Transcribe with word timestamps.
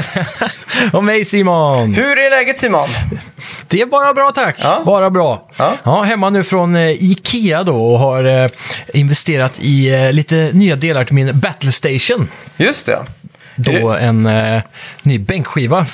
Alex! 0.00 0.18
Och 0.92 1.04
mig 1.04 1.24
Simon! 1.24 1.94
Hur 1.94 2.18
är 2.18 2.30
läget 2.30 2.58
Simon? 2.58 2.88
Det 3.68 3.80
är 3.80 3.86
bara 3.86 4.14
bra 4.14 4.32
tack. 4.34 4.56
Ja. 4.58 4.82
Bara 4.86 5.10
bra. 5.10 5.48
Ja. 5.84 6.02
hemma 6.02 6.30
nu 6.30 6.44
från 6.44 6.76
eh, 6.76 6.90
Ikea 6.90 7.62
då 7.62 7.92
och 7.92 7.98
har 7.98 8.24
eh, 8.24 8.50
investerat 8.94 9.52
i 9.58 9.94
eh, 9.94 10.12
lite 10.12 10.50
nya 10.52 10.76
delar 10.76 11.04
till 11.04 11.14
min 11.14 11.40
Battle 11.40 11.72
Station. 11.72 12.28
Just 12.56 12.86
det. 12.86 12.98
Då 13.56 13.90
en 13.92 14.26
eh, 14.26 14.62
ny 15.02 15.18
bänkskiva 15.18 15.86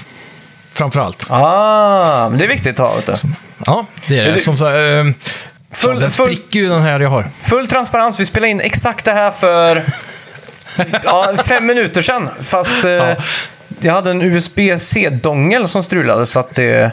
framförallt. 0.73 1.27
Ah, 1.31 2.29
men 2.29 2.39
det 2.39 2.45
är 2.45 2.49
viktigt 2.49 2.81
att 2.81 2.89
ha. 2.89 2.95
Vet 2.97 3.07
du. 3.07 3.29
Ja, 3.67 3.87
det 4.07 4.19
är 4.19 4.25
det. 4.25 4.33
det- 4.33 4.41
Som 4.41 4.57
så, 4.59 4.69
eh, 4.77 5.05
Full, 5.73 6.01
den 6.01 6.11
spricker 6.11 6.59
ju 6.61 6.69
den 6.69 6.83
här 6.83 7.01
jag 7.01 7.11
har. 7.11 7.31
full 7.43 7.69
transparens, 7.69 8.21
vi 8.21 8.25
spelade 8.27 8.51
in 8.51 8.61
exakt 8.61 9.05
det 9.05 9.13
här 9.13 9.31
för 9.31 9.83
ja, 11.05 11.35
fem 11.45 11.67
minuter 11.67 12.03
sedan. 12.03 12.29
Fast 12.45 12.85
eh, 12.85 13.13
jag 13.81 13.93
hade 13.93 14.11
en 14.11 14.23
USB-C-dongel 14.23 15.69
som 15.69 15.83
strulade 15.83 16.27
så 16.27 16.41
att 16.41 16.55
det, 16.55 16.91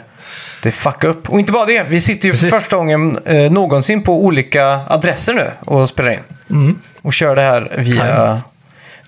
det 0.62 0.70
fuckade 0.70 1.12
upp. 1.12 1.28
Och 1.30 1.40
inte 1.40 1.52
bara 1.52 1.66
det, 1.66 1.82
vi 1.88 2.00
sitter 2.00 2.28
ju 2.28 2.36
för 2.36 2.46
första 2.46 2.76
gången 2.76 3.18
eh, 3.24 3.52
någonsin 3.52 4.02
på 4.02 4.24
olika 4.24 4.80
adresser 4.88 5.34
nu 5.34 5.50
och 5.64 5.88
spelar 5.88 6.10
in. 6.10 6.20
Mm. 6.50 6.78
Och 7.02 7.12
kör 7.12 7.36
det 7.36 7.42
här 7.42 7.72
via 7.78 8.42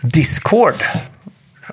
Discord. 0.01 0.75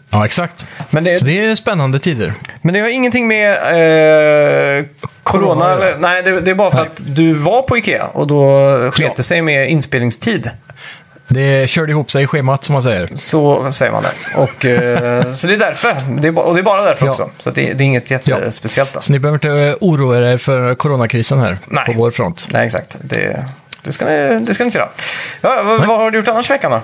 Ja, 0.09 0.25
exakt. 0.25 0.65
Men 0.89 1.03
det, 1.03 1.17
Så 1.17 1.25
det 1.25 1.45
är 1.45 1.55
spännande 1.55 1.99
tider. 1.99 2.33
Men 2.61 2.73
det 2.73 2.79
har 2.79 2.89
ingenting 2.89 3.27
med 3.27 3.51
eh, 3.51 4.85
corona, 5.23 5.63
Corona 5.63 5.73
eller, 5.73 5.97
Nej, 5.97 6.23
det, 6.23 6.41
det 6.41 6.51
är 6.51 6.55
bara 6.55 6.71
för 6.71 6.77
Nej. 6.77 6.87
att 6.87 7.15
du 7.15 7.33
var 7.33 7.61
på 7.61 7.77
Ikea 7.77 8.05
och 8.05 8.27
då 8.27 8.91
sket 8.91 9.15
det 9.15 9.23
sig 9.23 9.41
med 9.41 9.69
inspelningstid. 9.69 10.49
Det 11.27 11.69
körde 11.69 11.91
ihop 11.91 12.11
sig 12.11 12.23
i 12.23 12.27
schemat 12.27 12.63
som 12.63 12.73
man 12.73 12.83
säger. 12.83 13.09
Så 13.15 13.71
säger 13.71 13.91
man 13.91 14.03
det. 14.03 14.37
Och, 14.37 14.65
eh, 14.65 15.33
så 15.35 15.47
det 15.47 15.53
är 15.53 15.57
därför. 15.57 15.95
Det 16.21 16.27
är, 16.27 16.39
och 16.39 16.53
det 16.53 16.59
är 16.61 16.63
bara 16.63 16.81
därför 16.81 17.05
Ja. 17.05 17.11
också. 17.11 17.29
Så 17.39 17.49
det, 17.51 17.73
det 17.73 17.83
är 17.83 17.85
inget 17.85 18.11
jättespeciellt. 18.11 18.93
Då. 18.93 19.01
Så 19.01 19.11
ni 19.13 19.19
behöver 19.19 19.35
inte 19.35 19.67
eh, 19.67 19.75
oroa 19.81 20.31
er 20.33 20.37
för 20.37 20.75
coronakrisen 20.75 21.39
här 21.39 21.57
Nej. 21.67 21.85
på 21.85 21.91
vår 21.93 22.11
front. 22.11 22.47
Nej, 22.51 22.65
exakt. 22.65 22.97
Det, 23.01 23.45
det, 23.83 23.91
ska 23.91 24.05
ni, 24.05 24.39
det 24.45 24.53
ska 24.53 24.63
ni 24.63 24.67
inte 24.67 24.77
göra. 24.77 24.89
Ja, 25.41 25.63
vad, 25.65 25.87
vad 25.87 25.97
har 25.97 26.11
du 26.11 26.17
gjort 26.17 26.27
annars 26.27 26.49
i 26.49 26.53
veckan 26.53 26.71
då? 26.71 26.81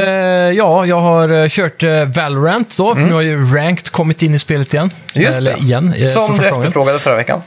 Eh, 0.00 0.06
ja, 0.50 0.86
jag 0.86 1.00
har 1.00 1.28
eh, 1.42 1.48
kört 1.48 1.82
eh, 1.82 2.04
Valorant 2.04 2.76
då, 2.76 2.94
för 2.94 3.02
nu 3.02 3.12
har 3.12 3.20
ju 3.22 3.54
Ranked 3.56 3.90
kommit 3.90 4.22
in 4.22 4.34
i 4.34 4.38
spelet 4.38 4.74
igen. 4.74 4.90
Mm. 5.14 5.26
Just 5.26 5.38
Eller 5.40 5.52
det. 5.52 5.58
igen, 5.58 5.94
eh, 5.96 6.06
Som 6.06 6.38
du 6.38 6.46
efterfrågade 6.46 6.98
förra 6.98 7.16
veckan. 7.16 7.42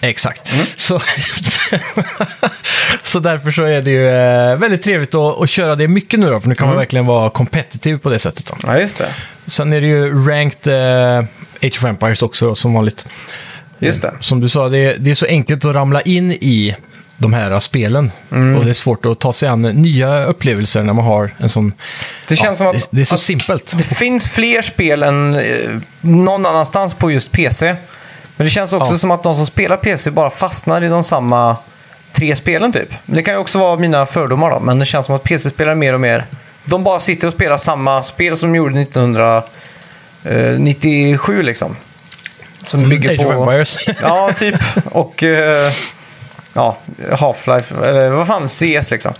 Exakt. 0.00 0.48
Så, 0.76 1.00
så 3.02 3.18
därför 3.18 3.50
så 3.50 3.62
är 3.62 3.82
det 3.82 3.90
ju 3.90 4.08
eh, 4.08 4.56
väldigt 4.56 4.82
trevligt 4.82 5.14
att, 5.14 5.42
att 5.42 5.50
köra 5.50 5.76
det 5.76 5.88
mycket 5.88 6.20
nu 6.20 6.30
då, 6.30 6.40
för 6.40 6.48
nu 6.48 6.54
kan 6.54 6.68
man 6.68 6.76
verkligen 6.76 7.06
vara 7.06 7.30
competitive 7.30 7.98
på 7.98 8.10
det 8.10 8.18
sättet. 8.18 8.46
Då. 8.46 8.56
Ja, 8.66 8.78
just 8.78 8.98
det. 8.98 9.08
Sen 9.46 9.72
är 9.72 9.80
det 9.80 9.86
ju 9.86 10.28
Ranked 10.28 10.74
eh, 10.74 11.24
Age 11.62 11.78
of 11.78 11.84
Empires 11.84 12.22
också 12.22 12.54
som 12.54 12.74
vanligt. 12.74 13.06
Just 13.78 14.02
det. 14.02 14.14
Som 14.20 14.40
du 14.40 14.48
sa, 14.48 14.68
det 14.68 14.78
är, 14.78 14.96
det 14.98 15.10
är 15.10 15.14
så 15.14 15.26
enkelt 15.26 15.64
att 15.64 15.74
ramla 15.74 16.00
in 16.00 16.32
i 16.32 16.76
de 17.18 17.32
här 17.32 17.60
spelen. 17.60 18.12
Mm. 18.32 18.58
Och 18.58 18.64
det 18.64 18.70
är 18.70 18.74
svårt 18.74 19.06
att 19.06 19.18
ta 19.18 19.32
sig 19.32 19.48
an 19.48 19.62
nya 19.62 20.24
upplevelser 20.24 20.82
när 20.82 20.92
man 20.92 21.04
har 21.04 21.30
en 21.38 21.48
sån... 21.48 21.72
Det 22.28 22.36
känns 22.36 22.58
som 22.58 22.66
att, 22.66 22.74
det, 22.74 22.86
det 22.90 23.00
är 23.00 23.04
så 23.04 23.14
att 23.14 23.20
simpelt. 23.20 23.74
det 23.78 23.84
finns 23.84 24.28
fler 24.28 24.62
spel 24.62 25.02
än 25.02 25.34
eh, 25.34 25.80
någon 26.00 26.46
annanstans 26.46 26.94
på 26.94 27.10
just 27.10 27.32
PC. 27.32 27.76
Men 28.36 28.44
det 28.44 28.50
känns 28.50 28.72
också 28.72 28.92
Ja. 28.92 28.98
som 28.98 29.10
att 29.10 29.22
de 29.22 29.34
som 29.34 29.46
spelar 29.46 29.76
PC 29.76 30.10
bara 30.10 30.30
fastnar 30.30 30.84
i 30.84 30.88
de 30.88 31.04
samma 31.04 31.56
tre 32.12 32.36
spelen 32.36 32.72
typ. 32.72 32.88
Det 33.06 33.22
kan 33.22 33.34
ju 33.34 33.40
också 33.40 33.58
vara 33.58 33.76
mina 33.76 34.06
fördomar 34.06 34.50
då, 34.50 34.60
men 34.60 34.78
det 34.78 34.86
känns 34.86 35.06
som 35.06 35.14
att 35.14 35.22
PC-spelare 35.22 35.74
mer 35.74 35.92
och 35.92 36.00
mer, 36.00 36.26
de 36.64 36.84
bara 36.84 37.00
sitter 37.00 37.26
och 37.26 37.32
spelar 37.32 37.56
samma 37.56 38.02
spel 38.02 38.36
som 38.36 38.52
de 38.52 38.56
gjorde 38.58 38.80
1997 38.80 41.42
liksom. 41.42 41.76
Som 42.66 42.88
bygger 42.88 43.10
Mm, 43.10 43.20
Age 43.20 43.26
of 43.26 43.32
på... 43.32 43.42
Empires. 43.50 43.88
Ja, 44.02 44.30
typ. 44.36 44.54
Och 44.92 45.22
eh, 45.22 45.72
ja, 46.52 46.76
Half-Life, 47.10 47.84
eller 47.88 48.10
vad 48.10 48.26
fan, 48.26 48.48
CS 48.48 48.90
liksom. 48.90 49.12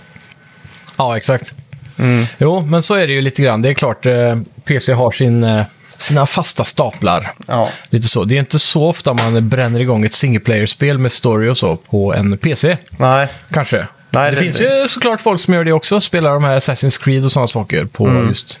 ja, 0.97 1.17
exakt. 1.17 1.53
Mm. 1.99 2.25
Jo, 2.37 2.61
men 2.61 2.83
så 2.83 2.95
är 2.95 3.07
det 3.07 3.13
ju 3.13 3.21
lite 3.21 3.41
grann. 3.41 3.61
Det 3.61 3.69
är 3.69 3.73
klart, 3.73 4.05
eh, 4.05 4.37
PC 4.65 4.93
har 4.93 5.11
sin, 5.11 5.43
eh, 5.43 5.61
sina 5.97 6.25
fasta 6.25 6.63
staplar. 6.65 7.31
Ja. 7.47 7.69
Lite 7.89 8.07
så. 8.07 8.23
Det 8.23 8.35
är 8.35 8.39
inte 8.39 8.59
så 8.59 8.83
ofta 8.89 9.13
man 9.13 9.49
bränner 9.49 9.79
igång 9.79 10.05
ett 10.05 10.13
single 10.13 10.39
player-spel 10.39 10.97
med 10.97 11.11
story 11.11 11.49
och 11.49 11.57
så 11.57 11.75
på 11.75 12.13
en 12.13 12.37
PC. 12.37 12.77
Nej, 12.97 13.27
Kanske. 13.51 13.87
Nej, 14.09 14.31
det, 14.31 14.37
det- 14.37 14.41
finns 14.41 14.61
ju 14.61 14.87
såklart 14.89 15.21
folk 15.21 15.41
som 15.41 15.53
gör 15.53 15.63
det 15.63 15.71
också. 15.71 16.01
Spelar 16.01 16.31
de 16.33 16.43
här 16.43 16.59
Assassin's 16.59 17.03
Creed 17.03 17.25
och 17.25 17.31
sådana 17.31 17.47
saker 17.47 17.85
på 17.85 18.25
just 18.27 18.59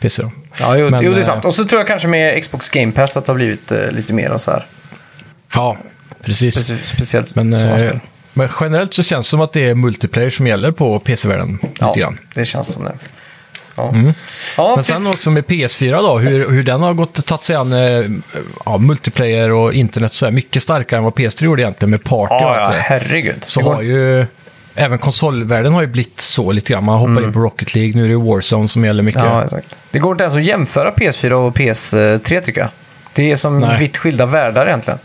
PC. 0.00 0.22
Då. 0.22 0.32
ja, 0.60 0.76
jo, 0.76 0.90
Men, 0.90 1.04
jo, 1.04 1.10
det 1.10 1.16
är 1.16 1.20
eh, 1.20 1.26
sant. 1.26 1.44
Och 1.44 1.54
så 1.54 1.64
tror 1.64 1.80
jag 1.80 1.86
kanske 1.86 2.08
med 2.08 2.42
Xbox 2.42 2.68
Game 2.68 2.92
Pass 2.92 3.16
att 3.16 3.24
det 3.24 3.32
har 3.32 3.36
blivit 3.36 3.72
eh, 3.72 3.90
lite 3.90 4.12
mer 4.12 4.36
så 4.36 4.50
här. 4.50 4.66
Ja, 5.54 5.76
precis. 6.22 6.56
Speci- 6.70 6.94
Speciellt 6.94 7.34
Men, 7.34 7.52
sådana 7.58 7.72
eh, 7.72 7.78
spel. 7.78 8.00
men 8.32 8.48
generellt 8.60 8.94
så 8.94 9.02
känns 9.02 9.26
det 9.26 9.30
som 9.30 9.40
att 9.40 9.52
det 9.52 9.66
är 9.68 9.74
multiplayer 9.74 10.30
som 10.30 10.46
gäller 10.46 10.70
på 10.72 10.98
PC-världen. 11.00 11.58
Ja, 11.78 12.12
det 12.34 12.44
känns 12.44 12.66
som 12.72 12.84
det. 12.84 12.92
Ja, 13.76 13.92
ja 14.56 14.72
Men 14.74 14.84
sen 14.84 15.06
också 15.06 15.30
med 15.30 15.44
PS4 15.44 16.02
då, 16.02 16.18
hur, 16.18 16.50
hur 16.50 16.62
den 16.62 16.82
har 16.82 16.94
gått 16.94 17.26
tagit 17.26 17.44
sig 17.44 17.56
an 17.56 17.72
eh, 17.72 18.02
ja, 18.64 18.78
multiplayer 18.78 19.52
och 19.52 19.72
internet 19.72 20.12
så 20.12 20.26
här, 20.26 20.32
mycket 20.32 20.62
starkare 20.62 20.98
än 20.98 21.04
vad 21.04 21.12
PS3 21.12 21.44
gjorde 21.44 21.62
egentligen 21.62 21.90
med 21.90 22.04
party 22.04 22.34
och 22.34 22.40
ja, 22.40 22.56
allt 22.56 22.60
ja, 22.60 22.76
det 22.76 22.80
herregud. 22.80 23.44
Så 23.46 23.60
har 23.60 23.82
ju 23.82 24.26
även 24.74 24.98
konsolvärlden 24.98 25.72
har 25.72 25.80
ju 25.80 25.86
blivit 25.86 26.20
så 26.20 26.52
lite 26.52 26.72
grann. 26.72 26.84
Man 26.84 26.98
hoppar 26.98 27.24
in 27.24 27.32
på 27.32 27.38
Rocket 27.38 27.74
League, 27.74 27.92
nu 27.94 28.04
är 28.04 28.08
det 28.08 28.16
Warzone 28.16 28.68
som 28.68 28.84
gäller 28.84 29.02
mycket. 29.02 29.22
Mm. 29.22 29.32
ja, 29.32 29.44
exakt. 29.44 29.76
det 29.90 29.98
går 29.98 30.12
inte 30.12 30.24
ens 30.24 30.36
att 30.36 30.44
jämföra 30.44 30.90
PS4 30.90 31.32
och 31.32 31.56
PS3 31.56 32.40
tycker 32.40 32.60
jag. 32.60 32.70
Det 33.12 33.30
är 33.30 33.36
som 33.36 33.58
Nej. 33.58 33.78
vitt 33.78 33.96
skilda 33.96 34.26
världar 34.26 34.66
egentligen. 34.66 34.98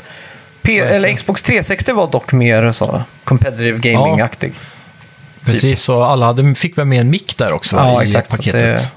P- 0.62 0.80
eller 0.80 1.14
Xbox 1.14 1.44
360 1.44 1.94
var 1.94 2.12
dock 2.12 2.34
mer 2.34 2.72
så 2.72 3.02
competitive 3.24 3.78
gaming-aktig. 3.78 4.54
Precis, 5.46 5.90
och 5.90 6.08
alla 6.08 6.26
hade, 6.26 6.56
fick 6.56 6.78
väl 6.78 6.86
med 6.86 7.02
en 7.02 7.10
mick 7.10 7.38
där 7.38 7.54
också 7.54 7.76
Ja, 7.76 8.02
i 8.02 8.04
exakt, 8.04 8.32
så 8.32 8.38
paketet. 8.38 8.62
det- 8.62 8.92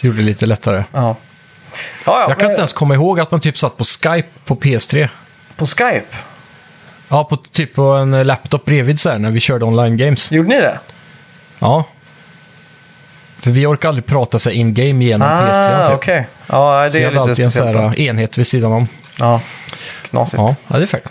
Det 0.00 0.06
gjorde 0.06 0.18
det 0.18 0.24
lite 0.24 0.46
lättare. 0.46 0.84
Ja. 0.92 1.00
Ja, 1.00 1.16
ja, 2.06 2.20
Jag 2.20 2.28
kan 2.28 2.36
men- 2.38 2.50
inte 2.50 2.58
ens 2.60 2.72
komma 2.72 2.94
ihåg 2.94 3.20
att 3.20 3.30
man 3.30 3.40
typ 3.40 3.58
satt 3.58 3.76
på 3.76 3.84
Skype 3.84 4.28
på 4.44 4.56
PS3. 4.56 5.08
På 5.56 5.66
Skype? 5.66 6.16
Ja, 7.08 7.24
på, 7.24 7.36
typ 7.36 7.74
på 7.74 7.82
en 7.82 8.26
laptop 8.26 8.64
bredvid 8.64 9.00
så 9.00 9.10
här 9.10 9.18
när 9.18 9.30
vi 9.30 9.40
körde 9.40 9.64
online 9.64 9.96
games. 9.96 10.32
Gjorde 10.32 10.48
ni 10.48 10.60
det? 10.60 10.78
Ja. 11.58 11.84
För 13.40 13.50
vi 13.50 13.66
orkar 13.66 13.88
aldrig 13.88 14.06
prata 14.06 14.38
sig 14.38 14.54
in-game 14.54 15.04
genom 15.04 15.28
PS3. 15.28 15.84
Ah, 15.84 15.86
Typ. 15.86 15.96
okej. 15.96 16.26
Ja, 16.46 16.86
Så 16.86 16.92
det 16.92 17.02
jag 17.02 17.12
är 17.12 17.16
hade 17.18 17.30
lite 17.30 17.44
alltid 17.44 17.62
en 17.62 17.72
då. 17.72 17.78
här 17.88 18.00
enhet 18.00 18.38
vid 18.38 18.46
sidan 18.46 18.72
om. 18.72 18.88
Ja, 19.18 19.40
knasigt. 20.02 20.38
Ja, 20.40 20.48
Ja, 20.48 20.56
ja 20.68 20.76
det 20.78 20.82
är 20.84 20.86
fakt. 20.86 21.08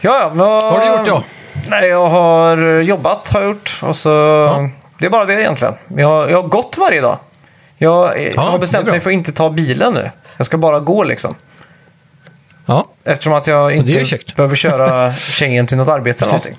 ja, 0.00 0.30
vad... 0.34 0.62
Vad 0.62 0.72
har 0.72 0.80
du 0.80 0.86
gjort 0.86 1.06
då? 1.06 1.24
Nej, 1.68 1.88
jag 1.88 2.08
har 2.08 2.56
jobbat, 2.80 3.28
har 3.32 3.40
jag 3.40 3.48
gjort. 3.48 3.80
Och 3.82 3.96
så... 3.96 4.10
Det 4.98 5.06
är 5.06 5.10
bara 5.10 5.24
det 5.24 5.40
egentligen. 5.40 5.74
Jag 5.96 6.06
har, 6.08 6.28
jag 6.28 6.42
har 6.42 6.48
gått 6.48 6.76
varje 6.78 7.00
dag. 7.00 7.18
Jag, 7.78 8.20
jag 8.22 8.32
Ja, 8.34 8.42
har 8.42 8.52
det 8.52 8.58
bestämt 8.58 8.86
mig 8.86 9.00
för 9.00 9.10
att 9.10 9.14
inte 9.14 9.32
ta 9.32 9.50
bilen 9.50 9.94
nu. 9.94 10.10
Jag 10.36 10.46
ska 10.46 10.58
bara 10.58 10.80
gå 10.80 11.04
liksom. 11.04 11.34
Ja. 12.66 12.86
Eftersom 13.04 13.32
att 13.32 13.46
jag 13.46 13.72
inte 13.72 14.18
behöver 14.36 14.56
köra 14.56 15.12
tjejen 15.14 15.66
till 15.66 15.76
något 15.76 15.88
arbete 15.88 16.24
eller 16.24 16.32
någonting. 16.32 16.58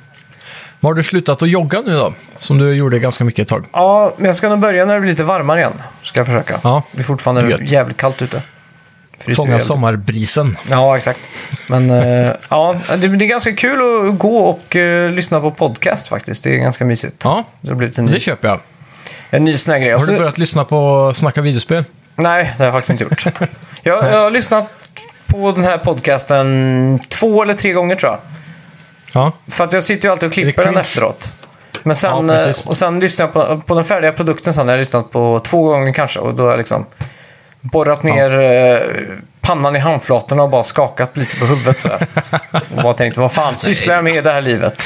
Men 0.79 0.87
Har 0.89 0.93
du 0.93 1.03
slutat 1.03 1.41
att 1.41 1.49
jogga 1.49 1.81
nu 1.81 1.95
då? 1.95 2.13
Som 2.39 2.57
du 2.57 2.73
gjorde 2.73 2.99
ganska 2.99 3.23
mycket 3.23 3.41
ett 3.41 3.47
tag. 3.47 3.65
Ja, 3.73 4.13
men 4.17 4.25
jag 4.25 4.35
ska 4.35 4.49
nog 4.49 4.59
börja 4.59 4.85
när 4.85 4.93
det 4.95 5.01
blir 5.01 5.11
lite 5.11 5.23
varmare 5.23 5.59
igen. 5.59 5.81
Ska 6.01 6.19
jag 6.19 6.27
försöka. 6.27 6.59
Ja. 6.63 6.83
Det 6.91 6.99
är 6.99 7.03
fortfarande 7.03 7.57
jävligt 7.61 7.97
kallt 7.97 8.21
ute. 8.21 8.41
Fryser 9.25 9.35
Fånga 9.35 9.59
sommarbrisen. 9.59 10.57
Ja, 10.69 10.97
exakt. 10.97 11.19
Men 11.69 11.89
eh, 11.89 12.31
ja, 12.49 12.75
det, 12.89 13.07
det 13.07 13.25
är 13.25 13.27
ganska 13.27 13.55
kul 13.55 14.09
att 14.09 14.19
gå 14.19 14.37
och 14.37 14.75
eh, 14.75 15.11
lyssna 15.11 15.39
på 15.39 15.51
podcast 15.51 16.07
faktiskt. 16.07 16.43
Det 16.43 16.53
är 16.55 16.57
ganska 16.57 16.85
mysigt. 16.85 17.21
Ja, 17.23 17.43
Det 17.61 17.75
blir 17.75 17.99
en 17.99 18.05
ny, 18.05 18.11
det 18.11 18.19
köper 18.19 18.47
jag. 18.47 18.59
en 19.29 19.43
ny 19.45 19.57
sån 19.57 19.73
här 19.73 19.79
grej. 19.79 19.91
Har 19.91 19.99
Och 19.99 20.07
du 20.07 20.17
börjat 20.17 20.37
lyssna 20.37 20.65
på 20.65 21.11
Snacka 21.15 21.41
videospel? 21.41 21.83
Nej, 22.15 22.53
det 22.57 22.63
har 22.63 22.65
jag 22.65 22.73
faktiskt 22.73 22.89
inte 22.89 23.03
gjort. 23.03 23.25
jag, 23.83 24.05
jag 24.13 24.19
har 24.19 24.31
lyssnat 24.31 24.89
på 25.27 25.51
den 25.51 25.63
här 25.63 25.77
podcasten 25.77 26.99
två 27.09 27.43
eller 27.43 27.53
tre 27.53 27.73
gånger 27.73 27.95
tror 27.95 28.11
jag. 28.11 28.19
Ja. 29.13 29.31
För 29.47 29.63
att 29.63 29.73
jag 29.73 29.83
sitter 29.83 30.07
ju 30.07 30.11
alltid 30.11 30.27
och 30.29 30.37
Är 30.37 30.43
klipper 30.43 30.65
den 30.65 30.77
efteråt. 30.77 31.33
Men 31.83 31.95
sen, 31.95 32.29
Ja, 32.29 32.39
eh, 32.49 32.55
och 32.65 32.77
sen 32.77 32.99
lyssnar 32.99 33.25
jag 33.25 33.33
på, 33.33 33.61
på 33.67 33.75
den 33.75 33.83
färdiga 33.85 34.11
produkten 34.11 34.53
sen. 34.53 34.67
har 34.67 34.75
Jag 34.75 34.79
lyssnat 34.79 35.11
på 35.11 35.39
två 35.43 35.63
gånger 35.63 35.93
kanske. 35.93 36.19
Och 36.19 36.33
då 36.33 36.43
har 36.43 36.49
jag 36.49 36.57
liksom 36.57 36.85
borrat 37.63 38.03
ner 38.03 38.39
eh, 38.39 38.79
pannan 39.41 39.75
i 39.75 39.79
handflatorna 39.79 40.43
och 40.43 40.49
bara 40.49 40.63
skakat 40.63 41.17
lite 41.17 41.39
på 41.39 41.45
huvudet 41.45 41.79
så 41.79 41.89
här. 41.89 42.07
Och 42.51 42.83
bara 42.83 42.93
tänkt, 42.93 43.17
vad 43.17 43.31
fan 43.31 43.57
sysslar 43.57 43.95
jag 43.95 44.03
med 44.03 44.15
i 44.15 44.21
det 44.21 44.31
här 44.31 44.41
livet? 44.41 44.83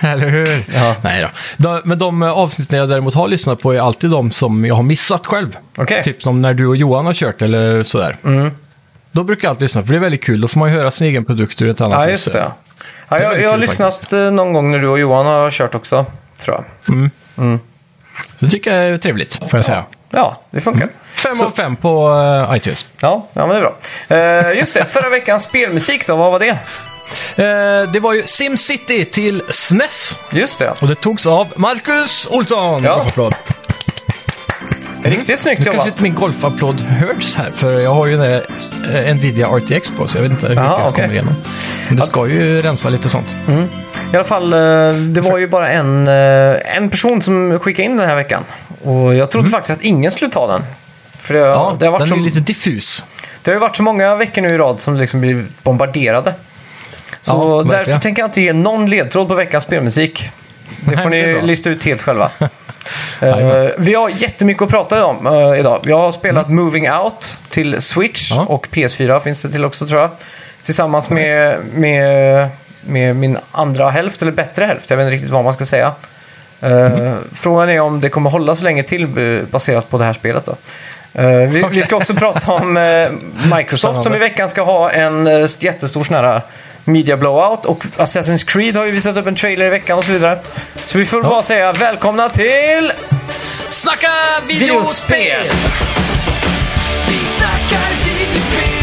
Eller 0.00 0.28
hur? 0.28 0.64
Ja. 0.74 0.96
Nej 1.02 1.22
då. 1.22 1.28
De, 1.56 1.80
men 1.84 1.98
de 1.98 2.22
eh, 2.22 2.30
avsnitten 2.30 2.78
jag 2.78 2.88
däremot 2.88 3.14
har 3.14 3.28
lyssnat 3.28 3.62
på 3.62 3.74
är 3.74 3.80
alltid 3.80 4.10
de 4.10 4.30
som 4.30 4.64
jag 4.64 4.74
har 4.74 4.82
missat 4.82 5.26
själv. 5.26 5.56
Okej. 5.76 6.02
Typ 6.04 6.22
som 6.22 6.42
när 6.42 6.54
du 6.54 6.66
och 6.66 6.76
Johan 6.76 7.06
har 7.06 7.12
kört 7.12 7.42
eller 7.42 7.82
sådär. 7.82 8.16
Mm. 8.24 8.50
Då 9.12 9.24
brukar 9.24 9.48
jag 9.48 9.50
alltid 9.50 9.62
lyssna, 9.62 9.82
för 9.82 9.88
det 9.90 9.96
är 9.96 10.00
väldigt 10.00 10.24
kul. 10.24 10.40
Då 10.40 10.48
får 10.48 10.58
man 10.60 10.70
ju 10.72 10.76
höra 10.78 10.90
sin 10.90 11.06
egen 11.06 11.24
produkt 11.24 11.62
ur 11.62 11.70
ett 11.70 11.80
annat 11.80 12.00
Ja, 12.00 12.10
just 12.10 12.32
det. 12.32 12.38
Ja, 12.38 12.54
Det 13.08 13.22
jag, 13.22 13.40
jag 13.40 13.48
har 13.48 13.52
kul 13.54 13.60
lyssnat 13.60 14.12
eh, 14.12 14.30
någon 14.30 14.52
gång 14.52 14.70
när 14.70 14.78
du 14.78 14.88
och 14.88 14.98
Johan 14.98 15.26
har 15.26 15.50
kört 15.50 15.74
också, 15.74 16.06
tror 16.44 16.64
jag. 16.86 17.10
Det 18.38 18.48
tycker 18.48 18.76
jag 18.76 18.88
är 18.88 18.98
trevligt, 18.98 19.34
får 19.34 19.58
jag 19.58 19.64
säga. 19.64 19.84
Ja, 19.90 19.96
det 20.50 20.60
funkar. 20.60 20.88
Fem 21.14 21.34
Så- 21.34 21.46
av 21.46 21.50
fem 21.50 21.76
på 21.76 22.10
eh, 22.50 22.56
iTunes. 22.56 22.86
Ja, 23.00 23.26
ja, 23.32 23.46
men 23.46 23.48
det 23.48 23.56
är 23.56 23.60
bra. 23.60 24.50
Eh, 24.52 24.58
just 24.58 24.74
det, 24.74 24.84
förra 24.84 25.08
veckans 25.08 25.42
spelmusik 25.42 26.06
då, 26.06 26.16
vad 26.16 26.32
var 26.32 26.38
det? 26.38 26.48
Eh, 27.36 27.92
det 27.92 28.00
var 28.00 28.12
ju 28.12 28.26
SimCity 28.26 29.04
till 29.04 29.42
SNES. 29.50 30.18
Just 30.32 30.58
det, 30.58 30.70
Och 30.80 30.88
det 30.88 30.94
togs 30.94 31.26
av 31.26 31.46
Marcus 31.56 32.26
Olsson. 32.30 32.82
Ja. 32.84 32.94
Golfapplåd. 32.94 33.34
Riktigt 35.04 35.40
snyggt 35.40 35.58
Nu 35.58 35.64
kanske 35.64 35.76
jobbat. 35.76 35.86
inte 35.86 36.02
min 36.02 36.14
golfapplåd 36.14 36.80
hörs 36.80 37.36
här, 37.36 37.50
för 37.54 37.80
jag 37.80 37.94
har 37.94 38.06
ju 38.06 38.14
en 38.14 38.42
eh, 38.94 39.14
Nvidia 39.14 39.46
RTX 39.48 39.90
på, 39.90 40.08
så 40.08 40.18
jag 40.18 40.22
vet 40.22 40.32
inte 40.32 40.46
hur 40.46 40.54
mycket 40.54 40.64
Jaha, 40.64 40.84
jag 40.84 40.94
kommer 40.94 41.12
igenom. 41.12 41.34
Men 41.88 41.96
det 41.96 42.02
ska 42.02 42.26
ju 42.26 42.62
rensa 42.62 42.88
lite 42.88 43.08
sånt. 43.08 43.36
I 44.12 44.16
alla 44.16 44.24
fall, 44.24 44.52
eh, 44.52 44.58
det 44.92 45.20
var 45.20 45.38
ju 45.38 45.48
bara 45.48 45.68
en, 45.70 46.08
eh, 46.08 46.76
en 46.76 46.90
person 46.90 47.22
som 47.22 47.58
skickade 47.58 47.82
in 47.86 47.96
den 47.96 48.08
här 48.08 48.16
veckan. 48.16 48.44
Och 48.84 49.14
jag 49.14 49.30
trodde 49.30 49.50
faktiskt 49.50 49.78
att 49.78 49.84
ingen 49.84 50.10
skulle 50.10 50.30
ta 50.30 50.46
den. 50.46 50.62
För 51.18 51.34
det, 51.34 51.40
Mm. 51.40 51.52
Ja, 51.52 51.76
det, 51.78 51.84
har 51.84 51.92
varit 51.92 52.00
den 52.00 52.08
så, 52.08 52.14
är 52.14 52.18
ju 52.18 52.24
lite 52.24 52.40
diffus. 52.40 53.04
det 53.42 53.50
har 53.50 53.54
ju 53.54 53.60
varit 53.60 53.76
så 53.76 53.82
många 53.82 54.16
veckor 54.16 54.42
nu 54.42 54.48
i 54.48 54.58
rad 54.58 54.80
som 54.80 54.96
liksom 54.96 55.20
blir 55.20 55.44
bombarderade. 55.62 56.34
Så 57.22 57.64
Ja, 57.68 57.70
därför 57.76 57.98
tänker 57.98 58.22
jag 58.22 58.28
inte 58.28 58.40
ge 58.40 58.52
någon 58.52 58.90
ledtråd 58.90 59.28
på 59.28 59.34
veckans 59.34 59.64
spelmusik. 59.64 60.30
Det 60.80 60.96
får 60.96 61.10
det 61.10 61.26
ni 61.26 61.32
bra. 61.34 61.42
lista 61.42 61.70
ut 61.70 61.84
helt 61.84 62.02
själva. 62.02 62.30
Eh, 63.22 63.68
vi 63.78 63.94
har 63.94 64.08
jättemycket 64.08 64.62
att 64.62 64.68
prata 64.70 65.04
om 65.04 65.26
eh, 65.26 65.60
idag. 65.60 65.80
Jag 65.84 65.98
har 65.98 66.12
spelat 66.12 66.48
Moving 66.50 66.90
Out 66.92 67.38
till 67.48 67.80
Switch 67.82 68.32
Mm. 68.32 68.44
Ja. 68.48 68.54
och 68.54 68.66
PS4 68.70 69.20
finns 69.20 69.42
det 69.42 69.50
till 69.50 69.64
också 69.64 69.86
tror 69.86 70.00
jag. 70.00 70.10
Tillsammans 70.62 71.10
med, 71.10 71.56
med, 71.74 72.48
med 72.86 73.16
min 73.16 73.38
andra 73.52 73.90
hälft, 73.90 74.22
eller 74.22 74.32
bättre 74.32 74.64
hälft. 74.64 74.90
Jag 74.90 74.96
vet 74.96 75.04
inte 75.04 75.14
riktigt 75.14 75.30
vad 75.30 75.44
man 75.44 75.52
ska 75.52 75.66
säga. 75.66 75.92
Eh, 76.60 76.72
Mm. 76.72 77.14
Frågan 77.34 77.70
är 77.70 77.80
om 77.80 78.00
det 78.00 78.08
kommer 78.08 78.30
hålla 78.30 78.54
så 78.54 78.64
länge 78.64 78.82
till 78.82 79.06
baserat 79.50 79.90
på 79.90 79.98
det 79.98 80.04
här 80.04 80.12
spelet. 80.12 80.44
Då. 80.46 80.56
Eh, 81.20 81.26
vi, 81.28 81.64
vi 81.70 81.82
ska 81.82 81.96
också 81.96 82.14
prata 82.14 82.52
om 82.52 82.76
eh, 82.76 83.10
Microsoft 83.56 84.02
som 84.02 84.14
i 84.14 84.18
veckan 84.18 84.48
ska 84.48 84.62
ha 84.62 84.90
en 84.90 85.28
jättestor 85.60 86.04
sån 86.04 86.16
här 86.16 86.40
media 86.92 87.16
blowout 87.16 87.66
och 87.66 87.84
Assassin's 87.96 88.46
Creed 88.46 88.76
har 88.76 88.86
ju 88.86 88.90
visat 88.92 89.16
upp 89.16 89.26
en 89.26 89.34
trailer 89.36 89.66
i 89.66 89.68
veckan 89.68 89.98
och 89.98 90.04
så 90.04 90.12
vidare. 90.12 90.38
Så 90.84 90.98
vi 90.98 91.06
får 91.06 91.22
Ja. 91.24 91.28
bara 91.28 91.42
säga 91.42 91.72
välkomna 91.72 92.28
till... 92.28 92.92
Snacka 93.68 94.08
Videospel! 94.48 95.18
videospel! 95.18 95.50
Vi 97.08 97.16
snackar 97.38 97.88
videospel, 98.04 98.79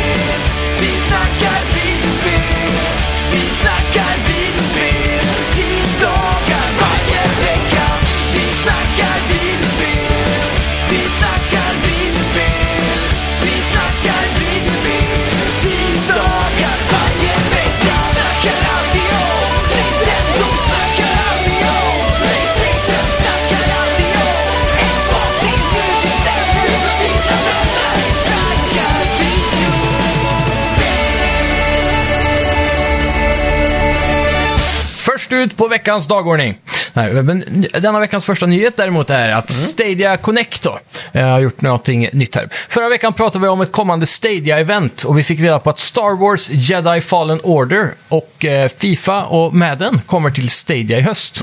Först 35.29 35.33
ut 35.33 35.57
på 35.57 35.67
veckans 35.67 36.07
dagordning. 36.07 36.57
Nej, 36.93 37.13
men 37.13 37.65
denna 37.73 37.99
veckans 37.99 38.25
första 38.25 38.45
nyhet 38.45 38.77
däremot 38.77 39.09
är 39.09 39.29
att 39.29 39.51
Stadia 39.51 40.17
Connect 40.17 40.63
då, 40.63 40.79
eh, 41.13 41.27
har 41.27 41.39
gjort 41.39 41.61
någonting 41.61 42.09
nytt 42.13 42.35
här. 42.35 42.49
Förra 42.69 42.89
veckan 42.89 43.13
pratade 43.13 43.43
vi 43.43 43.49
om 43.49 43.61
ett 43.61 43.71
kommande 43.71 44.05
Stadia-event 44.05 45.05
och 45.05 45.17
vi 45.17 45.23
fick 45.23 45.39
reda 45.39 45.59
på 45.59 45.69
att 45.69 45.79
Star 45.79 46.19
Wars 46.19 46.49
Jedi 46.49 47.01
Fallen 47.01 47.39
Order 47.43 47.89
och 48.07 48.45
eh, 48.45 48.69
Fifa 48.77 49.23
och 49.25 49.53
Madden 49.53 50.01
kommer 50.05 50.31
till 50.31 50.49
Stadia 50.49 50.99
i 50.99 51.01
höst. 51.01 51.41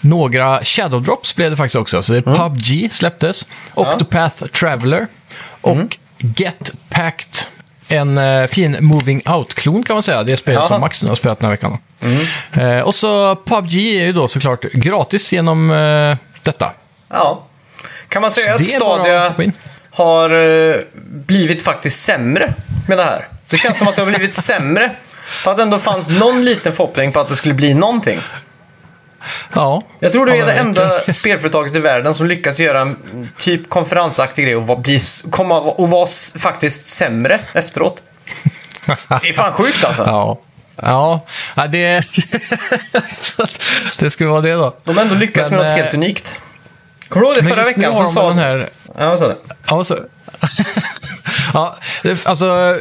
Några 0.00 0.64
Shadow 0.64 1.02
Drops 1.02 1.36
blev 1.36 1.50
det 1.50 1.56
faktiskt 1.56 1.76
också. 1.76 2.02
Så 2.02 2.12
det 2.12 2.18
är 2.18 2.22
PubG 2.36 2.92
släpptes, 2.92 3.46
Octopath 3.74 4.44
Traveler 4.46 5.06
och 5.60 5.96
Get 6.18 6.70
Packed. 6.88 7.36
En 7.88 8.18
eh, 8.18 8.46
fin 8.46 8.76
Moving 8.80 9.22
Out-klon 9.26 9.82
kan 9.82 9.96
man 9.96 10.02
säga. 10.02 10.22
Det 10.22 10.48
är 10.48 10.52
Jaha. 10.52 10.68
som 10.68 10.80
Max 10.80 11.02
nu 11.02 11.08
har 11.08 11.16
spelat 11.16 11.38
den 11.40 11.44
här 11.46 11.50
veckan. 11.50 11.78
då. 12.50 12.62
Eh, 12.62 12.80
och 12.80 12.94
så 12.94 13.36
PubG 13.36 13.74
är 13.74 14.04
ju 14.06 14.12
då 14.12 14.28
såklart 14.28 14.62
gratis 14.62 15.32
genom 15.32 15.70
eh, 15.70 16.16
detta. 16.42 16.72
Ja. 17.08 17.42
Kan 18.08 18.22
man 18.22 18.30
säga 18.30 18.54
att 18.54 18.66
Stadia 18.66 19.34
har 19.90 20.30
eh, 20.70 20.76
blivit 21.04 21.62
faktiskt 21.62 22.02
sämre 22.02 22.54
med 22.88 22.98
det 22.98 23.04
här? 23.04 23.28
Det 23.48 23.56
känns 23.56 23.78
som 23.78 23.88
att 23.88 23.96
det 23.96 24.02
har 24.02 24.10
blivit 24.10 24.34
sämre. 24.44 24.90
För 25.26 25.50
att 25.50 25.58
ändå 25.58 25.78
fanns 25.78 26.08
någon 26.08 26.44
liten 26.44 26.72
förhoppning 26.72 27.12
på 27.12 27.20
att 27.20 27.28
det 27.28 27.36
skulle 27.36 27.54
bli 27.54 27.74
någonting. 27.74 28.20
Ja. 29.54 29.82
Jag 30.00 30.12
tror 30.12 30.26
det 30.26 30.36
Ja, 30.36 30.42
är 30.42 30.46
det 30.46 30.52
enda 30.52 30.90
spelföretaget 31.12 31.74
i 31.74 31.78
världen 31.78 32.14
som 32.14 32.26
lyckas 32.26 32.58
göra 32.58 32.80
en 32.80 32.96
typ 33.38 33.68
konferensaktig 33.68 34.44
grej 34.44 34.56
och 34.56 34.80
bli, 34.80 34.98
komma 35.30 35.60
och 35.60 35.90
vara 35.90 36.06
faktiskt 36.38 36.86
sämre 36.86 37.40
efteråt. 37.52 38.02
Det 39.22 39.28
är 39.28 39.32
fan 39.32 39.52
sjukt 39.52 39.84
alltså. 39.84 40.02
Ja. 40.02 40.38
Ja, 40.82 41.20
det, 41.68 42.02
det 43.98 44.10
skulle 44.10 44.30
vara 44.30 44.40
det 44.40 44.52
då. 44.52 44.76
De 44.84 44.96
har 44.96 45.02
ändå 45.02 45.14
lyckats 45.14 45.50
Men, 45.50 45.58
med 45.58 45.66
något 45.66 45.78
eh, 45.78 45.82
helt 45.82 45.94
unikt. 45.94 46.40
Kommer 47.08 47.26
du 47.26 47.32
ihåg 47.32 47.44
det 47.44 47.50
förra 47.50 47.64
veckan? 47.64 47.96
Så 47.96 48.04
sa 48.04 48.28
den 48.28 48.38
här... 48.38 48.68
Ja, 48.98 49.08
vad 49.08 49.18
sa 49.18 49.28
du? 49.28 49.36
Ja, 49.68 49.84
så... 49.84 49.98
ja, 51.54 51.76
alltså... 52.24 52.78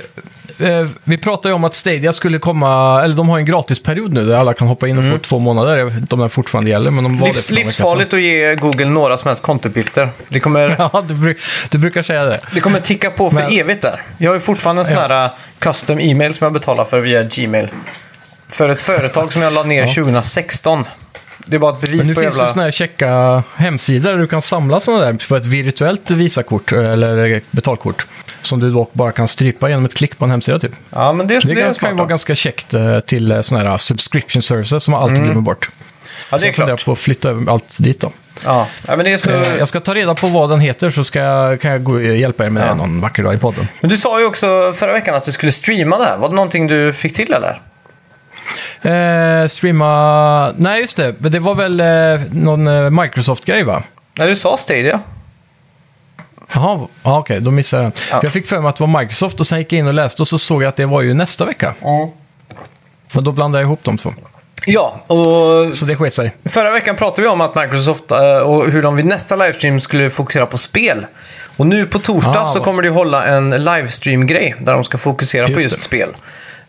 eh, 0.60 0.88
Vi 1.04 1.18
pratade 1.18 1.50
ju 1.50 1.54
om 1.56 1.64
att 1.64 1.74
Stadia 1.74 2.14
skulle 2.14 2.40
komma, 2.40 3.02
eller 3.04 3.16
de 3.16 3.30
har 3.30 3.38
en 3.38 3.46
gratisperiod 3.46 4.14
nu 4.14 4.26
där 4.26 4.36
alla 4.36 4.54
kan 4.54 4.68
hoppa 4.68 4.88
in 4.88 4.98
och 4.98 5.12
få 5.14 5.18
två 5.18 5.40
månader. 5.40 5.78
Jag 5.78 5.86
vet 5.86 5.96
inte 5.98 6.16
om 6.16 6.22
den 6.22 6.30
fortfarande 6.30 6.72
gäller, 6.72 6.92
men 6.92 7.04
de 7.04 7.20
var 7.20 7.28
Livs, 7.28 7.48
det 7.48 7.54
för 7.54 7.54
några 7.54 7.60
veckor 7.66 7.72
sedan. 7.72 7.86
livsfarligt 7.98 8.14
att 8.14 8.22
ge 8.22 8.56
Google 8.56 8.86
några 8.90 9.18
som 9.18 9.28
helst 9.28 9.44
kontouppgifter. 9.44 10.10
Det 10.28 10.40
kommer, 10.40 10.70
Ja, 10.94 11.04
du, 11.08 11.14
bru- 11.14 11.68
du 11.72 11.78
brukar 11.78 12.04
säga 12.04 12.26
det. 12.26 12.40
det 12.54 12.60
kommer 12.60 12.80
ticka 12.80 13.10
på 13.12 13.30
för 13.30 13.36
Men- 13.38 13.52
evigt 13.52 13.82
där. 13.82 14.02
Jag 14.18 14.30
har 14.30 14.36
ju 14.36 14.42
fortfarande 14.42 14.82
en 14.82 14.86
sån 14.86 14.98
här 14.98 15.26
uh, 15.26 15.32
custom 15.60 16.00
e-mail 16.00 16.34
som 16.34 16.46
jag 16.46 16.54
betalar 16.54 16.86
för 16.86 17.00
via 17.00 17.24
Gmail. 17.24 17.68
För 18.50 18.70
ett 18.70 18.82
företag 18.82 19.34
som 19.34 19.42
jag 19.42 19.54
la 19.54 19.64
ner 19.64 19.88
2016. 19.88 20.84
Det 21.48 21.56
är 21.56 21.60
bara 21.60 21.72
ett 21.76 21.82
bevis 21.82 21.98
Men 21.98 22.08
nu 22.08 22.16
på 22.16 22.22
finns 22.22 22.34
jävla... 22.34 22.46
det 22.46 22.50
sådana 22.52 22.64
här 22.64 22.72
checka 22.72 23.44
hemsidor 23.56 24.12
där 24.12 24.18
du 24.18 24.28
kan 24.28 24.42
samla 24.42 24.80
sådana 24.80 25.06
där 25.06 25.28
på 25.30 25.36
ett 25.36 25.46
virtuellt 25.46 26.12
Visakort 26.12 26.72
eller 26.72 27.42
betalkort. 27.52 28.06
Som 28.46 28.60
du 28.60 28.70
dock 28.72 28.94
bara 28.94 29.12
kan 29.12 29.28
strypa 29.28 29.70
genom 29.70 29.86
ett 29.86 29.94
klick 29.94 30.18
på 30.18 30.26
en 30.26 30.32
hemsida 30.32 30.60
typ. 30.60 30.72
Ja, 30.90 31.14
men 31.14 31.28
det, 31.28 31.40
Det, 31.40 31.54
det, 31.54 31.62
är 31.62 31.74
kan, 31.74 31.90
ju 31.90 31.96
vara 31.96 32.08
ganska 32.08 32.36
käckt 32.36 32.74
eh, 32.74 33.00
till 33.00 33.44
sådana 33.44 33.70
här 33.70 33.78
subscription 33.78 34.42
services 34.42 34.84
som 34.84 34.92
man 34.92 35.04
alltid 35.04 35.24
glömmer 35.24 35.42
bort. 35.42 35.70
Ja, 36.32 36.38
det 36.38 36.40
Så 36.40 36.46
är 36.46 36.48
jag 36.48 36.56
klart. 36.56 36.86
på 36.86 36.92
att 36.92 36.98
flytta 37.00 37.30
över 37.30 37.52
allt 37.52 37.78
dit 37.84 38.02
då. 38.02 38.12
Ja. 38.44 38.68
men 38.88 39.00
det 39.00 39.14
är 39.14 39.18
så... 39.18 39.32
Eh, 39.32 39.58
Jag 39.60 39.68
ska 39.68 39.80
ta 39.80 39.94
reda 39.96 40.16
på 40.16 40.28
vad 40.28 40.50
den 40.50 40.60
heter 40.60 40.90
så 40.90 41.04
ska 41.04 41.20
jag, 41.20 41.62
kan 41.62 41.72
jag 41.72 41.84
gå, 41.84 42.02
hjälpa 42.02 42.46
er 42.46 42.50
med 42.50 42.64
Ja. 42.64 42.68
det 42.68 42.76
någon 42.76 43.02
vacker 43.02 43.24
dag 43.24 43.34
i 43.34 43.38
podden. 43.38 43.68
Men 43.82 43.90
du 43.90 43.98
sa 43.98 44.20
ju 44.20 44.26
också 44.26 44.74
förra 44.76 44.94
veckan 44.94 45.16
att 45.16 45.24
du 45.24 45.32
skulle 45.32 45.52
streama 45.52 45.98
det 45.98 46.06
här. 46.06 46.18
Var 46.18 46.30
det 46.30 46.36
någonting 46.36 46.68
du 46.68 46.94
fick 46.94 47.14
till 47.16 47.34
eller? 47.34 47.62
Eh, 48.82 49.48
streama... 49.48 50.52
Nej, 50.58 50.82
just 50.82 50.98
det. 50.98 51.12
Det 51.20 51.40
var 51.40 51.56
väl 51.56 51.80
eh, 51.80 52.22
någon 52.32 52.68
eh, 52.68 52.90
Microsoft-grej 52.90 53.64
va? 53.64 53.84
Nej, 54.18 54.28
du 54.28 54.36
sa 54.36 54.58
Stadia. 54.58 55.00
Jaha, 56.54 56.88
ja, 57.04 57.20
okej, 57.20 57.40
då 57.42 57.52
missade 57.52 57.84
jag 57.84 57.92
den. 57.92 58.02
Ja. 58.12 58.18
För 58.20 58.26
Jag 58.26 58.34
fick 58.34 58.48
för 58.48 58.60
mig 58.60 58.70
att 58.70 58.76
det 58.76 58.86
var 58.86 59.00
Microsoft 59.00 59.40
och 59.40 59.48
sen 59.48 59.60
gick 59.60 59.74
jag 59.74 59.80
in 59.80 59.88
och 59.88 59.94
läste 59.94 60.22
och 60.22 60.28
så 60.28 60.38
såg 60.40 60.64
jag 60.64 60.70
att 60.70 60.76
det 60.76 60.86
var 60.86 61.02
ju 61.02 61.14
nästa 61.14 61.46
vecka. 61.46 61.74
Men 63.12 63.24
då 63.24 63.32
blandade 63.32 63.62
jag 63.62 63.68
ihop 63.68 63.80
de 63.84 63.98
två. 63.98 64.14
Ja, 64.66 65.04
och 65.08 65.78
Så 65.78 65.86
det 65.86 65.96
sket 65.96 66.14
sig. 66.14 66.36
Förra 66.46 66.72
veckan 66.72 66.96
pratade 66.96 67.22
vi 67.22 67.28
om 67.28 67.42
att 67.42 67.56
Microsoft 67.56 68.12
eh, 68.12 68.38
och 68.38 68.72
hur 68.72 68.82
de 68.84 68.96
vid 68.96 69.06
nästa 69.06 69.36
livestream 69.36 69.80
skulle 69.80 70.10
fokusera 70.10 70.46
på 70.46 70.58
spel. 70.58 71.06
Och 71.58 71.68
nu 71.68 71.86
på 71.86 72.00
torsdag 72.00 72.42
Ah, 72.42 72.48
så 72.48 72.60
kommer 72.60 72.84
de 72.84 72.90
hålla 72.90 73.26
en 73.26 73.50
livestream-grej 73.50 74.56
där 74.60 74.74
de 74.74 74.84
ska 74.84 74.98
fokusera 74.98 75.46
på 75.46 75.52
Just 75.52 75.64
just 75.64 75.76
det. 75.76 75.82
spel. 75.82 76.10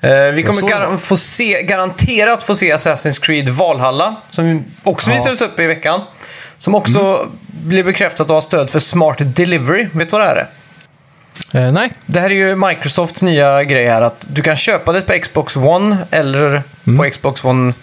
Eh, 0.01 0.11
vi 0.11 0.43
kommer 0.43 0.63
gar- 0.63 0.91
det. 0.93 0.99
få 0.99 1.17
se, 1.17 1.63
garanterat 1.63 2.43
få 2.43 2.55
se 2.55 2.73
Assassin's 2.75 3.21
Creed 3.23 3.49
Valhalla, 3.49 4.17
som 4.31 4.65
också 4.83 5.11
Ja. 5.11 5.15
Mm. 5.15 5.23
visades 5.23 5.41
upp 5.43 5.61
i 5.61 5.67
veckan. 5.67 6.01
Som 6.59 6.75
också 6.75 7.29
blir 7.47 7.83
bekräftat 7.83 8.21
att 8.21 8.29
ha 8.31 8.41
stöd 8.41 8.71
för 8.71 8.79
Smart 8.79 9.17
Delivery. 9.21 9.89
Vet 9.93 10.11
du 10.11 10.17
vad 10.19 10.21
det 10.21 10.27
här 10.27 10.37
är? 10.37 11.67
Eh, 11.67 11.73
nej, 11.73 11.93
Det 12.07 12.21
här 12.21 12.31
är 12.31 12.35
ju 12.35 12.57
Microsofts 12.57 13.23
nya 13.23 13.65
grej 13.65 13.89
här 13.89 14.03
att 14.03 14.27
du 14.31 14.43
kan 14.43 14.57
köpa 14.57 14.93
det 14.93 15.01
på 15.01 15.13
Xbox 15.13 15.57
One 15.57 15.97
eller 16.11 16.63
Mm. 16.87 16.99
på 16.99 17.11
Xbox 17.11 17.45
One 17.45 17.75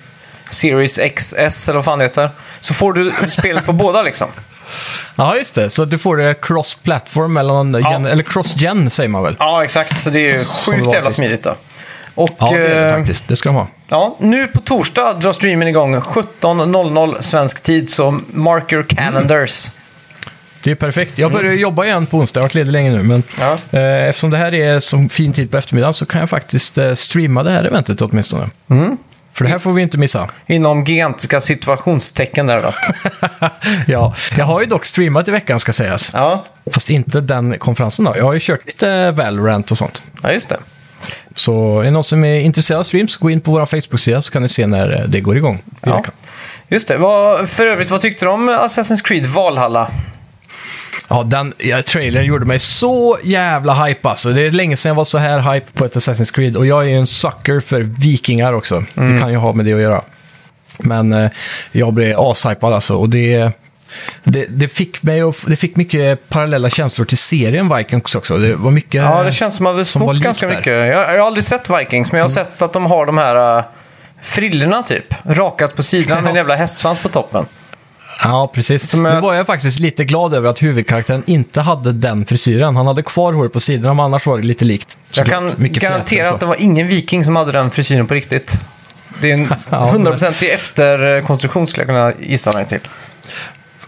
Series 0.49 0.99
XS 1.15 1.69
eller 1.69 1.75
vad 1.77 1.85
fan 1.85 1.99
det 1.99 2.05
heter. 2.05 2.29
Så 2.59 2.73
får 2.73 2.93
du 2.93 3.11
spelet 3.29 3.65
på 3.65 3.73
båda 3.73 4.01
liksom. 4.01 4.27
ja 5.15 5.35
just 5.37 5.55
det. 5.55 5.69
Så 5.69 5.85
du 5.85 5.97
får 5.97 6.17
det 6.17 6.33
cross-platform 6.41 7.33
mellan, 7.33 7.73
gen, 7.91 8.05
eller 8.05 8.23
cross-gen 8.23 8.89
säger 8.89 9.09
man 9.09 9.23
väl? 9.23 9.35
Ja, 9.39 9.63
exakt. 9.63 9.97
Så 9.99 10.09
det 10.09 10.19
är 10.19 10.37
ju 10.37 10.45
sjukt 10.45 10.93
jävla 10.93 11.11
smidigt 11.11 11.43
då. 11.43 11.55
Och 12.15 12.29
Ja, 12.39 12.51
det 12.51 12.57
är 12.67 12.79
det 12.79 12.89
eh, 12.89 12.95
faktiskt. 12.97 13.27
Det 13.27 13.35
ska 13.35 13.49
de 13.49 13.55
ha. 13.55 13.67
ja, 13.87 14.15
nu 14.19 14.47
på 14.47 14.59
torsdag 14.59 15.13
drar 15.13 15.31
streamen 15.33 15.67
igång 15.67 15.95
17.00 15.95 17.21
svensk 17.21 17.63
tid, 17.63 17.89
så 17.89 18.19
marker 18.33 18.83
calendars. 18.83 19.71
det 20.63 20.71
är 20.71 20.75
perfekt. 20.75 21.17
Jag 21.17 21.31
börjar 21.31 21.53
jobba 21.53 21.85
igen 21.85 22.05
på 22.05 22.17
onsdag, 22.17 22.39
jag 22.39 22.43
har 22.43 22.47
varit 22.47 22.53
ledig 22.55 22.71
länge 22.71 22.91
nu. 22.91 23.03
Men 23.03 23.23
Ja. 23.39 23.57
eh, 23.79 24.07
eftersom 24.09 24.29
det 24.29 24.37
här 24.37 24.53
är 24.53 24.79
som 24.79 25.09
fin 25.09 25.33
tid 25.33 25.51
på 25.51 25.57
eftermiddagen 25.57 25.93
så 25.93 26.05
kan 26.05 26.19
jag 26.19 26.29
faktiskt 26.29 26.77
eh, 26.77 26.93
streama 26.93 27.43
det 27.43 27.51
här 27.51 27.63
eventet 27.63 28.01
åtminstone. 28.01 28.49
Mm. 28.69 28.97
För 29.33 29.43
det 29.43 29.49
här 29.51 29.59
får 29.59 29.73
vi 29.73 29.81
inte 29.81 29.97
missa. 29.97 30.29
Inom 30.47 30.83
gigantiska 30.83 31.39
situationstecken 31.41 32.47
där 32.47 32.61
då. 32.61 32.73
ja, 33.87 34.13
jag 34.37 34.45
har 34.45 34.59
ju 34.61 34.65
dock 34.65 34.85
streamat 34.85 35.27
i 35.27 35.31
veckan 35.31 35.59
ska 35.59 35.73
sägas. 35.73 36.11
Ja, 36.13 36.43
Fast 36.71 36.89
inte 36.89 37.21
den 37.21 37.57
konferensen 37.59 38.05
då. 38.05 38.13
Jag 38.17 38.23
har 38.23 38.33
ju 38.33 38.39
kört 38.39 38.65
lite 38.65 39.11
Valorant 39.11 39.71
och 39.71 39.77
sånt. 39.77 40.03
ja 40.23 40.31
just 40.31 40.49
det. 40.49 40.57
Så 41.35 41.79
är 41.79 41.83
det 41.83 41.91
någon 41.91 42.03
som 42.03 42.23
är 42.23 42.39
intresserad 42.39 42.79
av 42.79 42.83
streams, 42.83 43.15
gå 43.15 43.29
in 43.29 43.41
på 43.41 43.51
vår 43.51 43.65
Facebook-sida 43.65 44.21
så 44.21 44.31
kan 44.31 44.41
ni 44.41 44.49
se 44.49 44.67
när 44.67 44.91
eh, 44.91 45.07
det 45.07 45.19
går 45.19 45.37
igång. 45.37 45.63
Ja. 45.81 46.03
Just 46.67 46.87
det. 46.87 46.97
Vad, 46.97 47.49
för 47.49 47.65
övrigt, 47.65 47.91
vad 47.91 48.01
tyckte 48.01 48.25
du 48.25 48.29
om 48.29 48.49
Assassin's 48.49 49.03
Creed 49.03 49.25
Valhalla? 49.25 49.91
Ja, 51.09 51.23
den 51.23 51.53
ja, 51.57 51.81
trailern 51.81 52.25
gjorde 52.25 52.45
mig 52.45 52.59
så 52.59 53.17
jävla 53.23 53.85
hype 53.85 54.09
alltså. 54.09 54.29
Det 54.29 54.41
är 54.41 54.51
länge 54.51 54.77
sedan 54.77 54.89
jag 54.89 54.95
var 54.95 55.05
så 55.05 55.17
här 55.17 55.53
hype 55.53 55.65
på 55.73 55.85
ett 55.85 55.95
Assassin's 55.95 56.33
Creed. 56.33 56.57
Och 56.57 56.65
jag 56.65 56.83
är 56.83 56.89
ju 56.89 56.97
en 56.97 57.07
sucker 57.07 57.59
för 57.59 57.81
vikingar 57.81 58.53
också. 58.53 58.83
Det 58.93 59.19
kan 59.19 59.31
ju 59.31 59.37
ha 59.37 59.53
med 59.53 59.65
det 59.65 59.73
att 59.73 59.81
göra. 59.81 60.01
Men 60.79 61.13
eh, 61.13 61.31
jag 61.71 61.93
blev 61.93 62.19
ashypad 62.19 62.73
alltså. 62.73 62.95
Och 62.95 63.09
det, 63.09 63.51
det, 64.23 64.45
det, 64.49 64.67
fick 64.67 65.03
mig 65.03 65.21
att, 65.21 65.43
det 65.47 65.55
fick 65.55 65.75
mycket 65.75 66.29
parallella 66.29 66.69
känslor 66.69 67.05
till 67.05 67.17
serien 67.17 67.75
Vikings 67.75 68.15
också. 68.15 68.37
Det 68.37 68.55
var 68.55 68.71
mycket... 68.71 69.01
Ja, 69.01 69.23
det 69.23 69.31
känns 69.31 69.55
som 69.55 69.65
att 69.65 69.77
det 69.77 69.85
snott 69.85 70.17
ganska 70.17 70.47
mycket. 70.47 70.67
Jag, 70.67 70.87
jag 70.87 71.19
har 71.19 71.27
aldrig 71.27 71.43
sett 71.43 71.69
Vikings, 71.69 72.11
men 72.11 72.19
jag 72.19 72.25
har 72.25 72.29
sett 72.29 72.61
att 72.61 72.73
de 72.73 72.85
har 72.85 73.05
de 73.05 73.17
här 73.17 73.57
uh, 73.57 73.63
frillorna 74.21 74.83
typ. 74.83 75.15
Rakat 75.25 75.75
på 75.75 75.83
sidan 75.83 76.23
med 76.23 76.29
en 76.29 76.35
jävla 76.41 76.55
hästsvans 76.55 76.99
på 76.99 77.09
toppen. 77.09 77.45
Ja, 78.23 78.51
precis. 78.53 78.89
Som 78.89 79.03
nu 79.03 79.19
var 79.19 79.33
jag 79.33 79.45
faktiskt 79.47 79.79
lite 79.79 80.05
glad 80.05 80.33
över 80.33 80.49
att 80.49 80.63
huvudkaraktären 80.63 81.23
inte 81.25 81.61
hade 81.61 81.91
den 81.91 82.25
frisyren. 82.25 82.75
Han 82.75 82.87
hade 82.87 83.01
kvar 83.01 83.33
håret 83.33 83.53
på 83.53 83.59
sidorna, 83.59 83.93
men 83.93 84.05
annars 84.05 84.25
var 84.25 84.37
det 84.37 84.43
lite 84.43 84.65
likt. 84.65 84.97
Jag 85.11 85.25
Såklart, 85.25 85.57
kan 85.57 85.73
garantera 85.73 86.27
och 86.27 86.33
att 86.33 86.39
det 86.39 86.45
var 86.45 86.61
ingen 86.61 86.87
viking 86.87 87.25
som 87.25 87.35
hade 87.35 87.51
den 87.51 87.71
frisyren 87.71 88.07
på 88.07 88.13
riktigt. 88.13 88.57
Det 89.21 89.29
är 89.29 89.33
en 89.33 89.53
Ja, 89.69 89.93
100% 89.95 90.43
i 90.43 90.49
efterkonstruktion 90.49 91.67
skulle 91.67 91.81
jag 91.81 91.87
kunna 91.87 92.27
gissa 92.29 92.53
mig 92.53 92.65
till. 92.65 92.79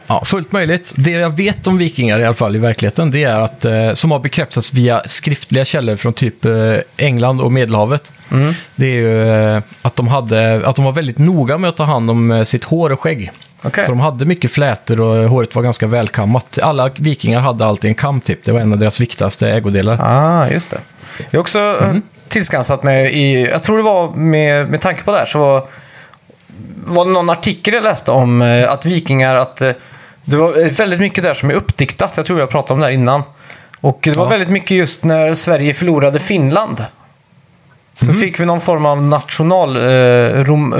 Ja, 0.07 0.25
fullt 0.25 0.51
möjligt. 0.51 0.93
Det 0.95 1.11
jag 1.11 1.37
vet 1.37 1.67
om 1.67 1.77
vikingar 1.77 2.19
i 2.19 2.25
alla 2.25 2.35
fall 2.35 2.55
i 2.55 2.59
verkligheten, 2.59 3.11
det 3.11 3.23
är 3.23 3.39
att, 3.39 3.65
eh, 3.65 3.93
som 3.93 4.11
har 4.11 4.19
bekräftats 4.19 4.73
via 4.73 5.01
skriftliga 5.05 5.65
källor 5.65 5.95
från 5.95 6.13
typ 6.13 6.45
eh, 6.45 6.53
England 6.97 7.41
och 7.41 7.51
Medelhavet, 7.51 8.11
Mm. 8.31 8.53
det 8.75 8.85
är 8.85 8.91
ju 8.91 9.31
eh, 9.55 9.61
att, 9.81 9.95
de 9.95 10.07
hade, 10.07 10.67
att 10.67 10.75
de 10.75 10.85
var 10.85 10.91
väldigt 10.91 11.17
noga 11.17 11.57
med 11.57 11.69
att 11.69 11.77
ta 11.77 11.83
hand 11.83 12.11
om 12.11 12.31
eh, 12.31 12.43
sitt 12.43 12.63
hår 12.63 12.91
och 12.91 12.99
skägg. 12.99 13.31
Okej. 13.63 13.85
Så 13.85 13.91
de 13.91 13.99
hade 13.99 14.25
mycket 14.25 14.51
flätor 14.51 15.01
och 15.01 15.29
håret 15.29 15.55
var 15.55 15.63
ganska 15.63 15.87
välkammat. 15.87 16.59
Alla 16.61 16.89
vikingar 16.95 17.39
hade 17.39 17.65
alltid 17.65 17.89
en 17.89 17.95
kam 17.95 18.21
typ. 18.21 18.43
Det 18.43 18.51
var 18.51 18.59
en 18.59 18.71
av 18.73 18.77
deras 18.79 19.01
viktigaste 19.01 19.49
ägodelar. 19.49 19.97
Ah, 20.01 20.49
just 20.49 20.71
det. 20.71 20.79
Jag 21.29 21.37
har 21.37 21.41
också 21.41 21.59
mm. 21.59 22.01
tillskansat 22.27 22.83
mig 22.83 23.13
i, 23.13 23.49
jag 23.49 23.63
tror 23.63 23.77
det 23.77 23.83
var 23.83 24.11
med, 24.11 24.69
med 24.69 24.81
tanke 24.81 25.03
på 25.03 25.11
det 25.11 25.17
här, 25.17 25.25
så 25.25 25.39
var, 25.39 25.67
var 26.85 27.05
det 27.05 27.11
någon 27.11 27.29
artikel 27.29 27.73
jag 27.73 27.83
läste 27.83 28.11
om 28.11 28.41
eh, 28.41 28.71
att 28.71 28.85
vikingar, 28.85 29.35
att 29.35 29.61
det 30.25 30.37
var 30.37 30.61
eh, 30.65 30.71
väldigt 30.71 30.99
mycket 30.99 31.23
där 31.23 31.33
som 31.33 31.49
är 31.49 31.53
uppdiktat. 31.53 32.17
Jag 32.17 32.25
tror 32.25 32.39
jag 32.39 32.49
pratade 32.49 32.73
om 32.73 32.79
det 32.79 32.85
här 32.85 32.93
innan. 32.93 33.23
Och 33.81 33.99
det 34.03 34.11
var 34.11 34.25
Ja. 34.25 34.29
väldigt 34.29 34.49
mycket 34.49 34.71
just 34.77 35.03
när 35.03 35.33
Sverige 35.33 35.73
förlorade 35.73 36.19
Finland. 36.19 36.85
Så 37.99 38.13
fick 38.13 38.39
vi 38.39 38.45
någon 38.45 38.61
form 38.61 38.85
av 38.85 39.03
national 39.03 39.75
eh, 39.75 40.43
rom, 40.43 40.73
eh, 40.73 40.79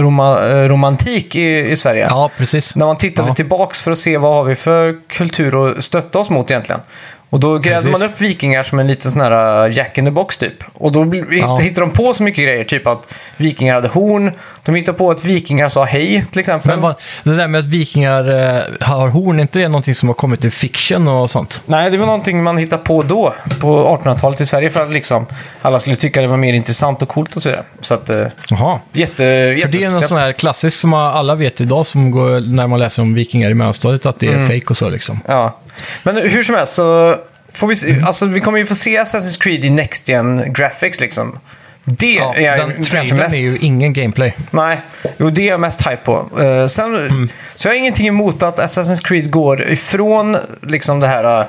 i, 1.36 1.70
i 1.72 1.76
Sverige. 1.76 2.08
Ja, 2.10 2.30
precis. 2.38 2.76
När 2.76 2.86
man 2.86 2.96
tittade 2.98 3.28
Ja. 3.28 3.36
tillbaks 3.36 3.82
för 3.82 3.92
att 3.92 3.98
se 3.98 4.18
vad 4.18 4.34
har 4.34 4.44
vi 4.44 4.56
för 4.56 4.98
kultur 5.08 5.78
att 5.78 5.84
stötta 5.84 6.20
oss 6.20 6.30
mot 6.30 6.52
egentligen. 6.52 6.82
Och 7.30 7.40
då 7.40 7.58
grävde 7.58 7.70
Precis. 7.92 7.92
man 7.92 8.10
upp 8.10 8.22
vikingar 8.22 8.64
som 8.64 8.80
en 8.80 8.88
liten 8.88 9.12
sån 9.12 9.22
här 9.22 9.66
uh, 9.68 9.78
jack 9.78 9.98
in 9.98 10.06
the 10.06 10.12
box 10.12 10.38
typ. 10.38 10.54
Och 10.74 10.92
då 10.92 11.12
Ja. 11.32 11.56
hittade 11.56 11.82
de 11.88 11.92
på 11.92 12.14
så 12.14 12.24
mycket 12.24 12.44
grejer, 12.44 12.64
typ 12.64 12.88
att 12.88 13.14
vikingar 13.38 13.76
hade 13.76 13.88
horn. 13.88 14.32
De 14.64 14.76
hittade 14.76 14.98
på 14.98 15.12
att 15.12 15.24
vikingar 15.26 15.68
sa 15.68 15.84
hej 15.86 16.26
till 16.32 16.40
exempel. 16.40 16.72
Men 16.72 16.82
vad, 16.82 16.96
det 17.24 17.36
där 17.36 17.48
med 17.48 17.60
att 17.60 17.66
vikingar 17.66 18.20
eh, 18.56 18.62
har 18.88 19.08
horn, 19.08 19.38
är 19.38 19.42
inte 19.42 19.60
det 19.60 19.68
någonting 19.68 19.96
som 19.96 20.10
har 20.10 20.14
kommit 20.14 20.46
i 20.46 20.50
fiction 20.52 21.08
och 21.08 21.32
sånt? 21.32 21.62
Nej, 21.66 21.92
det 21.92 21.98
var 21.98 22.06
någonting 22.06 22.44
man 22.44 22.58
hittade 22.58 22.84
på 22.84 23.04
då, 23.04 23.34
på 23.60 23.98
1800-talet 24.04 24.42
i 24.42 24.46
Sverige, 24.46 24.70
för 24.70 24.84
att 24.84 24.92
liksom 24.92 25.26
alla 25.62 25.80
skulle 25.80 25.96
tycka 25.96 26.22
det 26.22 26.28
var 26.28 26.38
mer 26.38 26.54
intressant 26.54 27.02
och 27.02 27.08
coolt 27.10 27.36
och 27.36 27.42
så 27.42 27.50
vidare. 27.50 27.66
Så 27.82 27.94
att, 27.94 28.10
uh, 28.10 28.28
Jaha. 28.50 28.80
jätte, 28.94 29.16
För 29.16 29.24
det 29.24 29.32
är 29.32 29.54
jättespeciellt. 29.56 30.08
sån 30.08 30.18
här 30.18 30.32
klassisk 30.32 30.80
som 30.80 30.94
alla 30.94 31.36
vet 31.36 31.62
idag 31.62 31.86
som 31.88 32.12
går, 32.12 32.40
när 32.56 32.68
man 32.68 32.80
läser 32.80 33.02
om 33.02 33.14
vikingar 33.14 33.50
i 33.50 33.54
mellanstadiet, 33.54 34.06
att 34.06 34.20
det 34.20 34.28
är 34.28 34.34
Mm. 34.34 34.48
fake 34.48 34.66
och 34.70 34.78
så 34.78 34.90
liksom. 34.90 35.20
Ja. 35.28 35.58
Men 36.04 36.18
hur 36.18 36.44
som 36.44 36.56
helst 36.56 36.74
så 36.74 37.16
får 37.54 37.68
vi 37.68 37.76
se, 37.76 38.02
alltså 38.06 38.26
vi 38.26 38.42
kommer 38.42 38.58
ju 38.60 38.66
få 38.66 38.76
se 38.76 39.00
Assassin's 39.00 39.40
Creed 39.42 39.66
i 39.66 39.70
Next 39.70 40.10
Gen 40.10 40.54
Graphics 40.54 41.00
liksom. 41.00 41.40
Det 41.88 42.14
Ja, 42.14 42.36
är 42.36 42.42
jag 42.42 42.60
den 42.60 42.72
kanske 42.74 42.92
trailern 42.92 43.18
mest... 43.18 43.36
är 43.36 43.40
ju 43.40 43.58
ingen 43.58 43.94
gameplay. 43.94 44.34
Nej, 44.52 44.82
jo 45.18 45.30
det 45.30 45.42
är 45.42 45.48
jag 45.48 45.60
mest 45.60 45.82
hype 45.88 45.98
på. 46.04 46.42
Eh, 46.42 46.68
sen, 46.68 46.96
Mm. 46.96 47.30
Så 47.56 47.68
jag 47.68 47.74
har 47.74 47.78
ingenting 47.80 48.08
emot 48.08 48.44
att 48.44 48.60
Assassin's 48.60 49.04
Creed 49.08 49.32
går 49.32 49.62
ifrån 49.64 50.38
liksom 50.62 51.00
det 51.00 51.08
här 51.08 51.40
uh, 51.42 51.46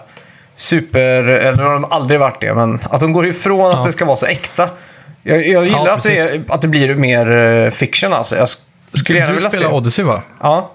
super, 0.56 1.23
eller 1.23 1.62
har 1.62 1.73
de 1.73 1.85
aldrig 1.85 2.21
varit 2.21 2.40
det, 2.40 2.54
men 2.54 2.78
att 2.90 3.00
de 3.00 3.12
går 3.12 3.26
ifrån 3.26 3.71
Ja. 3.73 3.78
att 3.80 3.87
det 3.87 3.92
ska 3.92 4.04
vara 4.04 4.16
så 4.16 4.26
äkta. 4.26 4.71
Jag, 5.23 5.47
jag 5.49 5.64
gillar 5.64 5.88
att, 5.88 6.02
det, 6.02 6.18
är- 6.18 6.42
att 6.49 6.62
det 6.62 6.68
blir 6.68 6.95
mer 6.95 7.30
uh, 7.37 7.71
fiction 7.71 8.12
alltså. 8.12 8.37
Jag 8.37 8.45
sk- 8.45 8.59
skulle 8.95 9.18
gärna 9.18 9.30
Du 9.30 9.37
vilja 9.37 9.50
spelar 9.50 9.68
se. 9.71 9.75
Odyssey 9.76 10.04
va? 10.04 10.23
Ja, 10.40 10.73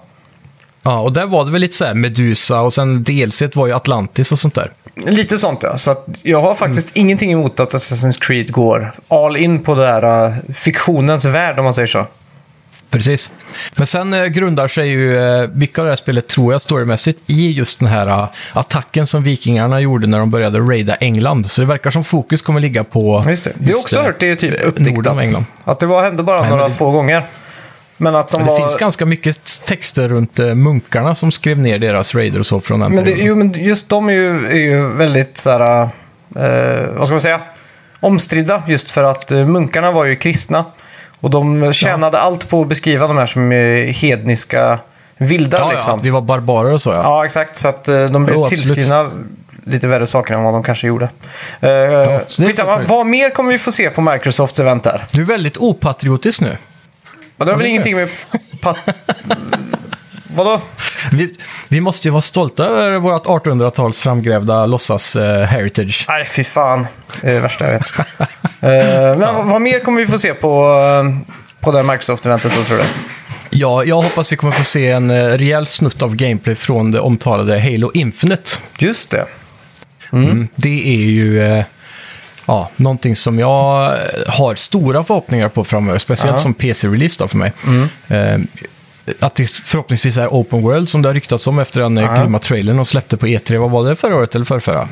Ja, 0.82 1.00
och 1.00 1.12
där 1.12 1.26
var 1.26 1.44
det 1.44 1.50
väl 1.50 1.60
lite 1.60 1.76
så 1.76 1.84
här 1.84 1.94
Medusa 1.94 2.60
och 2.60 2.74
sen 2.74 3.02
DLC 3.02 3.42
var 3.54 3.66
ju 3.66 3.72
Atlantis 3.72 4.32
och 4.32 4.38
sånt 4.38 4.54
där. 4.54 4.70
lite 4.94 5.38
sånt 5.38 5.62
ja. 5.62 5.78
Så 5.78 5.90
att 5.90 6.06
jag 6.22 6.40
har 6.40 6.54
faktiskt 6.54 6.96
ingenting 6.96 7.32
emot 7.32 7.60
att 7.60 7.74
Assassin's 7.74 8.18
Creed 8.20 8.52
går 8.52 8.92
all 9.08 9.36
in 9.36 9.62
på 9.62 9.74
det 9.74 9.86
här 9.86 10.26
uh, 10.28 10.34
fiktionens 10.54 11.24
värld 11.24 11.58
om 11.58 11.64
man 11.64 11.74
säger 11.74 11.86
så. 11.86 12.06
Precis. 12.92 13.32
Men 13.76 13.86
sen 13.86 14.12
eh, 14.12 14.24
grundar 14.26 14.68
sig 14.68 14.88
ju 14.88 15.18
eh, 15.18 15.48
mycket 15.54 15.78
av 15.78 15.84
det 15.84 15.90
här 15.90 15.96
spelet, 15.96 16.28
tror 16.28 16.52
jag, 16.52 16.62
storymässigt 16.62 17.30
i 17.30 17.52
just 17.52 17.78
den 17.78 17.88
här 17.88 18.06
eh, 18.06 18.28
attacken 18.52 19.06
som 19.06 19.22
vikingarna 19.22 19.80
gjorde 19.80 20.06
när 20.06 20.18
de 20.18 20.30
började 20.30 20.58
raida 20.58 20.94
England. 20.94 21.50
Så 21.50 21.60
det 21.60 21.66
verkar 21.66 21.90
som 21.90 22.04
fokus 22.04 22.42
kommer 22.42 22.60
ligga 22.60 22.84
på... 22.84 23.24
Just 23.28 23.44
det. 23.44 23.52
Det 23.58 23.64
har 23.64 23.70
just, 23.70 23.84
också 23.84 24.00
hört 24.02 24.20
det 24.20 24.28
är 24.28 24.34
typ 24.34 24.50
Norden 24.50 24.68
uppdiktat. 24.68 25.18
England. 25.18 25.44
Att 25.64 25.78
det 25.78 25.86
var, 25.86 26.02
hände 26.02 26.22
bara 26.22 26.40
Nej, 26.40 26.50
några 26.50 26.68
det- 26.68 26.74
få 26.74 26.90
gånger. 26.90 27.26
Men 27.96 28.14
att 28.14 28.28
de 28.28 28.36
Men 28.38 28.46
det 28.46 28.52
var... 28.52 28.58
finns 28.58 28.76
ganska 28.76 29.06
mycket 29.06 29.64
texter 29.66 30.08
runt 30.08 30.38
eh, 30.38 30.54
munkarna 30.54 31.14
som 31.14 31.32
skrev 31.32 31.58
ner 31.58 31.78
deras 31.78 32.14
raider 32.14 32.40
och 32.40 32.46
så 32.46 32.60
från 32.60 32.80
den 32.80 32.94
Men, 32.94 33.04
det, 33.04 33.10
perioden. 33.10 33.26
jo, 33.26 33.36
men 33.36 33.64
just 33.64 33.88
de 33.88 34.08
är 34.08 34.12
ju, 34.12 34.46
är 34.46 34.56
ju 34.56 34.88
väldigt 34.88 35.36
så 35.36 35.50
här, 35.50 35.82
eh, 36.36 36.88
vad 36.96 37.08
ska 37.08 37.14
man 37.14 37.20
säga, 37.20 37.40
omstridda. 38.00 38.62
Just 38.66 38.90
för 38.90 39.02
att 39.02 39.30
eh, 39.30 39.46
munkarna 39.46 39.92
var 39.92 40.04
ju 40.04 40.16
kristna. 40.16 40.64
Och 41.20 41.30
de 41.30 41.72
tjänade 41.72 42.18
allt 42.18 42.48
på 42.48 42.62
att 42.62 42.68
beskriva 42.68 43.06
de 43.06 43.18
här 43.18 43.26
som 43.26 43.52
är 43.52 43.84
hedniska 43.92 44.78
vilda 45.16 45.58
Ja, 45.58 45.64
ja, 45.64 45.72
liksom. 45.72 45.98
att 45.98 46.04
vi 46.04 46.10
var 46.10 46.20
barbarer 46.20 46.72
och 46.72 46.82
så 46.82 46.90
ja. 46.90 47.00
Ja, 47.02 47.24
exakt. 47.24 47.56
Så 47.56 47.68
att 47.68 47.88
eh, 47.88 48.04
de 48.04 48.24
blev 48.24 48.36
Jo, 48.36 48.42
absolut. 48.42 48.64
tillskrivna 48.64 49.10
lite 49.64 49.88
värre 49.88 50.06
saker 50.06 50.34
än 50.34 50.42
vad 50.42 50.54
de 50.54 50.62
kanske 50.62 50.86
gjorde. 50.86 51.04
Uh, 51.04 51.68
är 51.68 52.46
skitsamma, 52.46 52.80
vad 52.88 53.06
mer 53.06 53.30
kommer 53.30 53.52
vi 53.52 53.58
få 53.58 53.72
se 53.72 53.90
på 53.90 54.00
Microsofts 54.00 54.60
event 54.60 54.84
där? 54.84 55.04
Du 55.12 55.20
är 55.20 55.24
väldigt 55.24 55.56
opatriotisk 55.58 56.40
nu. 56.40 56.56
Och 57.42 57.46
det 57.46 57.52
har 57.52 57.58
väl 57.58 57.66
ingenting 57.66 57.96
med... 57.96 58.08
Pat... 58.60 58.76
Vadå? 60.34 60.60
Vi, 61.12 61.34
vi 61.68 61.80
måste 61.80 62.08
ju 62.08 62.12
vara 62.12 62.22
stolta 62.22 62.66
över 62.66 62.98
vårt 62.98 63.26
1800-tals 63.26 64.00
framgrävda 64.00 64.66
låtsas 64.66 65.16
eh, 65.16 65.44
heritage. 65.44 66.04
Nej, 66.08 66.24
fy 66.24 66.44
fan. 66.44 66.86
Det 67.20 67.30
är 67.30 67.34
det 67.34 67.40
värsta 67.40 67.64
jag 67.64 67.72
vet. 67.72 67.90
Eh, 68.64 69.18
men 69.18 69.34
vad, 69.34 69.46
vad 69.46 69.62
mer 69.62 69.80
kommer 69.80 70.00
vi 70.00 70.06
få 70.06 70.18
se 70.18 70.34
på, 70.34 70.74
eh, 70.74 71.34
på 71.60 71.72
det 71.72 71.78
här 71.78 71.84
Microsoft-eventet 71.84 72.52
då, 72.56 72.62
tror 72.62 72.78
du? 72.78 72.84
Ja, 73.50 73.84
jag 73.84 74.02
hoppas 74.02 74.32
vi 74.32 74.36
kommer 74.36 74.52
få 74.52 74.64
se 74.64 74.90
en 74.90 75.38
rejäl 75.38 75.66
snutt 75.66 76.02
av 76.02 76.16
gameplay 76.16 76.54
från 76.54 76.90
det 76.90 77.00
omtalade 77.00 77.60
Halo 77.60 77.90
Infinite. 77.94 78.50
Just 78.78 79.10
det. 79.10 79.26
Mm. 80.12 80.48
Det 80.54 80.94
är 80.94 81.06
ju 81.06 81.62
ja, 82.46 82.68
någonting 82.76 83.16
som 83.16 83.38
jag 83.38 83.86
eh, 83.92 83.98
har 84.26 84.54
stora 84.54 85.04
förhoppningar 85.04 85.48
på 85.48 85.64
framöver, 85.64 85.98
speciellt 85.98 86.36
Ja. 86.36 86.38
som 86.42 86.54
PC-release 86.54 87.28
för 87.28 87.36
mig. 87.38 87.52
Eh, 88.08 88.38
att 89.20 89.34
det 89.34 89.50
förhoppningsvis 89.50 90.18
är 90.18 90.26
open 90.28 90.62
world 90.62 90.88
som 90.88 91.02
det 91.02 91.08
har 91.08 91.14
ryktats 91.14 91.46
om 91.46 91.58
efter 91.58 91.80
den 91.80 91.96
Ja. 91.96 92.02
ja. 92.16 92.22
grymma 92.22 92.38
trailern 92.38 92.78
och 92.78 92.88
släppte 92.88 93.16
på 93.16 93.26
E3. 93.26 93.56
Vad 93.58 93.70
var 93.70 93.84
det 93.84 93.96
förra 93.96 94.16
året 94.16 94.34
eller 94.34 94.44
förrförra? 94.44 94.88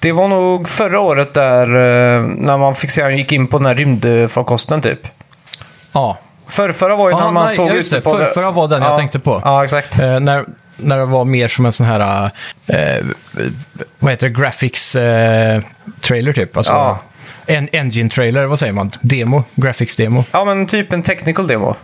Det 0.00 0.12
var 0.12 0.28
nog 0.28 0.68
förra 0.68 1.00
året 1.00 1.34
där 1.34 1.66
eh, 1.66 2.22
när 2.26 2.58
man 2.58 2.74
fick 2.74 2.90
se 2.90 3.02
han 3.02 3.16
gick 3.16 3.32
in 3.32 3.46
på 3.46 3.58
den 3.58 3.66
här 3.66 3.74
rymdfarkosten 3.74 4.82
typ. 4.82 5.00
Ja, 5.92 6.18
Förrförra 6.48 6.96
var 6.96 7.08
ju 7.10 7.16
Ja, 7.16 7.24
när 7.24 7.32
man 7.32 7.46
nej, 7.46 7.54
såg 7.56 7.68
ja, 7.68 7.74
just 7.74 7.92
det. 7.92 8.00
Förrförra 8.02 8.50
var 8.50 8.68
den 8.68 8.82
jag 8.82 8.96
tänkte 8.98 9.18
på. 9.18 9.40
Ja, 9.44 9.64
exakt. 9.64 9.98
Eh, 9.98 10.20
när, 10.20 10.44
när 10.76 10.96
det 10.98 11.04
var 11.04 11.24
mer 11.24 11.48
som 11.48 11.66
en 11.66 11.72
sån 11.72 11.86
här, 11.86 12.30
eh, 12.66 13.04
vad 13.98 14.12
heter 14.12 14.28
det, 14.28 14.40
graphics 14.40 14.96
eh, 14.96 15.62
trailer 16.00 16.32
typ. 16.32 16.56
Alltså, 16.56 16.72
Ja. 16.72 16.98
en 17.46 17.68
engine 17.72 18.08
trailer, 18.10 18.44
vad 18.44 18.58
säger 18.58 18.72
man? 18.72 18.90
Demo, 19.00 19.44
graphics 19.54 19.96
demo. 19.96 20.24
Ja, 20.32 20.44
men 20.44 20.66
typ 20.66 20.92
en 20.92 21.02
technical 21.02 21.46
demo. 21.46 21.76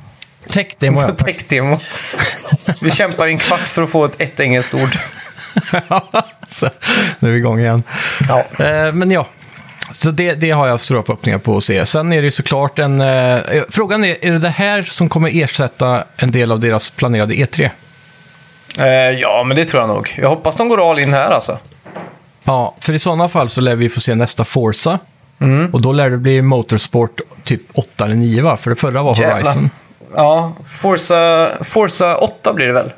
Tech 0.51 0.67
demo, 0.79 1.01
ja. 1.03 1.09
Tech-demo. 1.27 1.81
Vi 2.81 2.91
kämpar 2.91 3.27
i 3.27 3.31
en 3.33 3.39
kvart 3.39 3.61
för 3.61 3.83
att 3.83 3.91
få 3.91 4.05
ett, 4.05 4.21
ett 4.21 4.41
engelskt 4.41 4.75
ord. 4.75 4.99
så, 6.49 6.71
nu 7.19 7.29
är 7.29 7.33
vi 7.33 7.39
igång 7.39 7.59
igen. 7.61 7.83
Ja. 8.29 8.65
Eh, 8.65 8.93
men 8.93 9.11
ja, 9.11 9.27
så 9.91 10.11
det, 10.11 10.35
det 10.35 10.51
har 10.51 10.67
jag 10.69 10.81
stora 10.81 11.03
förhoppningar 11.03 11.39
på 11.39 11.57
att 11.57 11.65
se. 11.65 11.87
Sen 11.87 12.13
är 12.13 12.17
det 12.17 12.25
ju 12.25 12.31
såklart 12.31 12.79
en... 12.79 13.01
Eh, 13.01 13.41
frågan 13.71 14.05
är, 14.05 14.25
är 14.25 14.33
det 14.33 14.39
det 14.39 14.49
här 14.49 14.83
som 14.83 15.09
kommer 15.09 15.31
ersätta 15.43 16.05
en 16.17 16.31
del 16.31 16.53
av 16.53 16.61
deras 16.61 16.91
planerade 16.91 17.35
E 17.35 17.45
E3? 17.51 17.71
Eh, 18.79 18.87
ja, 19.21 19.45
men 19.47 19.57
det 19.57 19.64
tror 19.64 19.83
jag 19.83 19.88
nog. 19.88 20.14
Jag 20.19 20.29
hoppas 20.29 20.57
de 20.57 20.69
går 20.69 20.91
all 20.91 20.99
in 20.99 21.12
här 21.12 21.31
alltså. 21.31 21.59
Ja, 22.45 22.75
för 22.81 22.93
i 22.93 22.99
sådana 22.99 23.29
fall 23.29 23.49
så 23.49 23.61
lär 23.61 23.76
vi 23.76 23.88
få 23.88 24.00
se 24.00 24.14
nästa 24.14 24.45
Forza. 24.45 24.99
Mm. 25.41 25.71
Och 25.73 25.81
då 25.81 25.93
lär 25.93 26.11
det 26.11 26.17
bli 26.19 26.43
Motorsport 26.43 27.21
typ 27.43 27.62
8 27.75 28.05
eller 28.05 28.14
9 28.14 28.43
va? 28.43 28.57
För 28.57 28.71
det 28.71 28.76
förra 28.76 29.02
var 29.02 29.14
Jävlar. 29.17 29.35
Horizon. 29.35 29.71
Ja, 30.14 30.52
Forza, 30.71 31.49
Forza 31.64 32.17
8 32.17 32.52
blir 32.52 32.67
det 32.67 32.73
väl? 32.73 32.93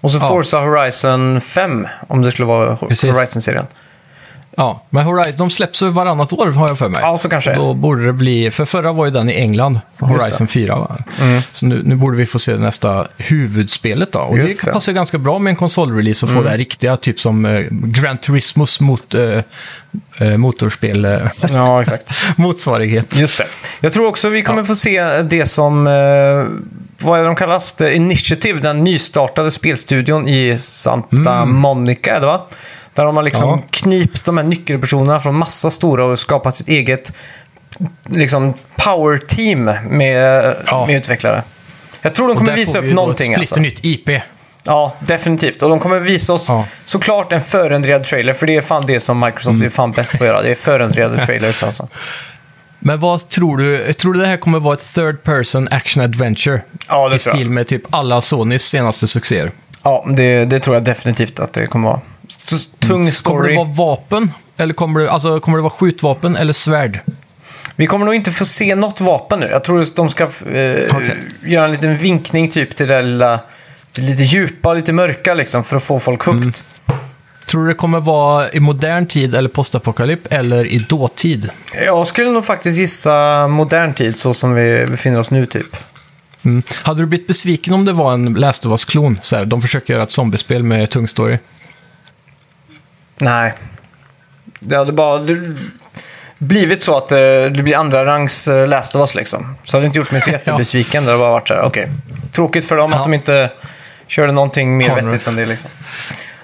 Och 0.00 0.10
så 0.10 0.18
Ja. 0.18 0.28
Forza 0.28 0.58
Horizon 0.60 1.40
5, 1.40 1.86
om 2.08 2.22
det 2.22 2.30
skulle 2.30 2.46
vara 2.46 2.76
Precis. 2.76 3.16
Horizon-serien. 3.16 3.66
Ja, 4.58 4.82
men 4.90 5.04
Horizon, 5.04 5.34
de 5.38 5.50
släpps 5.50 5.82
varannat 5.82 6.32
år 6.32 6.46
har 6.46 6.68
jag 6.68 6.78
för 6.78 6.88
mig. 6.88 7.00
Ja, 7.02 7.18
så 7.18 7.28
kanske 7.28 7.50
det. 7.50 7.56
Då 7.56 7.74
borde 7.74 8.06
det 8.06 8.12
bli, 8.12 8.50
för 8.50 8.64
förra 8.64 8.92
var 8.92 9.04
ju 9.04 9.10
den 9.10 9.30
i 9.30 9.32
England, 9.32 9.80
Horizon 9.98 10.28
det. 10.28 10.36
Mm. 10.38 10.48
4 10.48 10.76
va? 10.76 10.96
Så 11.52 11.66
nu, 11.66 11.82
nu 11.84 11.96
borde 11.96 12.16
vi 12.16 12.26
få 12.26 12.38
se 12.38 12.56
nästa 12.56 13.06
huvudspelet 13.16 14.12
då. 14.12 14.18
Och 14.18 14.38
Just 14.38 14.60
det 14.64 14.70
det. 14.70 14.72
passar 14.72 14.92
ganska 14.92 15.18
bra 15.18 15.38
med 15.38 15.50
en 15.50 15.56
konsolrelease 15.56 16.26
och 16.26 16.32
få 16.32 16.42
det 16.42 16.50
här 16.50 16.58
riktiga, 16.58 16.96
typ 16.96 17.20
som 17.20 17.44
eh, 17.46 17.64
Gran 17.70 18.18
Turismos 18.18 18.80
mot, 18.80 19.14
eh, 19.14 19.22
eh, 20.20 20.36
motorspel, 20.36 21.04
eh, 21.04 21.18
Ja, 21.50 21.80
exakt. 21.82 22.10
motsvarighet. 22.36 23.16
Just 23.16 23.38
det. 23.38 23.46
Jag 23.80 23.92
tror 23.92 24.06
också 24.06 24.28
vi 24.28 24.42
kommer 24.42 24.64
få 24.64 24.74
se 24.74 25.22
det 25.22 25.46
som, 25.46 25.86
eh, 25.86 25.92
vad 27.06 27.18
är 27.18 27.22
det 27.22 27.28
de 27.28 27.36
kallas? 27.36 27.72
The 27.74 27.94
Initiative, 27.94 28.60
den 28.60 28.84
nystartade 28.84 29.50
spelstudion 29.50 30.28
i 30.28 30.58
Santa 30.58 31.44
Monica, 31.44 32.16
är 32.16 32.20
det 32.20 32.26
va? 32.26 32.46
Där 32.96 33.04
har 33.04 33.22
liksom 33.22 33.48
Ja. 33.48 33.60
knipt 33.70 34.24
de 34.24 34.36
här 34.36 34.44
nyckelpersonerna 34.44 35.20
från 35.20 35.38
massa 35.38 35.70
stora 35.70 36.04
och 36.04 36.18
skapat 36.18 36.56
sitt 36.56 36.68
eget 36.68 37.12
liksom, 38.08 38.54
power 38.76 39.18
team 39.18 39.64
med, 39.90 40.54
Ja. 40.66 40.86
med 40.86 40.96
utvecklare. 40.96 41.42
Jag 42.02 42.14
tror 42.14 42.28
de 42.28 42.36
kommer 42.36 42.50
där 42.50 42.56
visa 42.58 42.72
får 42.72 42.78
upp 42.78 42.84
vi 42.84 42.88
ju 42.88 42.94
då 42.94 43.00
någonting 43.02 43.32
ett 43.32 43.38
alltså. 43.38 43.54
splitternytt 43.54 43.84
IP. 44.08 44.22
Ja, 44.64 44.94
definitivt. 45.00 45.62
Och 45.62 45.68
de 45.70 45.80
kommer 45.80 46.00
visa 46.00 46.32
oss 46.32 46.48
Ja. 46.48 46.64
såklart 46.84 47.32
en 47.32 47.40
förändrad 47.42 48.04
trailer, 48.04 48.32
för 48.32 48.46
det 48.46 48.56
är 48.56 48.60
fan 48.60 48.86
det 48.86 49.00
som 49.00 49.20
Microsoft 49.20 49.46
Mm. 49.54 49.62
är 49.66 49.70
fan 49.70 49.92
bäst 49.92 50.18
på 50.18 50.24
att 50.24 50.28
göra. 50.28 50.42
Det 50.42 50.50
är 50.50 50.54
förändrade 50.54 51.26
trailers 51.26 51.62
alltså. 51.62 51.88
Men 52.78 53.00
vad 53.00 53.28
tror 53.28 53.56
du? 53.58 53.92
Tror 53.92 54.12
du 54.14 54.20
det 54.20 54.26
här 54.26 54.36
kommer 54.36 54.58
vara 54.60 54.74
ett 54.74 54.94
third 54.94 55.22
person 55.22 55.68
action 55.70 56.02
adventure? 56.04 56.60
Ja, 56.88 57.08
det 57.08 57.16
I 57.16 57.18
stil 57.18 57.50
med 57.50 57.66
typ 57.68 57.82
alla 57.90 58.20
Sonys 58.20 58.62
senaste 58.62 59.06
succéer. 59.08 59.50
Ja, 59.82 60.04
det, 60.16 60.44
det 60.44 60.58
tror 60.58 60.76
jag 60.76 60.84
definitivt 60.84 61.40
att 61.40 61.52
det 61.52 61.66
kommer 61.66 61.88
vara. 61.88 62.00
Tung 62.78 62.88
Kommer 62.88 63.04
det 63.06 63.12
story. 63.12 63.56
vara 63.56 63.68
vapen? 63.68 64.32
Eller 64.56 64.74
kommer 64.74 65.00
det, 65.00 65.10
alltså, 65.10 65.40
kommer 65.40 65.58
det 65.58 65.62
vara 65.62 65.70
skjutvapen 65.70 66.36
eller 66.36 66.52
svärd? 66.52 67.00
Vi 67.76 67.86
kommer 67.86 68.06
nog 68.06 68.14
inte 68.14 68.32
få 68.32 68.44
se 68.44 68.74
något 68.74 69.00
vapen 69.00 69.40
nu. 69.40 69.46
Jag 69.46 69.64
tror 69.64 69.80
att 69.80 69.96
de 69.96 70.08
ska 70.08 70.22
eh, 70.24 70.30
Okej. 70.90 71.16
göra 71.44 71.64
en 71.64 71.70
liten 71.70 71.96
vinkning 71.96 72.48
typ 72.50 72.76
till 72.76 72.88
det 72.88 73.02
lilla, 73.02 73.40
lite 73.94 74.22
djupa 74.22 74.68
och 74.68 74.76
lite 74.76 74.92
mörka 74.92 75.34
liksom 75.34 75.64
för 75.64 75.76
att 75.76 75.82
få 75.84 76.00
folk 76.00 76.22
hooked. 76.22 76.42
Mm. 76.42 76.52
Tror 77.46 77.62
du 77.62 77.68
det 77.68 77.74
kommer 77.74 78.00
vara 78.00 78.50
i 78.50 78.60
modern 78.60 79.06
tid 79.06 79.34
eller 79.34 79.48
postapokalyp 79.48 80.32
eller 80.32 80.64
i 80.66 80.78
dåtid? 80.78 81.50
Jag 81.84 82.06
skulle 82.06 82.30
nog 82.30 82.44
faktiskt 82.44 82.78
gissa 82.78 83.46
modern 83.48 83.94
tid 83.94 84.18
så 84.18 84.34
som 84.34 84.54
vi 84.54 84.86
befinner 84.86 85.20
oss 85.20 85.30
nu 85.30 85.46
typ. 85.46 85.76
Mm. 86.44 86.62
Hade 86.82 87.02
du 87.02 87.06
blivit 87.06 87.26
besviken 87.26 87.74
om 87.74 87.84
det 87.84 87.92
var 87.92 88.12
en 88.14 88.34
Last 88.34 88.66
of 88.66 88.70
Us-klon? 88.70 89.20
De 89.46 89.62
försöker 89.62 89.92
göra 89.92 90.02
ett 90.02 90.10
zombiespel 90.10 90.62
med 90.62 90.90
tung 90.90 91.08
story. 91.08 91.38
Nej. 93.18 93.52
Det 94.60 94.76
hade 94.76 94.92
bara 94.92 95.18
det, 95.18 95.54
blivit 96.38 96.82
så 96.82 96.96
att 96.96 97.12
eh, 97.12 97.18
det 97.18 97.62
blir 97.62 97.76
andra 97.76 98.04
rangs 98.04 98.48
eh, 98.48 98.68
Last 98.68 98.94
of 98.94 99.00
Us 99.00 99.14
liksom. 99.14 99.56
Så 99.64 99.76
hade 99.76 99.84
det 99.84 99.86
inte 99.86 99.98
gjort 99.98 100.10
mig 100.10 100.20
så 100.20 100.30
jättebesviken. 100.36 101.04
Det 101.04 101.10
hade 101.10 101.20
bara 101.20 101.30
varit 101.30 101.48
så 101.48 101.54
här, 101.54 101.62
okej. 101.62 101.90
Tråkigt 102.32 102.64
för 102.64 102.76
dem 102.76 102.90
Ja. 102.92 102.98
att 102.98 103.04
de 103.04 103.14
inte 103.14 103.50
körde 104.06 104.32
någonting 104.32 104.76
mer 104.76 104.96
de- 104.96 105.06
vettigt 105.06 105.26
än 105.28 105.36
det 105.36 105.46
liksom. 105.46 105.70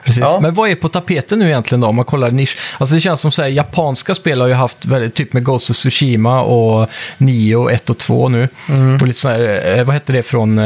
Precis. 0.05 0.21
Ja. 0.21 0.39
Men 0.43 0.55
vad 0.55 0.71
är 0.71 0.75
på 0.75 0.89
tapeten 0.89 1.39
nu 1.39 1.47
egentligen 1.47 1.81
då, 1.81 1.89
om 1.89 1.97
man 1.97 2.05
kollar 2.05 2.31
nisch? 2.31 2.59
Alltså 2.79 2.95
det 2.95 3.01
känns 3.01 3.21
som 3.21 3.33
så 3.33 3.43
här, 3.43 3.49
japanska 3.49 4.15
spel 4.15 4.41
har 4.41 4.49
ju 4.49 4.55
haft 4.55 4.85
väldigt, 4.85 5.15
typ 5.15 5.33
med 5.33 5.45
Ghost 5.45 5.71
of 5.71 5.77
Tsushima 5.77 6.43
och 6.43 6.89
Nio 7.19 7.69
1 7.71 7.91
och 7.91 7.99
2 7.99 8.29
nu. 8.29 8.49
Mm. 8.69 8.95
Och 8.95 9.03
lite 9.07 9.19
så 9.19 9.29
här, 9.29 9.79
eh, 9.79 9.85
vad 9.85 9.95
hette 9.95 10.13
det 10.13 10.23
från 10.23 10.59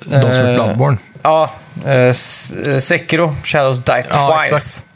de 0.00 0.20
som 0.20 0.30
Eh, 0.30 0.38
är 0.38 0.54
Bloodborne? 0.54 0.98
Ja, 1.22 1.50
eh, 1.84 1.92
eh, 1.92 2.12
Sekiro, 2.78 3.36
Shadows 3.44 3.84
Die 3.84 4.04
Ja, 4.10 4.42
Twice. 4.42 4.54
exakt. 4.54 4.88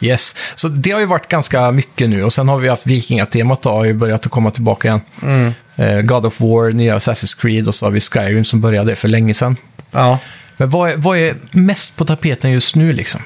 Yes. 0.00 0.34
Så 0.54 0.68
det 0.68 0.90
har 0.90 1.00
ju 1.00 1.06
varit 1.06 1.28
ganska 1.28 1.70
mycket 1.70 2.10
nu 2.10 2.24
och 2.24 2.32
sen 2.32 2.48
har 2.48 2.58
vi 2.58 2.68
haft 2.68 2.86
vikingatemat 2.86 3.62
då, 3.62 3.70
har 3.70 3.84
ju 3.84 3.94
börjat 3.94 4.26
att 4.26 4.32
komma 4.32 4.50
tillbaka 4.50 4.88
igen. 4.88 5.00
Mm. 5.22 5.52
Eh, 5.76 6.00
God 6.02 6.26
of 6.26 6.40
War, 6.40 6.72
nya 6.72 6.98
Assassin's 6.98 7.40
Creed 7.40 7.68
och 7.68 7.74
så 7.74 7.86
har 7.86 7.90
vi 7.90 8.00
Skyrim 8.00 8.44
som 8.44 8.60
började 8.60 8.96
för 8.96 9.08
länge 9.08 9.34
sedan. 9.34 9.56
Ja. 9.90 10.18
Men 10.56 10.70
vad 10.70 10.90
är, 10.90 10.96
vad 10.96 11.18
är 11.18 11.36
mest 11.50 11.96
på 11.96 12.04
tapeten 12.04 12.50
just 12.50 12.76
nu 12.76 12.92
liksom? 12.92 13.20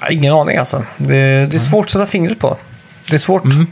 Ja, 0.00 0.08
Ingen 0.10 0.32
aning 0.32 0.56
alltså. 0.56 0.84
Det, 0.96 1.46
det 1.46 1.54
är 1.54 1.58
svårt 1.58 1.84
att 1.84 1.90
sätta 1.90 2.06
fingret 2.06 2.38
på. 2.38 2.56
Det 3.08 3.14
är 3.14 3.18
svårt. 3.18 3.44
Mm. 3.44 3.66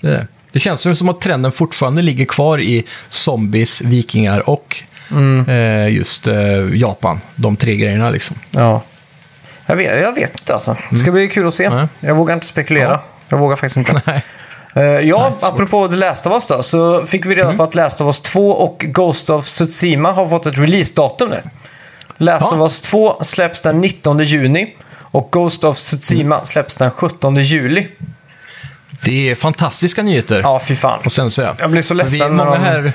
Det, 0.00 0.08
är 0.08 0.12
det. 0.12 0.26
det 0.52 0.60
känns 0.60 0.98
som 0.98 1.08
att 1.08 1.20
trenden 1.20 1.52
fortfarande 1.52 2.02
ligger 2.02 2.24
kvar 2.24 2.60
i 2.60 2.84
zombies, 3.08 3.82
vikingar 3.82 4.50
och 4.50 4.82
Mm. 5.12 5.48
eh, 5.48 5.88
just 5.96 6.26
eh, 6.26 6.34
Japan. 6.74 7.20
De 7.34 7.56
tre 7.56 7.76
grejerna 7.76 8.10
liksom. 8.10 8.36
Ja. 8.50 8.82
Jag 9.66 9.76
vet, 9.76 10.00
jag 10.00 10.12
vet 10.14 10.40
inte 10.40 10.54
alltså. 10.54 10.76
Det 10.90 10.98
ska 10.98 11.10
bli 11.10 11.28
kul 11.28 11.46
att 11.46 11.54
se. 11.54 11.70
Nej. 11.70 11.86
Jag 12.00 12.14
vågar 12.14 12.34
inte 12.34 12.46
spekulera. 12.46 12.90
Ja. 12.90 13.04
Jag 13.28 13.38
vågar 13.38 13.56
faktiskt 13.56 13.76
inte. 13.76 14.02
Nej. 14.06 14.22
Eh, 14.74 14.82
ja, 14.82 15.28
Nej, 15.40 15.50
apropå 15.50 15.88
The 15.88 15.96
Last 15.96 16.26
of 16.26 16.32
Us 16.32 16.46
då, 16.46 16.62
så 16.62 17.06
fick 17.06 17.26
vi 17.26 17.34
reda 17.34 17.44
Mm. 17.46 17.56
på 17.56 17.62
att 17.62 17.74
Last 17.74 18.00
of 18.00 18.06
Us 18.06 18.20
2 18.20 18.50
och 18.50 18.84
Ghost 18.88 19.30
of 19.30 19.44
Tsushima 19.46 20.12
har 20.12 20.28
fått 20.28 20.46
ett 20.46 20.58
releasedatum 20.58 21.30
nu. 21.30 21.40
Last 22.16 22.46
Ja. 22.50 22.56
of 22.56 22.62
Us 22.62 22.80
2 22.80 23.18
släpps 23.22 23.62
den 23.62 23.80
19 23.80 24.18
juni 24.18 24.74
och 25.00 25.28
Ghost 25.32 25.64
of 25.64 25.76
Tsushima 25.76 26.34
Mm. 26.34 26.46
släpps 26.46 26.76
den 26.76 26.90
17 26.90 27.36
juli. 27.36 27.88
Det 29.04 29.30
är 29.30 29.34
fantastiska 29.34 30.02
nyheter. 30.02 30.40
Ja, 30.42 30.60
fy 30.64 30.76
fan. 30.76 31.00
Och 31.04 31.12
sen 31.12 31.30
säga. 31.30 31.54
Jag 31.58 31.70
blir 31.70 31.82
så 31.82 31.94
ledsen 31.94 32.30
Vi, 32.30 32.36
många, 32.44 32.56
här, 32.58 32.92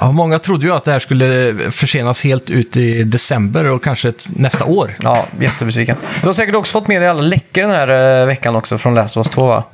ja, 0.00 0.12
många 0.12 0.38
trodde 0.38 0.66
ju 0.66 0.72
att 0.74 0.84
det 0.84 0.92
här 0.92 0.98
skulle 0.98 1.54
försenas 1.70 2.24
helt 2.24 2.50
ut 2.50 2.76
i 2.76 3.04
december 3.04 3.64
och 3.64 3.84
kanske 3.84 4.12
nästa 4.26 4.64
år. 4.64 4.94
Ja, 5.02 5.26
jättebesviken. 5.40 5.96
Du 6.22 6.28
har 6.28 6.32
säkert 6.34 6.54
också 6.54 6.72
fått 6.80 6.88
med 6.88 7.02
dig 7.02 7.08
alla 7.08 7.22
läckor 7.22 7.62
den 7.62 7.70
här 7.70 8.20
eh, 8.20 8.26
veckan 8.26 8.56
också 8.56 8.78
från 8.78 8.94
Last 8.94 9.16
of 9.16 9.26
Us 9.26 9.34
2 9.34 9.46
va? 9.46 9.64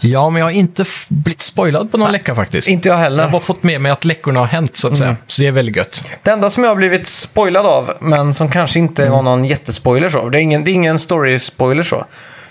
Ja, 0.00 0.30
men 0.30 0.40
jag 0.40 0.46
har 0.46 0.50
inte 0.50 0.82
f- 0.82 1.06
blivit 1.08 1.42
spoilad 1.42 1.90
på 1.90 1.96
någon 1.98 2.12
läcka 2.12 2.34
faktiskt. 2.34 2.68
Inte 2.68 2.88
jag 2.88 2.94
Jag 2.94 2.98
har 2.98 3.04
heller. 3.04 3.28
bara 3.28 3.40
fått 3.42 3.62
med 3.62 3.80
mig 3.80 3.92
att 3.92 4.04
läckorna 4.04 4.40
har 4.40 4.46
hänt 4.46 4.76
så 4.76 4.88
att 4.88 4.96
säga. 4.96 5.16
Så 5.26 5.42
det 5.42 5.48
är 5.48 5.52
väldigt 5.52 5.76
gött. 5.76 6.04
Det 6.22 6.30
enda 6.30 6.50
som 6.50 6.64
jag 6.64 6.70
har 6.70 6.76
blivit 6.76 7.06
spoilad 7.06 7.66
av, 7.66 7.92
men 8.00 8.34
som 8.34 8.50
kanske 8.50 8.78
inte 8.78 9.02
Mm. 9.02 9.12
var 9.14 9.22
någon 9.22 9.44
jättespoiler 9.44 10.08
så. 10.08 10.28
Det 10.28 10.38
är 10.38 10.42
ingen, 10.42 10.64
det 10.64 10.70
är 10.70 10.72
ingen 10.72 10.96
story-spoiler 10.98 11.82
så. 11.82 12.04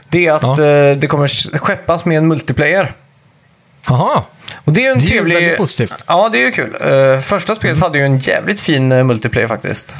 Det 0.10 0.28
är 0.28 0.32
att 0.34 0.58
Ja. 0.58 0.66
eh, 0.66 0.98
det 0.98 1.08
kommer 1.08 1.28
skeppas 1.58 2.06
med 2.06 2.18
en 2.18 2.28
multiplayer. 2.28 2.94
Jaha, 3.90 4.24
Och 4.63 4.74
det 4.74 4.86
är 4.86 4.91
en 4.91 4.97
Det 5.00 5.06
är 5.06 5.08
trevlig... 5.08 5.36
väldigt 5.36 5.58
positivt. 5.58 5.93
Ja, 6.08 6.30
det 6.32 6.38
är 6.41 6.45
ju 6.45 6.52
kul. 6.52 6.76
Eh, 6.82 7.19
första 7.19 7.56
spelet 7.56 7.80
hade 7.80 7.97
ju 7.97 8.06
en 8.06 8.17
jävligt 8.19 8.62
fin 8.62 8.91
eh, 8.91 9.04
multiplayer 9.04 9.47
faktiskt. 9.47 9.97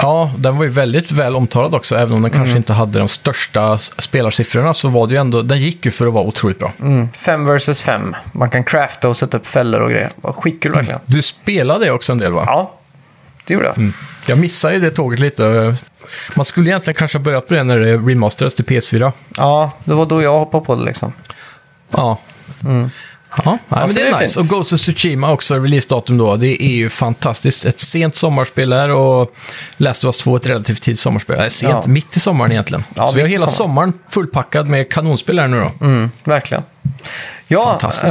Ja, 0.00 0.32
den 0.38 0.56
var 0.56 0.64
ju 0.64 0.70
väldigt 0.70 1.10
väl 1.12 1.36
omtalad 1.36 1.74
också. 1.74 1.96
Även 1.96 2.12
om 2.12 2.22
den 2.22 2.30
Mm. 2.32 2.38
kanske 2.38 2.56
inte 2.56 2.72
hade 2.72 2.98
de 2.98 3.08
största 3.08 3.78
spelarsiffrorna 3.78 4.74
så 4.74 4.88
var 4.88 5.06
det 5.06 5.14
ju 5.14 5.20
ändå, 5.20 5.42
den 5.42 5.58
gick 5.58 5.84
ju 5.84 5.90
för 5.90 6.06
att 6.06 6.12
vara 6.12 6.24
otroligt 6.24 6.58
bra. 6.58 6.72
Mm. 6.80 7.08
Fem 7.12 7.46
versus 7.46 7.82
fem. 7.82 8.16
Man 8.32 8.50
kan 8.50 8.64
crafta 8.64 9.08
och 9.08 9.16
sätta 9.16 9.36
upp 9.36 9.46
fällor 9.46 9.80
och 9.80 9.90
grejer. 9.90 10.08
Var 10.16 10.32
skitkul 10.32 10.72
verkligen. 10.72 11.00
Du 11.06 11.22
spelade 11.22 11.84
det 11.84 11.90
också 11.90 12.12
en 12.12 12.18
del 12.18 12.32
va? 12.32 12.42
Ja, 12.46 12.74
det 13.44 13.54
gjorde 13.54 13.66
jag. 13.66 13.90
Jag 14.26 14.38
missade 14.38 14.74
ju 14.74 14.80
det 14.80 14.90
tåget 14.90 15.18
lite. 15.20 15.74
Man 16.36 16.44
skulle 16.44 16.70
egentligen 16.70 16.94
kanske 16.94 17.18
ha 17.18 17.22
börjat 17.24 17.48
på 17.48 17.54
det 17.54 17.64
när 17.64 17.78
det 17.78 17.96
remasterades 17.96 18.54
till 18.54 18.64
PS4. 18.64 19.12
Ja, 19.36 19.70
det 19.84 19.94
var 19.94 20.06
då 20.06 20.22
jag 20.22 20.38
hoppade 20.38 20.64
på 20.64 20.74
det 20.76 20.82
liksom. 20.84 21.12
Ja. 21.90 22.18
Ja, 23.36 23.42
nej, 23.44 23.58
men 23.68 23.88
så 23.88 23.94
det 23.94 24.00
det 24.04 24.08
är 24.10 24.14
är 24.14 24.20
nice. 24.20 24.34
fint. 24.40 24.50
Och 24.50 24.56
Ghost 24.58 24.72
of 24.72 24.80
Tsushima 24.80 25.32
också, 25.32 25.54
releasedatum 25.54 26.18
då. 26.18 26.36
Det 26.36 26.62
är 26.62 26.68
ju 26.76 26.90
fantastiskt. 26.90 27.64
Ett 27.64 27.80
sent 27.80 28.14
sommarspel 28.14 28.70
där 28.70 28.90
och 28.90 29.32
Last 29.76 30.04
of 30.04 30.08
Us 30.08 30.18
2 30.18 30.36
ett 30.36 30.46
relativt 30.46 30.82
tidigt 30.82 31.00
sommarspel. 31.00 31.36
Nej, 31.38 31.50
sent, 31.50 31.70
Ja. 31.72 31.82
mitt 31.86 32.16
i 32.16 32.20
sommaren 32.20 32.52
egentligen. 32.52 32.84
Ja, 32.94 33.06
Så 33.06 33.14
vi 33.14 33.20
har 33.20 33.28
hela 33.28 33.46
sommaren. 33.46 33.56
sommaren 33.56 33.92
fullpackad 34.10 34.66
med 34.68 34.92
kanonspel 34.92 35.38
här 35.38 35.46
nu 35.46 35.60
då. 35.78 35.86
Mm, 35.86 36.10
verkligen. 36.24 36.62
Ja, 37.48 37.80
eh, 38.04 38.10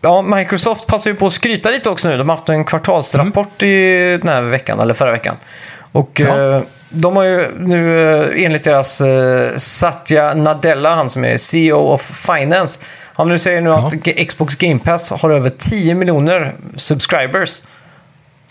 ja, 0.00 0.22
Microsoft 0.22 0.86
passar 0.86 1.10
ju 1.10 1.16
på 1.16 1.26
att 1.26 1.32
skryta 1.32 1.70
lite 1.70 1.90
också 1.90 2.08
nu. 2.08 2.16
De 2.16 2.28
har 2.28 2.36
haft 2.36 2.48
en 2.48 2.64
kvartalsrapport 2.64 3.62
i 3.62 4.18
den 4.22 4.28
här 4.28 4.42
veckan, 4.42 4.80
eller 4.80 4.94
förra 4.94 5.12
veckan. 5.12 5.36
Och 5.92 6.20
Ja. 6.24 6.54
eh, 6.56 6.62
de 6.90 7.16
har 7.16 7.24
ju 7.24 7.46
nu 7.58 8.10
eh, 8.34 8.44
enligt 8.44 8.64
deras 8.64 9.00
eh, 9.00 9.56
Satya 9.56 10.34
Nadella, 10.34 10.94
han 10.94 11.10
som 11.10 11.24
är 11.24 11.36
CEO 11.36 11.78
of 11.92 12.02
Finance, 12.02 12.80
han 13.18 13.28
nu 13.28 13.38
säger 13.38 13.60
nu 13.60 13.70
Ja. 13.70 13.86
att 13.86 14.28
Xbox 14.28 14.56
Game 14.56 14.78
Pass 14.78 15.10
har 15.10 15.30
över 15.30 15.50
10 15.58 15.94
miljoner 15.94 16.54
subscribers. 16.76 17.62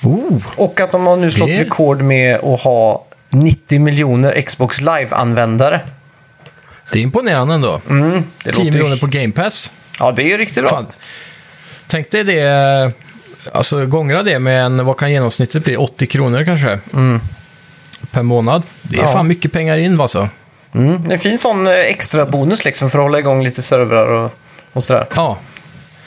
Oh. 0.03 0.37
Och 0.55 0.79
att 0.79 0.91
de 0.91 1.05
har 1.05 1.17
nu 1.17 1.31
slått 1.31 1.49
Det- 1.49 1.61
rekord 1.61 2.01
med 2.01 2.35
att 2.35 2.61
ha 2.61 3.05
90 3.29 3.79
miljoner 3.79 4.41
Xbox 4.41 4.81
Live-användare. 4.81 5.79
Det 6.91 6.99
är 6.99 7.03
imponerande 7.03 7.53
ändå. 7.53 7.81
Mm, 7.89 8.11
det 8.43 8.51
10 8.51 8.63
låter- 8.63 8.63
miljoner 8.63 8.97
på 8.97 9.07
Game 9.07 9.31
Pass. 9.31 9.71
Ja, 9.99 10.11
det 10.11 10.23
är 10.23 10.27
ju 10.27 10.37
riktigt 10.37 10.63
bra. 10.63 10.85
Tänk 11.87 12.11
dig 12.11 12.23
det, 12.23 12.91
alltså 13.53 13.85
gångra 13.85 14.23
det 14.23 14.39
med 14.39 14.65
en, 14.65 14.85
vad 14.85 14.97
kan 14.97 15.11
genomsnittet 15.11 15.63
bli? 15.63 15.77
80 15.77 16.05
kronor 16.07 16.43
kanske? 16.43 16.79
Per 18.11 18.23
månad. 18.23 18.63
Det 18.81 18.97
är 18.97 19.01
Ja. 19.01 19.07
fan 19.13 19.27
mycket 19.27 19.51
pengar 19.51 19.77
in 19.77 20.01
alltså. 20.01 20.29
Mm. 20.73 21.03
Det 21.03 21.09
är 21.09 21.13
en 21.13 21.19
fin 21.19 21.37
sån 21.37 21.67
eh, 21.67 21.73
extra 21.73 22.25
bonus 22.25 22.65
liksom 22.65 22.89
för 22.89 22.99
att 22.99 23.03
hålla 23.03 23.19
igång 23.19 23.43
lite 23.43 23.61
servrar 23.61 24.07
och, 24.07 24.31
och 24.77 24.83
sådär. 24.83 25.05
Ja. 25.15 25.37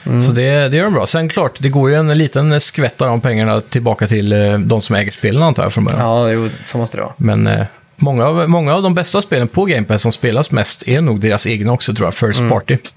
Mm. 0.06 0.26
Så 0.26 0.32
det, 0.32 0.68
det 0.68 0.76
gör 0.76 0.84
de 0.84 0.92
bra. 0.94 1.06
Sen 1.06 1.28
klart, 1.28 1.56
det 1.58 1.68
går 1.68 1.90
ju 1.90 1.96
en 1.96 2.18
liten 2.18 2.60
skvätt 2.60 3.00
av 3.00 3.08
de 3.08 3.20
pengarna 3.20 3.60
tillbaka 3.60 4.08
till 4.08 4.32
eh, 4.32 4.58
de 4.58 4.80
som 4.80 4.96
äger 4.96 5.12
spelen 5.12 5.42
antar 5.42 5.62
jag 5.62 5.72
från 5.72 5.84
början. 5.84 6.00
Ja, 6.00 6.30
jo, 6.30 6.48
så 6.64 6.78
måste 6.78 6.96
det 6.96 7.02
vara. 7.02 7.14
Men 7.16 7.46
eh, 7.46 7.66
många, 7.96 8.26
av, 8.26 8.48
många 8.48 8.74
av 8.74 8.82
de 8.82 8.94
bästa 8.94 9.22
spelen 9.22 9.48
på 9.48 9.64
Game 9.64 9.84
Pass 9.86 10.02
som 10.02 10.12
spelas 10.12 10.50
mest 10.50 10.88
är 10.88 11.00
nog 11.00 11.20
deras 11.20 11.46
egna 11.46 11.72
också 11.72 11.94
tror 11.94 12.06
jag. 12.06 12.14
First 12.14 12.48
Party. 12.48 12.76
Typ 12.76 12.92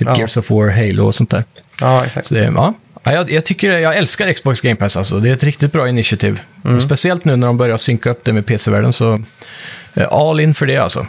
Mm. 0.00 0.14
Ja. 0.14 0.18
Gears 0.18 0.36
of 0.36 0.50
War, 0.50 0.68
Halo 0.70 1.06
och 1.06 1.14
sånt 1.14 1.30
där. 1.30 1.44
Ja, 1.80 2.04
exakt. 2.04 2.28
Det, 2.28 2.52
ja. 2.56 2.74
Ja, 3.02 3.12
jag, 3.12 3.30
jag, 3.30 3.44
tycker, 3.44 3.72
jag 3.72 3.96
älskar 3.96 4.32
Xbox 4.32 4.60
Game 4.60 4.76
Pass 4.76 4.96
alltså. 4.96 5.20
Det 5.20 5.28
är 5.28 5.32
ett 5.32 5.44
riktigt 5.44 5.72
bra 5.72 5.88
initiativ. 5.88 6.40
Mm. 6.64 6.80
Speciellt 6.80 7.24
nu 7.24 7.36
när 7.36 7.46
de 7.46 7.56
börjar 7.56 7.76
synka 7.76 8.10
upp 8.10 8.24
det 8.24 8.32
med 8.32 8.46
PC-världen 8.46 8.92
så 8.92 9.22
eh, 9.94 10.12
all 10.12 10.40
in 10.40 10.54
för 10.54 10.66
det 10.66 10.76
alltså. 10.76 11.06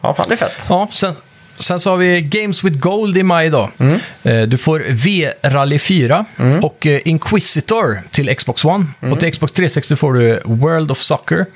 Ja, 0.00 0.14
fan 0.14 0.26
det 0.28 0.34
är 0.34 0.36
fett. 0.36 0.66
Ja, 0.68 0.88
sen, 0.92 1.14
sen 1.60 1.80
så 1.80 1.90
har 1.90 1.96
vi 1.96 2.20
Games 2.22 2.64
with 2.64 2.78
Gold 2.78 3.16
i 3.16 3.22
maj 3.22 3.50
då. 3.50 3.70
Mm. 3.78 4.00
Eh, 4.22 4.42
Du 4.42 4.58
får 4.58 4.82
V-Rally 4.88 5.78
4 5.78 6.24
och 6.62 6.86
eh, 6.86 7.00
Inquisitor 7.04 8.00
till 8.10 8.34
Xbox 8.36 8.64
One. 8.64 8.86
Mm. 9.00 9.12
Och 9.12 9.20
till 9.20 9.32
Xbox 9.32 9.52
360 9.52 9.96
får 9.96 10.14
du 10.14 10.40
World 10.44 10.90
of 10.90 10.98
Soccer 10.98 11.46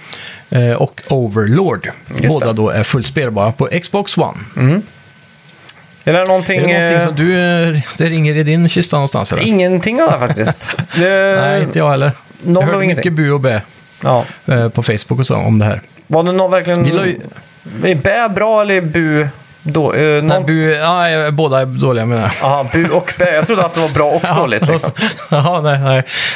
eh, 0.51 0.73
och 0.73 1.01
Overlord. 1.09 1.89
det. 2.09 2.29
Båda 2.29 2.53
då 2.53 2.71
är 2.71 2.83
fullt 2.83 3.07
spelbara 3.07 3.53
på 3.53 3.69
Xbox 3.83 4.19
One. 4.19 4.39
Är 6.05 6.13
det 6.13 6.25
någonting... 6.25 6.61
Är 6.71 6.81
det 6.91 6.91
någonting 6.97 7.07
som 7.07 7.27
du, 7.27 7.39
eh, 7.77 7.81
det 7.99 8.05
ringer 8.07 8.37
i 8.37 8.43
din 8.43 8.69
kista 8.69 8.97
någonstans 8.97 9.33
eller? 9.33 9.47
Ingenting 9.47 10.03
av 10.03 10.07
det 10.11 10.19
här 10.19 10.27
faktiskt. 10.27 10.73
Det, 10.97 11.37
Nej, 11.41 11.63
inte 11.63 11.79
jag 11.79 11.91
heller. 11.91 12.13
noll 12.43 12.55
jag 12.55 12.57
och 12.57 12.65
hörde 12.65 12.85
ingenting. 12.85 13.13
mycket 13.13 13.13
bu 13.13 13.31
och 13.33 13.41
bä 13.41 13.63
Ja. 14.01 14.25
eh, 14.47 14.69
på 14.69 14.83
Facebook 14.83 15.21
och 15.21 15.27
så 15.27 15.37
om 15.37 15.59
det 15.59 15.65
här. 15.65 15.81
Var 16.07 16.23
det 16.23 16.33
någon 16.33 16.51
verkligen... 16.51 16.85
Vi 16.85 16.91
la 16.93 17.07
ju, 17.07 17.21
Är 17.85 17.95
bä 17.95 18.29
bra 18.29 18.63
eller 18.63 18.75
är 18.75 18.81
bu 18.81 19.29
då? 19.63 19.93
Eh, 19.95 20.01
nej, 20.01 20.23
någon... 20.23 20.47
bu, 20.47 20.71
ja, 20.75 21.31
båda 21.31 21.61
är 21.61 21.67
dåliga 21.67 22.07
menar 22.07 22.23
jag. 22.23 22.51
Aha, 22.51 22.67
bu 22.73 22.89
och 22.89 23.13
bä. 23.19 23.35
Jag 23.35 23.47
trodde 23.47 23.65
att 23.65 23.75
det 23.75 23.81
var 23.81 23.89
bra 23.89 24.05
och 24.11 24.23
dåligt. 24.37 24.69
Liksom. 24.69 24.91
Ja, 25.31 25.61
nej, 25.61 25.79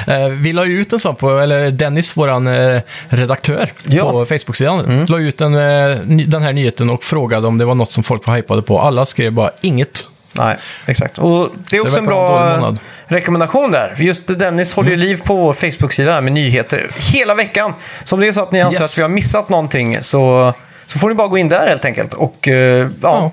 nej. 0.06 0.22
Eh, 0.22 0.28
Vi 0.28 0.52
la 0.52 0.64
ju 0.64 0.80
ut 0.80 0.92
en 0.92 0.98
sån 0.98 1.16
på, 1.16 1.38
eller 1.38 1.70
Dennis, 1.70 2.16
våran 2.16 2.46
eh, 2.46 2.80
redaktör 3.08 3.68
Ja. 3.82 4.10
på 4.10 4.26
Facebook-sidan, 4.26 5.06
la 5.08 5.18
ut 5.18 5.40
en, 5.40 5.54
eh, 5.54 5.96
den 6.06 6.42
här 6.42 6.52
nyheten 6.52 6.90
och 6.90 7.04
frågade 7.04 7.46
om 7.46 7.58
det 7.58 7.64
var 7.64 7.74
något 7.74 7.90
som 7.90 8.02
folk 8.04 8.26
var 8.26 8.36
hypade 8.36 8.62
på. 8.62 8.80
Alla 8.80 9.06
skrev 9.06 9.32
bara 9.32 9.50
inget. 9.60 10.08
Nej, 10.32 10.56
exakt. 10.86 11.18
Och 11.18 11.48
det 11.70 11.76
är 11.76 11.80
Så 11.80 11.86
också 11.86 11.94
det 11.94 11.98
en 11.98 12.04
en 12.04 12.06
bra 12.06 12.56
månad. 12.56 12.78
rekommendation 13.06 13.70
där. 13.72 13.94
För 13.96 14.04
just 14.04 14.38
Dennis 14.38 14.74
håller 14.74 14.88
Mm. 14.92 15.00
ju 15.00 15.06
liv 15.06 15.20
på 15.24 15.34
vår 15.36 15.52
Facebook-sida 15.54 16.20
med 16.20 16.32
nyheter 16.32 16.90
hela 17.12 17.34
veckan. 17.34 17.74
Så 18.04 18.16
om 18.16 18.20
det 18.20 18.28
är 18.28 18.32
så 18.32 18.42
att 18.42 18.52
ni 18.52 18.60
anser 18.62 18.80
Yes. 18.82 18.92
att 18.92 18.98
vi 18.98 19.02
har 19.02 19.08
missat 19.08 19.48
någonting 19.48 19.96
så, 20.00 20.54
så 20.86 20.98
får 20.98 21.08
ni 21.08 21.14
bara 21.14 21.28
gå 21.28 21.38
in 21.38 21.48
där 21.48 21.66
helt 21.66 21.84
enkelt. 21.84 22.14
Och 22.14 22.48
eh, 22.48 22.78
ja, 22.78 22.88
Ja. 23.02 23.32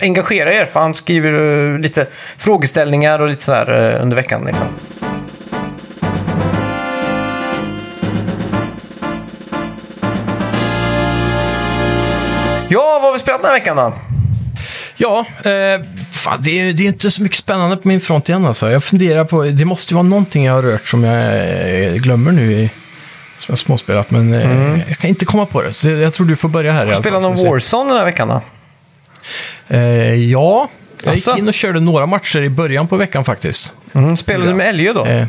engagera 0.00 0.54
er. 0.54 0.64
För 0.64 0.80
han 0.80 0.94
skriver 0.94 1.32
eh, 1.74 1.78
lite 1.78 2.06
frågeställningar 2.38 3.18
och 3.18 3.28
lite 3.28 3.42
sådär 3.42 3.94
eh, 3.96 4.02
under 4.02 4.16
veckan. 4.16 4.44
Liksom. 4.44 4.66
Ja, 12.68 12.98
vad 12.98 13.02
har 13.02 13.12
vi 13.12 13.18
spelat 13.18 13.40
den 13.42 13.50
här 13.50 13.58
veckan 13.58 13.76
då? 13.76 13.94
Ja, 14.96 15.18
eh, 15.50 15.80
fan, 16.10 16.38
det, 16.42 16.60
är, 16.60 16.72
det 16.72 16.82
är 16.82 16.86
inte 16.86 17.10
så 17.10 17.22
mycket 17.22 17.38
spännande 17.38 17.76
på 17.76 17.88
min 17.88 18.00
front 18.00 18.28
igen 18.28 18.46
alltså. 18.46 18.70
Jag 18.70 18.84
funderar 18.84 19.24
på, 19.24 19.42
det 19.42 19.64
måste 19.64 19.92
ju 19.92 19.96
vara 19.96 20.02
någonting 20.08 20.44
jag 20.44 20.52
har 20.52 20.62
rört 20.62 20.86
som 20.88 21.04
jag 21.04 21.24
eh, 21.86 21.94
glömmer 21.94 22.32
nu 22.32 22.52
i, 22.52 22.70
som 23.42 23.52
jag 23.52 23.56
har 23.56 23.56
småspelat, 23.58 24.10
men 24.10 24.34
eh, 24.34 24.80
jag 24.88 24.98
kan 24.98 25.08
inte 25.10 25.24
komma 25.24 25.46
på 25.46 25.62
det. 25.62 25.72
Så 25.72 25.88
jag 25.88 26.12
tror 26.12 26.26
du 26.26 26.36
får 26.36 26.48
börja 26.48 26.72
här 26.72 26.86
fall, 26.86 26.94
Spelar 26.94 27.20
får 27.22 27.28
någon. 27.30 27.50
Warzone 27.52 27.88
den 27.90 27.98
här 27.98 28.04
veckan 28.04 28.28
då? 28.28 28.40
Eh, 29.68 30.14
ja, 30.14 30.68
jag 31.04 31.14
gick 31.14 31.36
in 31.36 31.48
och 31.48 31.54
körde 31.54 31.80
några 31.80 32.06
matcher 32.06 32.38
i 32.42 32.48
början 32.48 32.88
på 32.88 32.96
veckan 32.96 33.24
faktiskt. 33.24 33.72
Mm, 33.94 34.16
spelar 34.16 34.46
du 34.46 34.54
med 34.54 34.68
Elge 34.68 34.92
då? 34.92 35.04
Eh, 35.06 35.26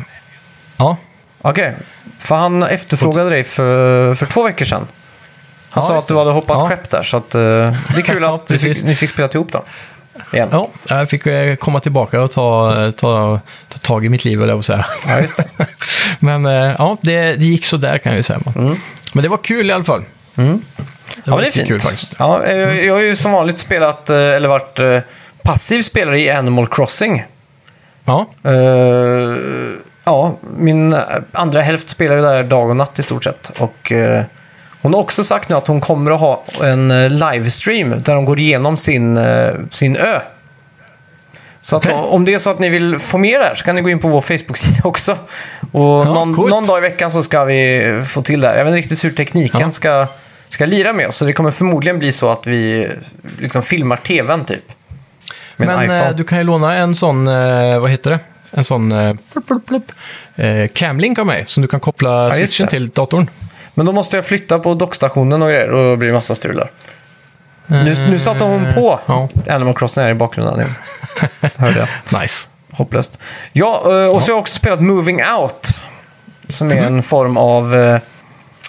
ja, 0.78 0.98
Okej. 1.42 1.74
För 2.20 2.36
han 2.36 2.64
efterfrågade 2.64 3.30
dig 3.30 3.44
för, 3.44 4.16
för 4.16 4.26
två 4.26 4.44
veckor 4.44 4.66
sedan. 4.66 4.88
Han 5.70 5.84
Ja, 5.84 5.88
sa 5.88 5.98
att 5.98 6.08
du 6.08 6.18
hade 6.18 6.32
hoppat 6.32 6.58
Ja. 6.60 6.68
skepp 6.68 6.90
där, 6.90 7.04
så 7.04 7.18
att, 7.18 7.36
eh, 7.36 7.42
det 7.42 7.98
är 7.98 8.02
kul 8.02 8.22
Ja, 8.22 8.36
att 8.36 8.46
du 8.46 8.60
fick, 8.60 8.84
ni 8.84 8.96
fick 8.96 9.10
spela 9.10 9.30
ihop 9.34 9.52
då. 9.52 9.64
Igen. 10.34 10.50
ja, 10.52 10.70
jag 10.90 11.10
fick 11.10 11.26
eh, 11.28 11.56
komma 11.56 11.80
tillbaka 11.80 12.22
och 12.22 12.32
ta, 12.32 12.74
ta, 12.98 13.40
ta 13.70 13.78
tag 13.82 14.06
i 14.06 14.10
mitt 14.10 14.26
liv, 14.26 14.42
eller 14.44 14.54
jag 14.54 14.66
säga. 14.66 14.86
Ja, 15.08 15.20
just 15.22 15.38
det. 15.38 15.46
Men 16.20 16.46
eh, 16.46 16.76
ja, 16.78 16.98
det, 17.02 17.36
det 17.36 17.46
gick 17.46 17.66
så 17.66 17.78
där 17.78 17.98
kan 17.98 18.12
jag 18.12 18.18
ju 18.18 18.24
säga. 18.24 18.40
man. 18.46 18.78
Men 19.14 19.24
det 19.24 19.30
var 19.30 19.38
kul 19.38 19.70
i 19.70 19.74
alla 19.74 19.84
fall. 19.84 20.04
Det 20.36 20.42
Mm. 20.42 20.62
Ja, 20.76 21.32
var 21.32 21.38
men 21.38 21.44
det 21.44 21.48
är 21.48 21.52
fint. 21.52 21.68
kul 21.68 21.80
faktiskt. 21.80 22.16
Ja, 22.20 22.44
eh, 22.44 22.86
jag 22.86 22.94
har 22.94 23.02
ju 23.02 23.16
som 23.16 23.32
vanligt 23.32 23.60
spelat, 23.60 24.10
eh, 24.10 24.18
eller 24.18 24.48
varit 24.48 24.80
eh, 24.80 25.00
passiv 25.44 25.82
spelare 25.82 26.20
i 26.22 26.30
Animal 26.32 26.68
Crossing. 26.68 27.24
Ja, 28.06 28.26
Eh, 28.44 28.52
ja, 30.04 30.38
min 30.58 30.96
andra 31.32 31.62
hälft 31.62 31.90
spelar 31.90 32.16
ju 32.16 32.22
där 32.22 32.44
dag 32.44 32.70
och 32.70 32.76
natt 32.76 33.00
i 33.00 33.04
stort 33.04 33.24
sett. 33.24 33.52
Och 33.60 33.92
eh, 33.92 34.24
hon 34.84 34.94
har 34.94 35.02
också 35.02 35.24
sagt 35.24 35.50
nu 35.50 35.56
att 35.56 35.68
hon 35.68 35.82
kommer 35.82 36.12
att 36.12 36.20
ha 36.20 36.44
en 36.64 36.92
eh, 36.92 37.10
livestream 37.10 37.90
där 38.04 38.16
de 38.16 38.26
går 38.26 38.40
igenom 38.40 38.78
sin, 38.78 39.18
eh, 39.18 39.52
sin 39.72 39.96
ö. 39.96 40.20
Så 41.62 41.76
att 41.76 41.86
Okej. 41.86 41.96
om 41.96 42.26
det 42.26 42.34
är 42.34 42.40
så 42.40 42.50
att 42.50 42.60
ni 42.60 42.70
vill 42.70 43.00
få 43.00 43.18
mer 43.18 43.40
där 43.40 43.56
så 43.56 43.66
kan 43.66 43.76
ni 43.76 43.82
gå 43.82 43.90
in 43.90 44.00
på 44.00 44.08
vår 44.08 44.22
Facebook-sida 44.22 44.82
också. 44.88 45.18
Och 45.72 46.06
någon, 46.06 46.36
coolt. 46.36 46.50
någon 46.50 46.68
dag 46.68 46.78
i 46.78 46.82
veckan 46.82 47.12
så 47.12 47.24
ska 47.24 47.46
vi 47.46 48.02
få 48.06 48.22
till 48.22 48.42
det 48.42 48.48
här. 48.48 48.56
Jag 48.56 48.66
vet 48.66 48.72
inte 48.72 48.80
riktigt 48.80 49.06
hur 49.06 49.12
tekniken 49.12 49.62
Ja. 49.62 49.72
ska, 49.72 50.08
ska 50.50 50.66
lira 50.66 50.94
med 50.94 51.08
oss. 51.08 51.18
Så 51.18 51.26
det 51.26 51.34
kommer 51.34 51.52
förmodligen 51.52 52.00
bli 52.00 52.12
så 52.12 52.30
att 52.32 52.48
vi 52.48 52.90
liksom 53.40 53.64
filmar 53.64 53.96
tvn 53.98 54.46
typ. 54.46 54.64
Men 55.58 55.92
eh, 55.92 56.16
du 56.16 56.24
kan 56.24 56.38
ju 56.38 56.44
låna 56.44 56.76
en 56.76 56.96
sån, 56.96 57.26
vad 57.82 57.90
heter 57.90 58.12
det? 58.12 58.20
En 58.52 58.64
sån 58.64 58.92
eh, 58.92 60.68
camlink 60.74 61.20
av 61.20 61.26
mig 61.26 61.44
som 61.48 61.62
du 61.62 61.68
kan 61.68 61.80
koppla 61.80 62.38
just 62.38 62.54
switchen 62.54 62.68
till 62.68 62.90
datorn. 62.90 63.30
Men 63.74 63.86
då 63.86 63.92
måste 63.92 64.16
jag 64.18 64.26
flytta 64.26 64.60
på 64.60 64.74
dockstationen 64.74 65.42
och 65.42 65.48
grejer 65.50 65.72
och 65.72 65.84
då 65.90 65.96
blir 65.96 66.08
det 66.10 66.14
massa 66.16 66.36
strul 66.36 66.56
där. 66.56 66.70
Nu, 67.68 68.08
nu 68.10 68.20
satte 68.20 68.44
hon 68.44 68.74
på 68.74 69.00
Ja. 69.06 69.30
Animal 69.50 69.74
Crossing 69.74 70.04
här 70.04 70.12
i 70.12 70.14
bakgrunden 70.16 70.58
nu. 70.58 70.66
Hörde 71.58 71.80
jag. 72.10 72.22
Nice. 72.22 72.48
Hopplöst. 72.72 73.20
Ja, 73.54 73.82
eh, 73.86 74.16
och 74.16 74.22
så 74.22 74.32
har 74.32 74.36
jag 74.36 74.40
också 74.40 74.54
spelat 74.56 74.82
Moving 74.82 75.22
Out. 75.40 75.82
Som 76.48 76.72
är 76.72 76.76
en 76.78 77.04
form 77.04 77.38
av... 77.38 77.76
eh, 77.76 77.80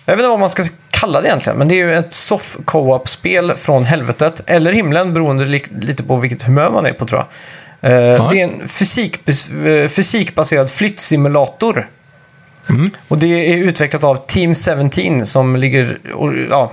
Jag 0.06 0.16
vet 0.16 0.18
inte 0.18 0.28
vad 0.28 0.38
man 0.40 0.50
ska 0.50 0.64
kalla 0.90 1.20
det 1.20 1.28
egentligen, 1.28 1.58
men 1.58 1.68
det 1.68 1.74
är 1.74 1.86
ju 1.86 1.94
ett 1.94 2.14
soft 2.14 2.56
co-op-spel 2.64 3.52
från 3.56 3.84
helvetet. 3.84 4.40
Eller 4.46 4.72
himlen, 4.72 5.14
beroende 5.14 5.44
li- 5.44 5.64
lite 5.80 6.02
på 6.02 6.16
vilket 6.16 6.42
humör 6.42 6.70
man 6.70 6.86
är 6.86 6.92
på 6.92 7.06
tror 7.06 7.24
jag. 7.80 7.92
Eh, 7.92 8.28
Det 8.30 8.40
är 8.40 8.44
en 8.44 8.68
fysikbas- 8.68 9.66
eh, 9.68 9.88
fysikbaserad 9.88 10.70
flyttsimulator. 10.70 11.88
Och 13.08 13.18
det 13.18 13.52
är 13.52 13.56
utvecklat 13.56 14.04
av 14.04 14.16
Team 14.26 14.54
17 14.54 15.26
som 15.26 15.56
ligger 15.56 15.98
ja, 16.50 16.72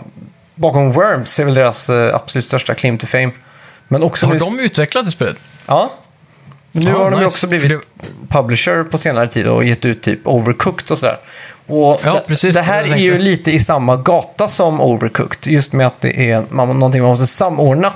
bakom 0.56 0.92
Worms, 0.92 1.40
är 1.40 1.46
väl 1.46 1.54
deras 1.54 1.90
eh, 1.90 2.16
absolut 2.16 2.46
största 2.46 2.74
claim 2.74 2.98
to 2.98 3.08
fame. 3.08 3.32
Men 3.88 4.04
också 4.04 4.26
Har 4.28 4.40
de 4.40 4.60
utvecklat 4.60 5.06
det 5.06 5.12
spelet? 5.12 5.38
Ja. 5.66 5.92
Nu 6.72 6.90
Ja, 6.90 6.98
har 6.98 7.12
de 7.12 7.16
nice. 7.16 7.26
också 7.28 7.48
blivit 7.48 7.68
För 7.72 7.82
publisher 8.28 8.84
på 8.84 8.98
senare 8.98 9.28
tid 9.28 9.48
och 9.48 9.64
gett 9.64 9.86
ut 9.86 10.02
typ 10.04 10.20
Overcooked 10.28 10.92
och 10.92 10.98
sådär. 10.98 11.18
Och 11.68 12.00
Ja, 12.04 12.14
det, 12.14 12.24
precis, 12.28 12.54
det 12.56 12.60
det 12.60 12.64
här 12.66 12.84
det 12.84 12.90
är 12.90 12.98
ju 12.98 13.18
lite 13.18 13.52
i 13.52 13.60
samma 13.60 13.96
gata 13.98 14.48
som 14.48 14.82
Overcooked. 14.82 15.54
Just 15.54 15.74
med 15.74 15.88
att 15.88 16.02
det 16.02 16.32
är 16.32 16.44
man, 16.50 16.68
någonting 16.68 17.02
man 17.02 17.10
måste 17.12 17.28
samordna. 17.28 17.94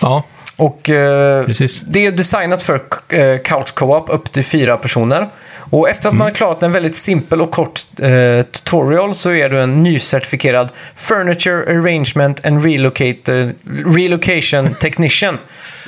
Ja, 0.00 0.22
Och 0.56 0.90
eh, 0.90 1.44
Precis. 1.44 1.80
det 1.80 2.06
är 2.06 2.12
designat 2.12 2.62
för 2.62 2.82
eh, 3.08 3.38
couch 3.44 3.74
co-op 3.74 4.08
upp 4.10 4.32
till 4.32 4.44
fyra 4.44 4.76
personer. 4.76 5.28
Och 5.70 5.88
efter 5.88 6.08
att 6.08 6.12
Mm. 6.12 6.18
man 6.18 6.26
har 6.26 6.34
klarat 6.34 6.62
en 6.62 6.72
väldigt 6.72 6.96
simpel 6.96 7.42
och 7.42 7.50
kort 7.50 7.86
eh, 8.02 8.42
tutorial 8.42 9.14
så 9.14 9.30
är 9.32 9.48
du 9.48 9.60
en 9.60 9.82
nycertifierad 9.82 10.72
Furniture 10.96 11.62
Arrangement 11.78 12.46
and 12.46 12.64
Relocator, 12.64 13.54
Relocation 13.96 14.74
Technician. 14.80 15.38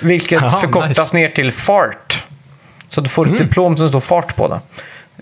Vilket 0.02 0.42
Aha, 0.42 0.60
förkortas 0.60 0.98
nice. 0.98 1.16
Mm. 1.16 1.22
ner 1.22 1.30
till 1.34 1.52
FART. 1.52 2.24
Så 2.88 3.00
du 3.00 3.08
får 3.08 3.26
ett 3.32 3.38
diplom 3.38 3.76
som 3.76 3.88
står 3.88 4.00
FART 4.00 4.36
på 4.36 4.48
det. 4.48 4.60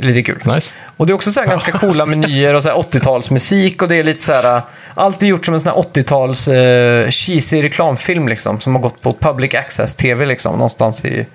Lite 0.07 0.23
kul. 0.23 0.43
nice. 0.55 0.75
Och 0.97 1.07
det 1.07 1.13
är 1.13 1.15
också 1.15 1.33
så 1.33 1.41
här 1.41 1.47
ganska 1.47 1.73
coola 1.73 2.07
menyer 2.07 2.55
och 2.55 2.63
så 2.63 2.69
här 2.69 2.77
80-talsmusik 2.83 3.83
och 3.83 3.89
det 3.89 3.97
är 3.97 4.05
lite 4.05 4.23
så 4.23 4.33
här... 4.33 4.61
Allt 4.95 5.23
är 5.23 5.27
gjort 5.27 5.45
som 5.45 5.55
en 5.55 5.61
sån 5.61 5.73
här 5.73 5.83
80-tals 5.83 6.49
eh, 6.49 7.11
cheesy 7.11 7.63
reklamfilm 7.63 8.29
liksom. 8.29 8.61
Som 8.61 8.75
har 8.75 8.83
gått 8.83 9.01
på 9.01 9.13
public 9.13 9.55
access-tv 9.55 10.27
liksom. 10.27 10.53
Någonstans 10.53 11.05
i, 11.05 11.27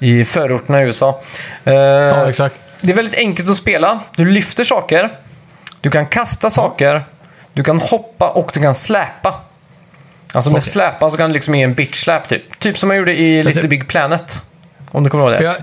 i 0.00 0.24
förorterna 0.24 0.82
i 0.82 0.84
USA. 0.84 1.20
Eh, 1.64 1.72
Ja, 1.74 2.28
exakt. 2.28 2.56
det 2.80 2.92
är 2.92 2.96
väldigt 2.96 3.18
enkelt 3.18 3.50
att 3.50 3.56
spela. 3.56 4.00
Du 4.16 4.24
lyfter 4.30 4.64
saker. 4.64 5.16
Du 5.80 5.90
kan 5.90 6.06
kasta 6.06 6.50
saker, 6.50 7.02
du 7.52 7.64
kan 7.64 7.80
hoppa 7.80 8.30
och 8.30 8.50
du 8.54 8.60
kan 8.60 8.74
släpa. 8.74 9.34
Alltså 10.34 10.50
med 10.50 10.62
släpa 10.62 11.10
så 11.10 11.16
kan 11.16 11.30
du 11.30 11.34
liksom 11.34 11.54
ge 11.54 11.62
en 11.62 11.74
bitch 11.74 11.94
slap 12.02 12.28
typ. 12.28 12.58
Typ 12.58 12.78
som 12.78 12.88
man 12.88 12.96
gjorde 12.96 13.14
i 13.20 13.42
Little 13.42 13.68
Big 13.68 13.88
Planet. 13.88 14.42
Om 14.90 15.04
du 15.04 15.10
kommer 15.10 15.24
ihåg 15.24 15.32
det. 15.32 15.44
Jag, 15.44 15.56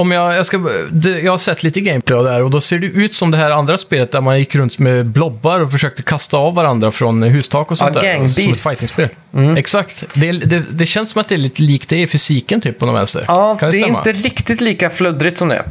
om 0.00 0.10
jag, 0.10 0.34
jag, 0.34 0.46
ska, 0.46 0.58
det, 0.90 1.20
jag 1.20 1.32
har 1.32 1.38
sett 1.38 1.62
lite 1.62 1.80
gameplay 1.80 2.22
det 2.24 2.30
här 2.30 2.42
och 2.42 2.50
då 2.50 2.60
ser 2.60 2.78
det 2.78 2.86
ut 2.86 3.14
som 3.14 3.30
det 3.30 3.36
här 3.36 3.50
andra 3.50 3.78
spelet 3.78 4.12
där 4.12 4.20
man 4.20 4.38
gick 4.38 4.54
runt 4.54 4.78
med 4.78 5.06
blobbar 5.06 5.60
och 5.60 5.72
försökte 5.72 6.02
kasta 6.02 6.36
av 6.36 6.54
varandra 6.54 6.90
från 6.90 7.22
hustak 7.22 7.70
och 7.70 7.78
sånt 7.78 7.94
Ja, 7.94 8.00
där. 8.00 8.08
Gang 8.08 8.28
Som 8.28 8.50
ett 8.50 8.56
fightingspel. 8.56 9.08
Exakt. 9.56 10.14
Det, 10.14 10.32
det, 10.32 10.62
det 10.70 10.86
känns 10.86 11.10
som 11.10 11.20
att 11.20 11.28
det 11.28 11.34
är 11.34 11.38
lite 11.38 11.62
likt 11.62 11.88
det 11.88 11.96
i 12.02 12.06
fysiken 12.06 12.60
typ 12.60 12.78
på 12.78 12.86
någon 12.86 12.94
vänster. 12.94 13.24
Ja, 13.28 13.56
kan 13.60 13.70
det 13.70 13.76
är 13.76 13.82
stämma? 13.82 13.98
inte 13.98 14.12
riktigt 14.12 14.60
lika 14.60 14.90
fluddrigt 14.90 15.38
som 15.38 15.48
det. 15.48 15.64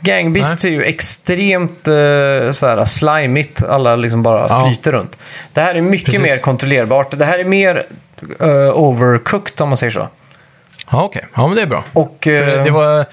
Gang 0.00 0.32
Beasts 0.32 0.64
är 0.64 0.68
ju 0.68 0.82
extremt 0.84 1.88
uh, 1.88 2.52
såhär, 2.52 2.84
slimigt. 2.84 3.62
Alla 3.62 3.96
liksom 3.96 4.22
bara 4.22 4.46
Ja. 4.48 4.66
flyter 4.66 4.92
runt. 4.92 5.18
Det 5.52 5.60
här 5.60 5.74
är 5.74 5.80
mycket 5.80 6.06
Precis. 6.06 6.20
mer 6.22 6.38
kontrollerbart. 6.38 7.18
Det 7.18 7.24
här 7.24 7.38
är 7.38 7.44
mer 7.44 7.82
eh, 8.40 8.78
overcooked 8.78 9.60
om 9.60 9.68
man 9.68 9.76
säger 9.76 9.90
så. 9.90 10.08
Ja, 10.90 11.04
okej. 11.04 11.24
Ja, 11.34 11.46
men 11.46 11.56
det 11.56 11.62
är 11.62 11.66
bra. 11.66 11.84
Och, 11.92 12.18
För 12.22 12.30
det, 12.30 12.54
eh, 12.56 12.64
det, 12.64 12.70
var, 12.70 13.06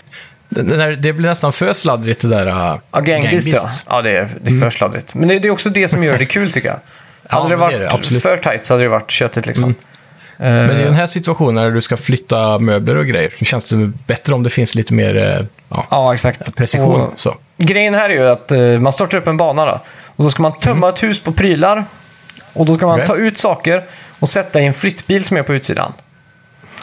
det, 0.62 0.96
det 0.96 1.14
blir 1.14 1.30
nästan 1.30 1.54
för 1.54 1.74
sladdrigt 1.74 2.22
det 2.22 2.28
där. 2.28 2.48
Uh, 2.48 2.78
Ja, 2.92 3.00
Gang 3.00 3.22
Beasts 3.22 3.48
ja. 3.54 3.70
Ja, 3.90 4.02
det 4.02 4.10
är, 4.18 4.30
det 4.42 4.52
är 4.56 4.60
för 4.60 4.70
sladdrigt. 4.70 5.14
Men 5.14 5.28
det, 5.28 5.40
det 5.40 5.48
är 5.48 5.52
också 5.52 5.70
det 5.70 5.88
som 5.88 6.04
gör 6.04 6.18
det 6.18 6.26
kul 6.26 6.52
tycker 6.52 6.68
jag. 6.70 6.80
Ja, 7.30 7.38
hade 7.38 7.50
det 7.50 7.58
men 7.58 7.70
det 7.72 7.78
varit 7.78 7.90
det, 7.92 7.96
absolut. 7.98 8.24
för 8.24 8.38
tight 8.38 8.66
så 8.66 8.74
hade 8.74 8.84
det 8.84 8.90
varit 8.90 9.12
köttigt 9.12 9.46
liksom. 9.46 9.76
Men 10.38 10.80
i 10.80 10.84
den 10.84 10.94
här 10.94 11.08
situationen 11.08 11.56
när 11.56 11.72
du 11.72 11.82
ska 11.82 11.98
flytta 11.98 12.60
möbler 12.60 12.96
och 12.98 13.06
grejer 13.08 13.30
så 13.34 13.46
känns 13.46 13.70
det 13.70 13.92
bättre 14.08 14.34
om 14.34 14.44
det 14.44 14.50
finns 14.50 14.76
lite 14.76 14.94
mer 14.94 15.16
eh, 15.18 15.46
ja, 15.70 15.86
Ja, 15.90 16.14
exakt. 16.14 16.56
precision. 16.56 17.02
Och 17.02 17.20
så. 17.20 17.36
grejen 17.58 17.94
här 17.94 18.10
är 18.10 18.14
ju 18.14 18.30
att 18.30 18.52
eh, 18.52 18.60
man 18.60 18.94
startar 18.94 19.18
upp 19.18 19.28
en 19.28 19.38
bana 19.38 19.66
då. 19.66 19.82
Och 20.16 20.24
då 20.24 20.30
ska 20.30 20.42
man 20.44 20.60
tömma 20.60 20.90
ett 20.90 21.04
hus 21.04 21.20
på 21.20 21.32
prylar. 21.32 21.86
Och 22.54 22.66
då 22.66 22.76
ska 22.76 22.86
man 22.86 22.96
Mm. 23.00 23.04
Okej. 23.10 23.16
ta 23.16 23.22
ut 23.28 23.38
saker 23.38 23.84
och 24.20 24.30
sätta 24.30 24.62
i 24.62 24.66
en 24.66 24.74
flyttbil 24.74 25.24
som 25.26 25.38
är 25.38 25.44
på 25.44 25.54
utsidan. 25.54 25.94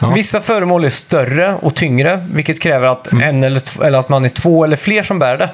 Ja. 0.01 0.09
Vissa 0.15 0.41
föremål 0.41 0.83
är 0.85 0.89
större 0.89 1.55
och 1.61 1.75
tyngre, 1.75 2.25
vilket 2.33 2.59
kräver 2.61 2.87
att, 2.87 3.11
Mm. 3.11 3.29
en 3.29 3.43
eller, 3.43 3.83
eller 3.85 3.99
att 3.99 4.09
man 4.09 4.25
är 4.25 4.29
två 4.29 4.63
eller 4.63 4.77
fler 4.77 5.03
som 5.03 5.19
bär 5.19 5.37
det. 5.37 5.49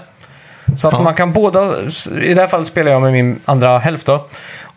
Så 0.76 0.88
att 0.88 0.94
Ja. 0.94 1.02
man 1.02 1.14
kan 1.16 1.34
båda, 1.34 1.74
i 2.22 2.34
det 2.34 2.42
här 2.42 2.48
fallet 2.48 2.68
spelar 2.68 2.92
jag 2.92 3.02
med 3.02 3.12
min 3.14 3.40
andra 3.46 3.80
hälft 3.80 4.06
då. 4.06 4.28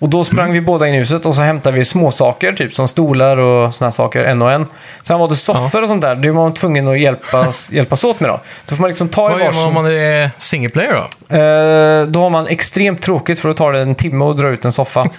Och 0.00 0.08
då 0.08 0.24
sprang 0.24 0.40
Mm. 0.44 0.52
vi 0.52 0.60
båda 0.60 0.88
in 0.88 0.94
i 0.94 0.96
huset 0.98 1.26
och 1.26 1.34
så 1.34 1.40
hämtade 1.40 1.76
vi 1.76 1.84
små 1.84 2.10
saker 2.10 2.52
typ 2.52 2.74
som 2.74 2.88
stolar 2.88 3.36
och 3.36 3.74
såna 3.74 3.86
här 3.86 3.90
saker, 3.92 4.24
en 4.24 4.42
och 4.42 4.52
en. 4.52 4.66
Sen 5.02 5.18
var 5.18 5.28
det 5.28 5.36
soffor 5.36 5.82
och 5.82 5.88
sånt 5.88 6.02
där, 6.02 6.14
det 6.14 6.30
var 6.30 6.42
man 6.42 6.54
tvungen 6.54 6.88
att 6.88 6.98
hjälpas, 7.00 7.70
hjälpas 7.72 8.04
åt 8.04 8.20
med 8.20 8.30
då. 8.30 8.40
Då 8.68 8.74
får 8.74 8.80
man 8.82 8.88
liksom 8.88 9.08
ta 9.08 9.28
i 9.28 9.32
Vad 9.32 9.40
gör 9.40 9.46
man 9.46 9.46
varsin... 9.54 9.68
om 9.68 9.74
man 9.74 9.86
är 9.86 10.30
single 10.38 10.68
player 10.70 10.92
då? 10.92 11.36
Eh, 11.36 12.06
då 12.06 12.20
har 12.20 12.30
man 12.30 12.46
extremt 12.46 13.02
tråkigt 13.02 13.40
för 13.40 13.48
att 13.48 13.56
ta 13.56 13.70
det 13.72 13.78
en 13.80 13.94
timme 13.94 14.24
och 14.24 14.36
dra 14.36 14.48
ut 14.48 14.64
en 14.64 14.72
soffa. 14.72 15.06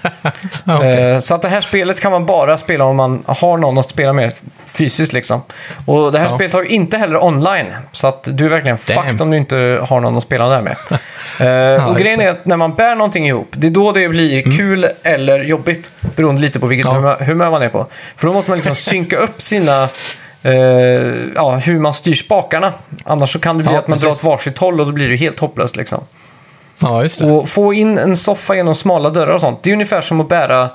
Eh, 0.67 1.19
så 1.19 1.35
att 1.35 1.41
det 1.41 1.49
här 1.49 1.61
spelet 1.61 2.01
kan 2.01 2.11
man 2.11 2.25
bara 2.25 2.57
spela 2.57 2.85
om 2.85 2.95
man 2.95 3.23
har 3.27 3.57
någon 3.57 3.77
att 3.77 3.89
spela 3.89 4.13
med 4.13 4.33
fysiskt 4.65 5.13
liksom. 5.13 5.41
Och 5.85 6.11
det 6.11 6.19
här 6.19 6.27
Ja. 6.29 6.35
spelet 6.35 6.53
har 6.53 6.61
ju 6.61 6.67
inte 6.67 6.97
heller 6.97 7.23
online. 7.23 7.65
Så 7.91 8.07
att 8.07 8.27
du 8.31 8.45
är 8.45 8.49
verkligen 8.49 8.77
Damn. 8.87 9.03
fucked 9.03 9.21
om 9.21 9.31
du 9.31 9.37
inte 9.37 9.79
har 9.89 9.99
någon 9.99 10.17
att 10.17 10.23
spela 10.23 10.49
där 10.49 10.61
med. 10.61 10.75
Eh, 11.39 11.83
och 11.85 11.89
just 11.91 12.01
grejen 12.01 12.19
det. 12.19 12.25
är 12.25 12.29
att 12.31 12.45
när 12.45 12.57
man 12.57 12.73
bär 12.75 12.95
någonting 12.95 13.27
ihop, 13.27 13.47
det 13.51 13.67
är 13.67 13.71
då 13.71 13.91
det 13.91 14.09
blir 14.09 14.57
kul 14.57 14.70
eller 15.03 15.43
jobbigt. 15.43 15.91
Beroende 16.15 16.41
lite 16.41 16.59
på 16.59 16.67
vilket 16.67 16.85
Ja. 16.85 16.93
humör, 16.93 17.15
humör 17.19 17.51
man 17.51 17.61
är 17.61 17.69
på. 17.69 17.87
För 18.17 18.27
då 18.27 18.33
måste 18.33 18.51
man 18.51 18.57
liksom 18.57 18.75
synka 18.75 19.17
upp 19.17 19.41
sina... 19.41 19.89
eh, 20.43 20.53
ja, 21.35 21.55
hur 21.55 21.79
man 21.79 21.93
styr 21.93 22.13
spakarna. 22.15 22.73
Annars 23.03 23.33
så 23.33 23.39
kan 23.39 23.57
det 23.57 23.63
bli 23.63 23.73
Ja, 23.73 23.79
att 23.79 23.87
man 23.87 23.97
drar 23.99 24.09
precis. 24.09 24.23
åt 24.23 24.29
varsitt 24.31 24.57
håll 24.57 24.79
och 24.79 24.85
då 24.85 24.91
blir 24.91 25.09
det 25.09 25.15
helt 25.15 25.39
hopplöst 25.39 25.75
liksom. 25.75 26.03
Ja, 26.79 27.03
just 27.03 27.19
det. 27.19 27.31
Och 27.31 27.49
få 27.49 27.73
in 27.73 27.97
en 27.97 28.17
soffa 28.17 28.55
genom 28.55 28.75
smala 28.75 29.09
dörrar 29.09 29.33
och 29.33 29.41
sånt, 29.41 29.63
det 29.63 29.69
är 29.69 29.73
ungefär 29.73 30.01
som 30.01 30.21
att 30.21 30.29
bära 30.29 30.69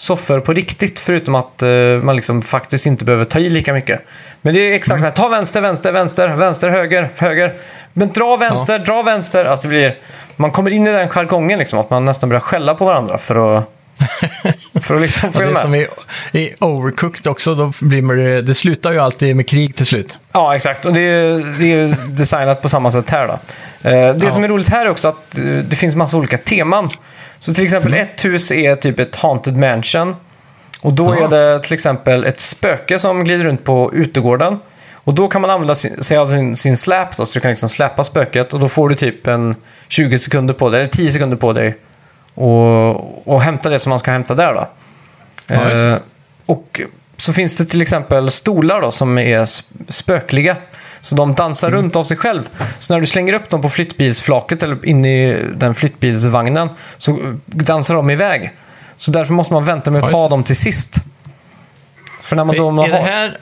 soffor 0.00 0.40
på 0.40 0.52
riktigt, 0.52 0.98
förutom 1.00 1.34
att 1.34 1.62
eh, 1.62 1.68
man 2.02 2.16
liksom 2.16 2.42
faktiskt 2.42 2.86
inte 2.86 3.04
behöver 3.04 3.24
ta 3.24 3.38
i 3.38 3.50
lika 3.50 3.72
mycket. 3.72 4.00
Men 4.42 4.54
det 4.54 4.60
är 4.60 4.72
exakt 4.74 4.90
Mm. 4.90 5.00
så 5.00 5.06
här, 5.06 5.28
ta 5.28 5.28
vänster, 5.36 5.60
vänster, 5.60 5.92
vänster, 5.92 6.28
vänster, 6.28 6.68
höger, 6.68 7.10
höger. 7.16 7.54
Men 7.92 8.12
dra 8.12 8.36
vänster, 8.36 8.78
dra 8.78 9.02
vänster. 9.02 9.44
Att 9.44 9.60
det 9.62 9.68
blir, 9.68 9.98
man 10.36 10.50
kommer 10.50 10.70
in 10.70 10.86
i 10.86 10.92
den 10.92 11.08
jargongen, 11.08 11.58
liksom, 11.58 11.78
att 11.78 11.90
man 11.90 12.04
nästan 12.04 12.28
börjar 12.28 12.40
skälla 12.40 12.74
på 12.74 12.84
varandra 12.84 13.18
för 13.18 13.56
att, 13.58 13.64
för 14.82 14.94
att 14.94 15.00
liksom 15.00 15.32
få 15.32 15.42
Ja, 15.42 15.46
det 15.46 15.50
är 15.50 15.52
med. 15.52 15.62
som 15.62 15.74
i, 15.74 15.86
i 16.32 16.54
Overcooked 16.60 17.26
också, 17.26 17.54
då 17.54 17.72
blir 17.80 18.02
man, 18.02 18.16
det, 18.16 18.42
det 18.42 18.54
slutar 18.54 18.92
ju 18.92 18.98
alltid 18.98 19.36
med 19.36 19.48
krig 19.48 19.76
till 19.76 19.86
slut. 19.86 20.18
Ja, 20.32 20.56
exakt. 20.56 20.86
Och 20.86 20.92
det 20.92 21.00
är, 21.00 21.58
det 21.58 21.72
är 21.72 21.96
designat 22.08 22.62
på 22.62 22.68
samma 22.68 22.90
sätt 22.90 23.10
här. 23.10 23.26
Då. 23.28 23.32
Eh, 23.88 24.14
det 24.14 24.24
Ja. 24.24 24.30
som 24.30 24.44
är 24.44 24.48
roligt 24.48 24.68
här 24.68 24.86
är 24.86 24.90
också 24.90 25.08
att 25.08 25.38
eh, 25.38 25.44
det 25.44 25.76
finns 25.76 25.94
massa 25.94 26.16
olika 26.16 26.38
teman. 26.38 26.90
Så 27.40 27.54
till 27.54 27.64
exempel 27.64 27.92
Mm. 27.94 28.06
ett 28.06 28.24
hus 28.24 28.52
är 28.52 28.74
typ 28.76 28.98
ett 28.98 29.16
haunted 29.16 29.56
mansion. 29.56 30.16
Och 30.80 30.92
då 30.92 31.12
är 31.12 31.28
det 31.28 31.58
till 31.62 31.74
exempel 31.74 32.24
ett 32.24 32.40
spöke 32.40 32.98
som 32.98 33.24
glider 33.24 33.44
runt 33.44 33.64
på 33.64 33.90
utegården. 33.94 34.58
Och 34.94 35.14
då 35.14 35.28
kan 35.28 35.40
man 35.40 35.50
använda 35.50 35.74
sin, 35.74 36.02
sig 36.02 36.16
av 36.16 36.26
sin, 36.26 36.56
sin 36.56 36.76
släp 36.76 37.16
då, 37.16 37.26
så 37.26 37.34
du 37.34 37.40
kan 37.40 37.50
liksom 37.50 37.68
släpa 37.68 38.04
spöket. 38.04 38.52
Och 38.54 38.60
då 38.60 38.68
får 38.68 38.88
du 38.88 38.94
typ 38.94 39.26
en 39.26 39.54
20 39.88 40.18
sekunder 40.18 40.54
på 40.54 40.70
dig, 40.70 40.80
eller 40.80 40.90
10 40.90 41.10
sekunder 41.10 41.36
på 41.36 41.52
dig. 41.52 41.76
Och, 42.34 43.28
och 43.28 43.42
hämta 43.42 43.68
det 43.70 43.78
som 43.78 43.90
man 43.90 43.98
ska 43.98 44.10
hämta 44.10 44.34
där 44.34 44.54
då. 44.54 44.68
Ja. 45.46 45.70
Eh, 45.70 45.96
och 46.46 46.80
så 47.16 47.32
finns 47.32 47.56
det 47.56 47.64
till 47.64 47.82
exempel 47.82 48.30
stolar 48.30 48.80
då 48.80 48.90
som 48.90 49.18
är 49.18 49.38
sp- 49.44 49.64
spökliga. 49.88 50.56
Så 51.00 51.14
de 51.14 51.34
dansar 51.34 51.68
Mm. 51.68 51.80
runt 51.82 51.96
av 51.96 52.04
sig 52.04 52.16
själv. 52.16 52.48
Så 52.78 52.94
när 52.94 53.00
du 53.00 53.06
slänger 53.06 53.32
upp 53.32 53.48
dem 53.48 53.62
på 53.62 53.68
flyttbilsflaket 53.70 54.62
eller 54.62 54.86
in 54.86 55.04
i 55.04 55.44
den 55.54 55.74
flyttbilsvagnen 55.74 56.68
så 56.96 57.18
dansar 57.46 57.94
de 57.94 58.10
iväg. 58.10 58.52
Så 58.96 59.10
därför 59.10 59.34
måste 59.34 59.52
man 59.52 59.64
vänta 59.64 59.90
med 59.90 60.04
att 60.04 60.10
Ja, 60.10 60.16
ta 60.16 60.22
det. 60.22 60.28
dem 60.30 60.44
till 60.44 60.56
sist. 60.56 60.96
För 62.22 62.36
när 62.36 62.44
man 62.44 62.56
då 62.56 62.82
är, 62.82 62.88
det 62.88 62.96
här, 62.98 63.38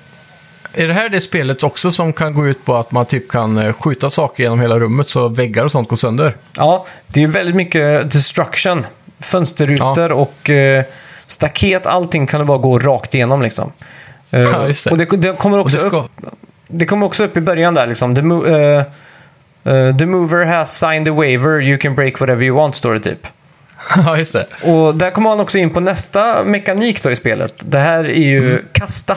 är 0.74 0.88
det 0.88 0.94
här 0.94 1.08
det 1.08 1.20
spelet 1.20 1.62
också 1.62 1.90
som 1.90 2.12
kan 2.12 2.34
gå 2.34 2.46
ut 2.48 2.64
på 2.64 2.76
att 2.76 2.92
man 2.92 3.06
typ 3.06 3.30
kan 3.30 3.58
eh, 3.58 3.72
skjuta 3.72 4.10
saker 4.10 4.42
genom 4.42 4.60
hela 4.60 4.78
rummet 4.78 5.08
så 5.08 5.28
väggar 5.28 5.64
och 5.64 5.72
sånt 5.72 5.88
går 5.88 5.96
sönder? 5.96 6.36
Ja, 6.56 6.86
det 7.06 7.22
är 7.22 7.26
väldigt 7.26 7.54
mycket 7.56 8.10
destruction. 8.10 8.86
Fönsterrutor 9.20 10.12
och 10.12 10.50
eh, 10.50 10.84
staket, 11.26 11.86
allting 11.86 12.26
kan 12.26 12.40
du 12.40 12.46
bara 12.46 12.58
gå 12.58 12.78
rakt 12.78 13.14
igenom 13.14 13.42
liksom. 13.42 13.72
Eh, 14.30 14.40
Ja, 14.40 14.66
just 14.68 14.84
det. 14.84 14.90
Och 14.90 14.98
det, 14.98 15.04
det 15.04 15.32
kommer 15.38 15.58
Och 15.58 15.64
också 15.64 15.76
det 15.78 15.96
upp 15.96 16.04
ska... 16.20 16.30
Det 16.68 16.86
kommer 16.86 17.06
också 17.06 17.24
upp 17.24 17.36
i 17.36 17.40
början 17.40 17.74
där 17.74 17.86
liksom. 17.86 18.14
The, 18.14 18.20
mo- 18.20 18.46
eh, 19.66 19.74
eh, 19.74 19.96
the 19.96 20.06
mover 20.06 20.44
has 20.44 20.78
signed 20.78 21.08
a 21.08 21.12
waiver, 21.12 21.60
you 21.62 21.78
can 21.78 21.94
break 21.94 22.20
whatever 22.20 22.44
you 22.44 22.56
want, 22.56 22.74
står 22.74 22.94
det 22.94 23.00
typ. 23.00 23.26
ja, 23.96 24.16
just 24.18 24.32
det. 24.32 24.46
Och 24.62 24.94
där 24.94 25.10
kommer 25.10 25.30
man 25.30 25.40
också 25.40 25.58
in 25.58 25.70
på 25.70 25.80
nästa 25.80 26.44
mekanik 26.44 27.02
då 27.02 27.10
i 27.10 27.16
spelet. 27.16 27.54
Det 27.58 27.78
här 27.78 28.04
är 28.04 28.12
ju 28.28 28.62
kasta. 28.72 29.16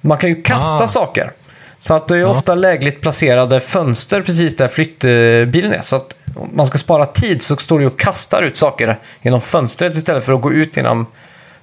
Man 0.00 0.18
kan 0.18 0.30
ju 0.30 0.42
kasta 0.42 0.70
Mm. 0.74 0.84
Ah. 0.84 0.86
saker. 0.86 1.32
Så 1.78 1.94
att 1.94 2.08
det 2.08 2.14
är 2.16 2.18
Ja. 2.20 2.26
ofta 2.26 2.54
lägligt 2.54 3.00
placerade 3.00 3.60
fönster 3.60 4.20
precis 4.20 4.56
där 4.56 4.68
flyttbilen 4.68 5.72
är. 5.72 5.80
Så 5.80 5.96
att 5.96 6.14
om 6.36 6.50
man 6.52 6.66
ska 6.66 6.78
spara 6.78 7.06
tid 7.06 7.42
så 7.42 7.56
står 7.56 7.80
det 7.80 7.86
och 7.86 7.98
kastar 7.98 8.42
ut 8.42 8.56
saker 8.56 8.98
genom 9.22 9.40
fönstret 9.40 9.94
istället 9.96 10.24
för 10.24 10.32
att 10.32 10.40
gå 10.40 10.52
ut 10.52 10.76
genom 10.76 11.06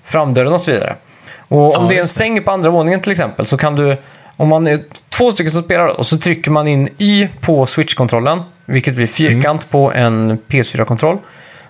framdörren 0.03 0.53
och 0.53 0.61
så 0.61 0.71
vidare. 0.71 0.95
Och 1.47 1.77
om 1.77 1.83
Ja, 1.83 1.89
det 1.89 1.95
är 1.97 2.01
en 2.01 2.07
säng 2.07 2.43
på 2.43 2.51
andra 2.51 2.69
våningen 2.69 3.01
till 3.01 3.11
exempel 3.11 3.45
så 3.45 3.57
kan 3.57 3.75
du, 3.75 3.97
om 4.39 4.47
man 4.47 4.67
är 4.67 4.79
två 5.09 5.31
stycken 5.31 5.51
som 5.51 5.63
spelar 5.63 5.87
och 5.87 6.05
så 6.07 6.17
trycker 6.17 6.51
man 6.51 6.67
in 6.67 6.89
Y 6.97 7.27
på 7.41 7.65
switch-kontrollen, 7.65 8.41
vilket 8.65 8.95
blir 8.95 9.07
fyrkant 9.07 9.69
på 9.69 9.91
en 9.93 10.37
PS4-kontroll. 10.47 11.17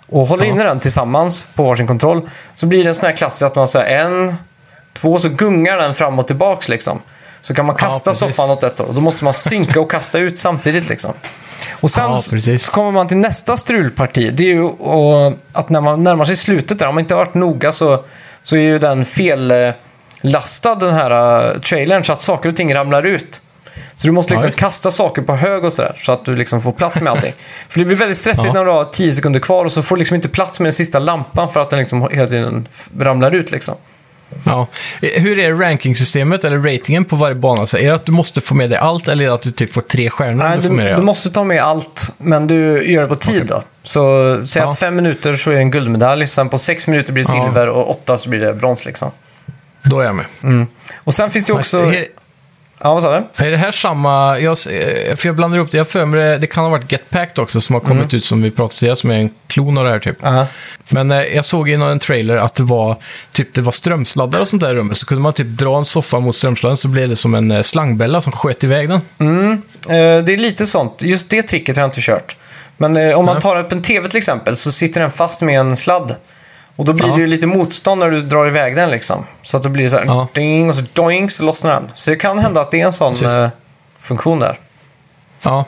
Och 0.07 0.27
håller 0.27 0.45
Ja. 0.45 0.51
inne 0.51 0.63
den 0.63 0.79
tillsammans 0.79 1.47
på 1.55 1.63
varsin 1.63 1.87
kontroll 1.87 2.29
så 2.55 2.65
blir 2.65 2.83
det 2.83 2.89
en 2.89 2.93
sån 2.95 3.05
här 3.09 3.15
klassisk 3.15 3.41
att 3.43 3.55
man 3.55 3.67
säger 3.67 4.05
en, 4.05 4.35
två, 4.93 5.19
så 5.19 5.29
gungar 5.29 5.77
den 5.77 5.95
fram 5.95 6.19
och 6.19 6.27
tillbaks 6.27 6.69
liksom. 6.69 7.01
Så 7.41 7.53
kan 7.53 7.65
man 7.65 7.75
Ja, 7.79 7.85
kasta 7.85 8.11
precis. 8.11 8.35
soffan 8.35 8.49
åt 8.51 8.63
ett 8.63 8.79
håll 8.79 8.87
och 8.87 8.93
då 8.95 9.01
måste 9.01 9.23
man 9.23 9.33
synka 9.33 9.81
och 9.81 9.91
kasta 9.91 10.19
ut 10.19 10.37
samtidigt 10.37 10.89
liksom. 10.89 11.13
Och 11.71 11.91
sen 11.91 12.03
Ja, 12.09 12.57
så 12.57 12.71
kommer 12.71 12.91
man 12.91 13.07
till 13.07 13.17
nästa 13.17 13.57
strulparti. 13.57 14.33
Det 14.33 14.43
är 14.43 14.53
ju 14.55 14.69
att 15.53 15.69
när 15.69 15.81
man 15.81 16.03
närmar 16.03 16.25
sig 16.25 16.35
slutet 16.35 16.79
där, 16.79 16.87
om 16.87 16.95
man 16.95 17.01
inte 17.01 17.13
har 17.15 17.25
varit 17.25 17.33
noga 17.33 17.71
så, 17.71 18.03
så 18.41 18.55
är 18.55 18.61
ju 18.61 18.79
den 18.79 19.05
fellastad 20.21 20.75
den 20.75 20.93
här 20.93 21.11
uh, 21.55 21.59
trailern 21.61 22.03
så 22.03 22.13
att 22.13 22.21
saker 22.21 22.49
och 22.49 22.55
ting 22.55 22.73
ramlar 22.75 23.05
ut. 23.05 23.41
Så 23.95 24.07
du 24.07 24.11
måste 24.13 24.33
Ja, 24.33 24.37
liksom 24.37 24.51
det. 24.51 24.57
kasta 24.57 24.91
saker 24.91 25.21
på 25.21 25.35
hög 25.35 25.63
och 25.63 25.73
sådär 25.73 25.95
så 26.01 26.11
att 26.11 26.25
du 26.25 26.35
liksom 26.35 26.61
får 26.61 26.71
plats 26.71 27.01
med 27.01 27.11
allting. 27.13 27.33
för 27.69 27.79
det 27.79 27.85
blir 27.85 27.95
väldigt 27.97 28.17
stressigt 28.17 28.45
Ja. 28.47 28.53
när 28.53 28.65
du 28.65 28.71
har 28.71 28.85
10 28.85 29.11
sekunder 29.11 29.39
kvar 29.39 29.65
och 29.65 29.71
så 29.71 29.81
får 29.83 29.95
du 29.95 29.99
liksom 29.99 30.15
inte 30.15 30.29
plats 30.29 30.59
med 30.59 30.65
den 30.65 30.73
sista 30.73 30.99
lampan 30.99 31.51
för 31.53 31.59
att 31.59 31.69
den 31.69 31.79
liksom 31.79 32.09
hela 32.11 32.27
tiden 32.27 32.67
ramlar 32.99 33.35
ut 33.35 33.51
liksom. 33.51 33.75
Ja. 34.45 34.67
Hur 35.01 35.39
är 35.39 35.53
rankingsystemet 35.53 36.43
eller 36.43 36.57
ratingen 36.57 37.05
på 37.05 37.15
varje 37.15 37.35
bana? 37.35 37.65
Så 37.67 37.77
är 37.77 37.87
det 37.89 37.95
att 37.95 38.05
du 38.05 38.11
måste 38.11 38.41
få 38.41 38.55
med 38.55 38.69
dig 38.69 38.77
allt 38.79 39.07
eller 39.07 39.23
är 39.23 39.27
det 39.29 39.33
att 39.35 39.41
du 39.41 39.51
typ 39.51 39.73
får 39.73 39.81
tre 39.81 40.09
stjärnor 40.09 40.43
Nej, 40.43 40.55
du 40.55 40.61
du, 40.61 40.67
får 40.67 40.75
med 40.75 40.85
dig 40.85 40.95
du 40.95 41.01
måste 41.01 41.29
ta 41.29 41.43
med 41.43 41.63
allt, 41.63 42.13
men 42.17 42.47
du 42.47 42.91
gör 42.91 43.01
det 43.01 43.07
på 43.07 43.15
tid 43.15 43.45
då. 43.45 43.63
Så 43.83 44.01
säg 44.47 44.61
Ja. 44.61 44.69
att 44.69 44.79
fem 44.79 44.95
minuter 44.95 45.33
så 45.33 45.51
är 45.51 45.55
det 45.55 45.61
en 45.61 45.71
guldmedalj, 45.71 46.27
sen 46.27 46.49
på 46.49 46.57
sex 46.57 46.87
minuter 46.87 47.13
blir 47.13 47.23
det 47.23 47.35
Ja. 47.37 47.45
silver 47.45 47.69
och 47.69 47.89
åtta 47.89 48.17
så 48.17 48.29
blir 48.29 48.39
det 48.39 48.53
brons 48.53 48.85
liksom. 48.85 49.11
Då 49.83 49.99
är 49.99 50.05
jag 50.05 50.15
med. 50.15 50.25
Och 51.03 51.13
sen 51.13 51.31
finns 51.31 51.45
det 51.45 51.53
också... 51.53 51.79
Är, 51.79 52.07
Ja, 52.83 52.93
vad 52.93 53.03
sa 53.03 53.19
du? 53.35 53.45
Är 53.45 53.51
det 53.51 53.57
här 53.57 53.71
samma, 53.71 54.39
jag, 54.39 54.51
eh, 54.51 55.15
för 55.15 55.27
jag 55.27 55.35
blandar 55.35 55.57
ihop 55.57 55.71
det, 55.71 55.77
jag 55.77 55.87
för 55.87 56.05
mig 56.05 56.39
det, 56.39 56.47
kan 56.47 56.63
ha 56.63 56.71
varit 56.71 56.91
Getpacked 56.91 57.39
också 57.39 57.61
som 57.61 57.73
har 57.73 57.79
kommit 57.79 58.03
Mm. 58.03 58.17
ut 58.17 58.25
som 58.25 58.41
vi 58.41 58.51
pratade 58.51 58.91
om 58.91 58.95
som 58.95 59.11
är 59.11 59.15
en 59.15 59.29
klon 59.47 59.77
av 59.77 59.83
det 59.83 59.89
här 59.89 59.99
typ. 59.99 60.17
Ja. 60.21 60.45
Men 60.89 61.11
eh, 61.11 61.23
jag 61.23 61.45
såg 61.45 61.69
i 61.69 61.77
någon 61.77 61.99
trailer 61.99 62.37
att 62.37 62.55
det 62.55 62.63
var, 62.63 62.95
typ, 63.31 63.53
det 63.53 63.61
var 63.61 63.71
strömsladdar 63.71 64.39
och 64.39 64.47
sånt 64.47 64.61
där 64.61 64.69
i 64.71 64.75
rummet. 64.75 64.97
Så 64.97 65.05
kunde 65.05 65.21
man 65.21 65.33
typ 65.33 65.47
dra 65.47 65.77
en 65.77 65.85
soffa 65.85 66.19
mot 66.19 66.35
strömsladden 66.35 66.77
så 66.77 66.87
blev 66.87 67.09
det 67.09 67.15
som 67.15 67.35
en 67.35 67.51
eh, 67.51 67.61
slangbella 67.61 68.21
som 68.21 68.31
sköt 68.31 68.63
iväg 68.63 68.89
den. 68.89 69.01
Mm, 69.19 69.51
eh, 69.87 70.23
det 70.23 70.33
är 70.33 70.37
lite 70.37 70.65
sånt. 70.65 71.01
Just 71.01 71.29
det 71.29 71.43
tricket 71.43 71.75
har 71.75 71.83
jag 71.83 71.87
inte 71.87 72.01
kört. 72.01 72.35
Men 72.77 72.97
eh, 72.97 73.19
om 73.19 73.25
man 73.25 73.41
tar 73.41 73.59
upp 73.59 73.71
en 73.71 73.81
tv 73.81 74.07
till 74.07 74.17
exempel 74.17 74.57
så 74.57 74.71
sitter 74.71 75.01
den 75.01 75.11
fast 75.11 75.41
med 75.41 75.59
en 75.59 75.75
sladd. 75.77 76.15
Och 76.79 76.85
då 76.85 76.93
blir 76.93 77.07
Ja. 77.07 77.13
det 77.15 77.21
ju 77.21 77.27
lite 77.27 77.47
motstånd 77.47 77.99
när 77.99 78.11
du 78.11 78.21
drar 78.21 78.47
iväg 78.47 78.75
den 78.75 78.89
liksom. 78.91 79.25
Så 79.41 79.57
att 79.57 79.63
det 79.63 79.69
blir 79.69 79.89
så 79.89 79.97
här 79.97 80.05
Ja. 80.05 80.27
ding 80.33 80.69
och 80.69 80.75
så 80.75 80.83
doing 80.93 81.29
så 81.29 81.43
lossnar 81.43 81.73
den. 81.73 81.91
Så 81.95 82.09
det 82.09 82.15
kan 82.15 82.39
hända 82.39 82.61
att 82.61 82.71
det 82.71 82.81
är 82.81 82.85
en 82.85 82.93
sån 82.93 83.13
Precis. 83.13 83.37
eh, 83.37 83.49
funktion 84.01 84.39
där. 84.39 84.59
Ja, 85.41 85.65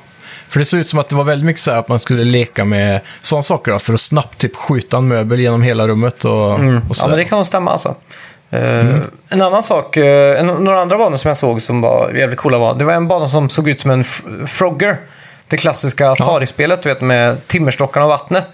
för 0.50 0.60
det 0.60 0.66
såg 0.66 0.80
ut 0.80 0.88
som 0.88 1.00
att 1.00 1.10
det 1.10 1.16
var 1.16 1.24
väldigt 1.24 1.46
mycket 1.46 1.62
så 1.62 1.72
här 1.72 1.78
att 1.78 1.88
man 1.88 2.00
skulle 2.00 2.24
leka 2.24 2.66
med 2.66 3.02
sådana 3.22 3.44
saker 3.44 3.72
då, 3.72 3.80
för 3.80 3.94
att 3.94 4.00
snabbt 4.00 4.38
typ 4.38 4.56
skjuta 4.56 4.98
en 4.98 5.08
möbel 5.08 5.40
genom 5.40 5.62
hela 5.62 5.88
rummet 5.88 6.26
och, 6.26 6.54
och 6.54 6.60
Ja, 6.90 6.94
så. 6.94 7.08
men 7.08 7.18
det 7.18 7.24
kan 7.26 7.38
nog 7.38 7.46
stämma 7.46 7.72
alltså. 7.72 7.96
Eh, 8.50 8.62
Mm. 8.80 9.02
En 9.30 9.42
annan 9.42 9.64
sak, 9.64 9.98
en, 9.98 10.48
några 10.48 10.82
andra 10.82 10.98
banor 10.98 11.18
som 11.18 11.28
jag 11.28 11.38
såg 11.38 11.62
som 11.62 11.82
var 11.82 12.12
jävligt 12.16 12.40
coola 12.40 12.58
var, 12.58 12.76
det 12.76 12.86
var 12.86 12.94
en 12.94 13.08
bana 13.08 13.28
som 13.28 13.50
såg 13.50 13.70
ut 13.70 13.80
som 13.80 13.92
en 13.92 14.04
Frogger. 14.48 15.00
Det 15.48 15.58
klassiska 15.58 16.12
Atari-spelet, 16.12 16.82
du 16.82 16.90
vet, 16.90 17.02
med 17.02 17.48
timmerstockarna 17.48 18.06
och 18.06 18.10
vattnet. 18.10 18.48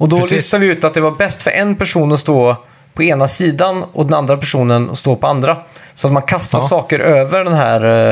Och 0.00 0.08
då 0.08 0.16
Precis. 0.18 0.32
listade 0.32 0.66
vi 0.66 0.72
ut 0.72 0.84
att 0.84 0.94
det 0.94 1.00
var 1.00 1.10
bäst 1.10 1.42
för 1.42 1.50
en 1.50 1.76
person 1.76 2.12
att 2.12 2.20
stå 2.20 2.56
på 2.94 3.02
ena 3.02 3.28
sidan 3.28 3.84
och 3.92 4.04
den 4.04 4.14
andra 4.14 4.36
personen 4.36 4.90
att 4.90 4.98
stå 4.98 5.16
på 5.16 5.26
andra. 5.26 5.56
Så 5.94 6.06
att 6.06 6.12
man 6.12 6.22
kastar 6.22 6.58
Ja. 6.58 6.62
saker 6.62 6.98
över 6.98 7.44
den 7.44 7.52
här 7.54 8.10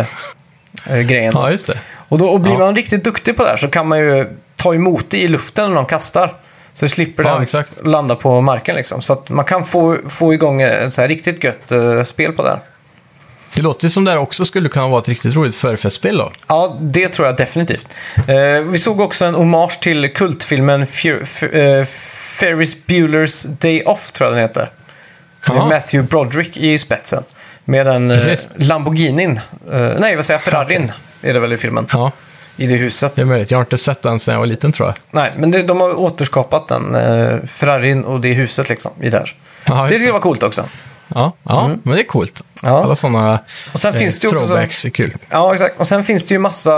eh, 0.87 0.99
grejen. 0.99 1.33
Ja, 1.35 1.51
just 1.51 1.67
det. 1.67 1.79
Och, 2.09 2.19
då, 2.19 2.27
och 2.29 2.41
blir 2.41 2.53
Ja. 2.53 2.59
man 2.59 2.75
riktigt 2.77 3.05
duktig 3.05 3.37
på 3.37 3.43
det 3.45 3.51
här 3.51 3.57
så 3.57 3.69
kan 3.69 3.89
man 3.89 3.99
ju 3.99 4.37
ta 4.57 4.75
emot 4.75 5.11
det 5.11 5.19
i 5.19 5.29
luften 5.29 5.69
när 5.71 5.77
de 5.77 5.87
kastar. 5.87 6.35
Så 6.73 6.89
slipper 6.89 7.25
Ja, 7.25 7.33
den 7.33 7.43
exakt. 7.43 7.77
landa 7.85 8.15
på 8.15 8.41
marken 8.41 8.77
liksom. 8.77 9.01
Så 9.03 9.13
att 9.13 9.31
man 9.31 9.45
kan 9.45 9.65
få, 9.65 9.99
få 10.09 10.35
igång 10.35 10.63
ett 10.63 10.93
så 10.93 11.01
här 11.01 11.09
riktigt 11.09 11.45
gött 11.45 11.73
eh, 11.73 12.03
spel 12.03 12.33
på 12.33 12.43
det 12.43 12.49
här. 12.49 12.61
Det 13.59 13.63
låter 13.63 13.85
ju 13.85 13.91
som 13.91 14.05
det 14.05 14.11
här 14.11 14.19
också 14.19 14.45
skulle 14.45 14.69
kunna 14.69 14.89
vara 14.89 15.01
ett 15.01 15.09
riktigt 15.09 15.35
roligt 15.37 15.55
förfestspel 15.55 16.19
då. 16.19 16.33
Ja, 16.47 16.77
det 16.81 17.09
tror 17.09 17.27
jag 17.27 17.37
definitivt. 17.37 17.87
Eh, 18.29 18.61
vi 18.63 18.79
såg 18.79 19.01
också 19.01 19.25
en 19.25 19.35
hommage 19.35 19.81
till 19.81 20.15
kultfilmen 20.15 20.85
Fer- 20.87 21.23
Fer- 21.25 21.79
eh, 21.79 21.85
Ferris 22.41 22.77
Bueller's 22.87 23.47
Day 23.49 23.83
Off, 23.87 24.13
tror 24.13 24.27
jag 24.29 24.37
den 24.37 24.43
heter. 24.43 24.71
Med 25.49 25.57
Ja. 25.57 25.67
Matthew 25.69 26.09
Broderick 26.09 26.57
i 26.57 26.79
spetsen. 26.79 27.23
Med 27.65 27.87
den 27.87 28.11
eh. 28.11 28.39
Lamborghinin. 28.57 29.41
Eh, 29.73 29.91
nej, 29.99 30.17
vad 30.17 30.25
säger 30.25 30.39
jag? 30.39 30.43
Ferrarin 30.43 30.93
är 31.23 31.33
det 31.35 31.41
väl 31.41 31.53
i 31.53 31.57
filmen. 31.57 31.87
Ja, 31.93 32.13
I 32.57 32.67
det 32.67 32.75
huset. 32.77 33.17
det 33.17 33.23
är 33.23 33.27
möjligt. 33.27 33.51
Jag 33.51 33.59
har 33.59 33.63
inte 33.65 33.79
sett 33.79 34.03
den 34.03 34.19
sedan 34.21 34.33
jag 34.33 34.39
var 34.39 34.47
liten 34.47 34.73
tror 34.73 34.89
jag. 34.89 34.95
Nej, 35.11 35.33
men 35.37 35.51
det, 35.51 35.63
de 35.63 35.81
har 35.81 36.01
återskapat 36.01 36.67
den. 36.67 36.95
Eh, 36.95 37.37
Ferrarin 37.47 38.05
och 38.05 38.21
det 38.21 38.33
huset 38.35 38.69
liksom. 38.69 38.91
I 39.01 39.11
där. 39.11 39.35
Ja, 39.69 39.83
det 39.83 39.89
tycker 39.89 40.05
jag 40.07 40.13
var 40.13 40.21
coolt 40.21 40.43
också. 40.43 40.65
Ja, 41.15 41.33
ja 41.43 41.69
men 41.83 41.95
det 41.97 42.01
är 42.03 42.07
coolt. 42.07 42.43
Ja. 42.63 42.83
Alla 42.85 42.95
sådana 42.95 43.39
Och 43.73 43.81
sen 43.81 43.95
finns 43.95 44.19
det 44.21 44.29
också- 44.29 44.39
throwbacks 44.47 44.85
är 44.85 44.91
kul. 44.91 45.15
Ja, 45.31 45.55
exakt. 45.55 45.81
Och 45.81 45.89
sen 45.89 46.05
finns 46.05 46.25
det 46.27 46.35
ju 46.35 46.39
massa 46.39 46.73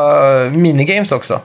eh, 0.45 0.51
minigames 0.51 1.13
också. 1.13 1.41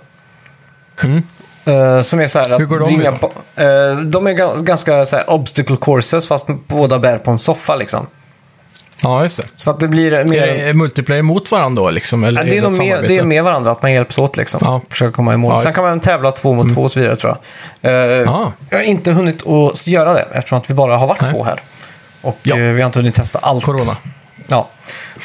Mm. 1.04 1.24
Eh, 1.65 2.02
som 2.02 2.19
är 2.19 2.28
så 2.28 2.39
här 2.39 2.50
att... 2.50 2.60
Hur 2.62 2.65
går 2.65 2.80
de 2.80 2.89
ringa 2.89 3.12
på, 3.12 3.26
eh, 3.56 3.98
de 3.98 4.28
är 4.28 4.32
ga- 4.34 4.63
ganska 4.63 5.06
så 5.06 5.15
här 5.15 5.30
obstacle 5.30 5.78
courses 5.82 6.28
fast 6.28 6.45
båda 6.67 7.00
bär 7.00 7.17
på 7.17 7.32
en 7.32 7.38
soffa 7.38 7.76
liksom. 7.76 8.08
Ja, 9.02 9.24
just 9.24 9.38
det. 9.38 9.48
Så 9.56 9.71
att 9.71 9.80
det 9.80 9.88
blir 9.88 10.13
Är 10.13 10.26
mer... 10.26 10.48
det 10.67 10.74
multiplayer 10.74 11.21
mot 11.21 11.52
varandra 11.52 11.84
då 11.84 11.89
liksom? 11.89 12.24
Eller 12.24 12.41
Ja, 12.43 12.50
det, 12.50 12.58
är 12.58 12.67
ett 12.67 12.78
med, 12.78 13.04
det 13.10 13.17
är 13.17 13.24
med 13.24 13.43
varandra, 13.43 13.71
att 13.71 13.82
man 13.82 13.93
hjälps 13.93 14.17
åt 14.17 14.38
liksom. 14.38 14.60
Ja. 14.63 14.82
Försöka 14.89 15.12
komma 15.12 15.34
i 15.34 15.38
mål. 15.38 15.52
Ja, 15.56 15.62
Sen 15.62 15.74
kan 15.74 15.84
man 15.84 16.00
tävla 16.00 16.32
två 16.32 16.54
mot 16.54 16.74
två 16.74 16.82
och 16.82 16.91
så 16.91 17.00
vidare 17.00 17.15
tror 17.15 17.38
jag. 17.82 17.91
Eh, 17.93 18.21
Ja. 18.21 18.52
Jag 18.69 18.78
har 18.78 18.84
inte 18.84 19.12
hunnit 19.12 19.48
att 19.48 19.88
göra 19.88 20.13
det 20.13 20.28
eftersom 20.34 20.58
att 20.58 20.69
vi 20.69 20.74
bara 20.74 20.98
har 20.98 21.08
varit 21.08 21.21
Nej. 21.21 21.32
två 21.32 21.43
här. 21.43 21.60
Och 22.25 22.38
Ja. 22.43 22.55
eh, 22.59 22.61
vi 22.61 22.81
har 22.81 22.85
inte 22.85 22.99
hunnit 22.99 23.15
testa 23.15 23.39
allt. 23.39 23.63
Corona. 23.65 23.97
Ja. 24.47 24.69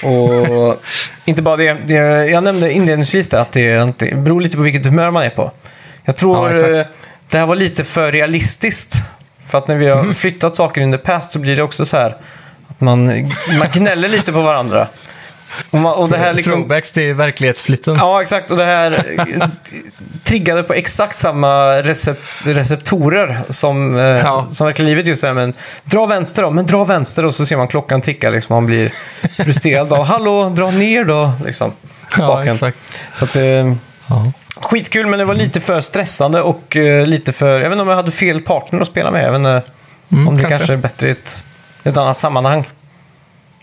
Och 0.03 0.83
inte 1.25 1.43
bara 1.43 1.57
det, 1.57 1.73
det. 1.87 1.95
Jag 2.27 2.45
nämnde 2.45 2.73
inledningsvis 2.73 3.29
det 3.29 3.41
att 3.41 3.53
det, 3.53 3.83
inte- 3.83 4.05
det 4.07 4.15
beror 4.17 4.41
lite 4.41 4.57
på 4.57 4.63
vilket 4.63 4.87
humör 4.87 5.11
man 5.11 5.23
är 5.23 5.31
på. 5.31 5.53
Jag 6.05 6.17
tror 6.17 6.51
Ja, 6.51 6.69
eh, 6.79 6.87
det 7.31 7.39
här 7.39 7.47
var 7.47 7.55
lite 7.57 7.85
för 7.85 8.13
realistiskt. 8.13 8.95
För 9.47 9.59
att 9.59 9.69
när 9.69 9.77
vi 9.77 9.89
har 9.89 10.03
Mhm. 10.03 10.15
flyttat 10.15 10.57
saker 10.57 10.81
in 10.81 10.93
the 10.93 10.99
past 10.99 11.33
så 11.33 11.39
blir 11.39 11.57
det 11.57 11.63
också 11.63 11.85
så 11.85 11.97
här 11.97 12.17
att 12.69 12.81
man, 12.81 13.07
man 13.59 13.69
gnäller 13.73 14.09
lite 14.09 14.33
på 14.33 14.41
varandra. 14.43 14.87
Och, 15.71 15.79
man, 15.79 15.95
och 15.95 16.09
det 16.09 16.17
här 16.19 16.33
liksom... 16.33 16.53
Throwbacks 16.53 16.93
till 16.93 17.15
verklighetsflytten. 17.15 17.95
Ja, 17.99 18.23
exakt. 18.23 18.51
Och 18.51 18.57
det 18.57 18.65
här 18.65 19.17
eh, 19.19 19.49
triggade 20.25 20.63
på 20.63 20.73
exakt 20.75 21.19
samma 21.19 21.83
recep 21.83 22.19
receptorer 22.45 23.41
som, 23.49 23.97
eh, 23.97 24.03
Ja. 24.03 24.47
som 24.51 24.67
verkar 24.67 24.85
livet 24.85 25.07
just 25.07 25.23
det 25.23 25.29
här. 25.29 25.35
Men 25.35 25.55
dra 25.85 26.07
vänster 26.07 26.43
då, 26.43 26.51
men 26.51 26.67
dra 26.67 26.85
vänster 26.85 27.25
och 27.27 27.35
så 27.35 27.47
ser 27.47 27.57
man 27.57 27.69
klockan 27.69 28.01
ticka. 28.01 28.31
Liksom, 28.31 28.55
man 28.55 28.67
blir 28.67 28.93
frustrerad. 29.45 29.89
Bara, 29.89 30.03
Hallå, 30.05 30.49
dra 30.49 30.71
ner 30.71 31.05
då. 31.05 31.33
Liksom, 31.45 31.73
spaken. 32.15 32.53
exakt. 32.55 32.79
så 33.13 33.25
att, 33.25 33.37
eh, 33.37 33.43
Ja. 33.43 34.33
skitkul, 34.61 35.07
men 35.07 35.19
det 35.19 35.25
var 35.25 35.35
lite 35.35 35.61
för 35.61 35.81
stressande 35.81 36.43
och 36.43 36.77
eh, 36.77 37.07
lite 37.07 37.33
för... 37.33 37.49
Jag 37.61 37.61
vet 37.61 37.73
inte 37.73 37.83
om 37.83 37.89
jag 37.89 37.97
hade 37.97 38.13
fel 38.13 38.41
partner 38.41 38.81
att 38.81 38.87
spela 38.87 39.11
med. 39.11 39.31
Vet 39.31 39.39
inte 39.39 39.63
Mm, 40.13 40.29
om 40.29 40.37
det 40.37 40.41
kanske. 40.43 40.57
kanske 40.59 40.73
är 40.75 40.79
bättre 40.79 41.09
i 41.09 41.11
ett, 41.11 41.45
ett 41.85 41.97
annat 41.97 42.17
sammanhang. 42.17 42.69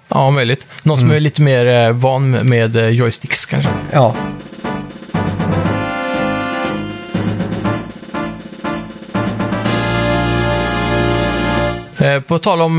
Ja, 0.08 0.32
möjligt. 0.32 0.68
Någon 0.84 0.98
Mm. 1.00 1.08
som 1.10 1.16
är 1.16 1.20
lite 1.20 1.42
mer 1.42 1.66
eh, 1.68 1.92
van 1.92 2.32
med 2.32 2.76
eh, 2.76 2.88
joysticks 2.90 3.46
kanske. 3.46 3.70
Ja. 3.92 4.16
Eh, 12.02 12.20
På 12.22 12.40
tal 12.40 12.62
om 12.62 12.78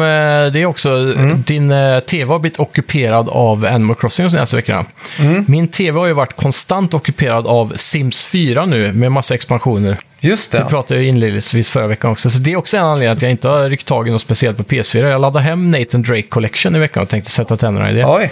det 0.53 0.67
också, 0.67 0.91
Mm. 0.91 1.43
din 1.43 1.73
tv 2.07 2.33
har 2.33 2.38
blivit 2.38 2.59
ockuperad 2.61 3.29
av 3.29 3.64
Animal 3.67 3.97
Crossing 3.97 4.27
de 4.27 4.31
senaste 4.31 4.57
veckorna. 4.57 4.85
Mm. 5.21 5.45
Min 5.49 5.69
tv 5.69 5.99
har 5.99 6.07
ju 6.07 6.12
varit 6.12 6.37
konstant 6.37 6.95
ockuperad 6.95 7.47
av 7.47 7.73
Sims 7.77 8.27
4 8.27 8.67
nu 8.67 8.93
med 8.93 9.12
massa 9.12 9.35
expansioner. 9.35 9.97
Just 10.21 10.53
det. 10.53 10.59
Det 10.59 10.65
pratade 10.65 11.01
jag 11.01 11.09
inledningsvis 11.09 11.71
förra 11.71 11.87
veckan 11.87 12.11
också. 12.11 12.31
Så 12.31 12.39
det 12.39 12.53
är 12.53 12.57
också 12.57 12.77
en 12.77 12.85
anledning 12.85 13.17
att 13.17 13.23
jag 13.23 13.31
inte 13.31 13.49
har 13.49 13.69
ryckt 13.71 13.87
tag 13.87 14.09
i 14.09 14.11
något 14.11 14.23
speciellt 14.23 14.57
på 14.57 14.63
PS4. 14.63 15.09
Jag 15.09 15.21
laddade 15.21 15.45
hem 15.45 15.71
Nathan 15.71 16.03
Drake 16.03 16.23
Collection 16.23 16.77
i 16.77 16.79
veckan 16.79 17.03
och 17.03 17.09
tänkte 17.09 17.31
sätta 17.31 17.57
tänderna 17.57 17.91
i 17.91 17.95
det. 17.95 18.05
Oj. 18.05 18.31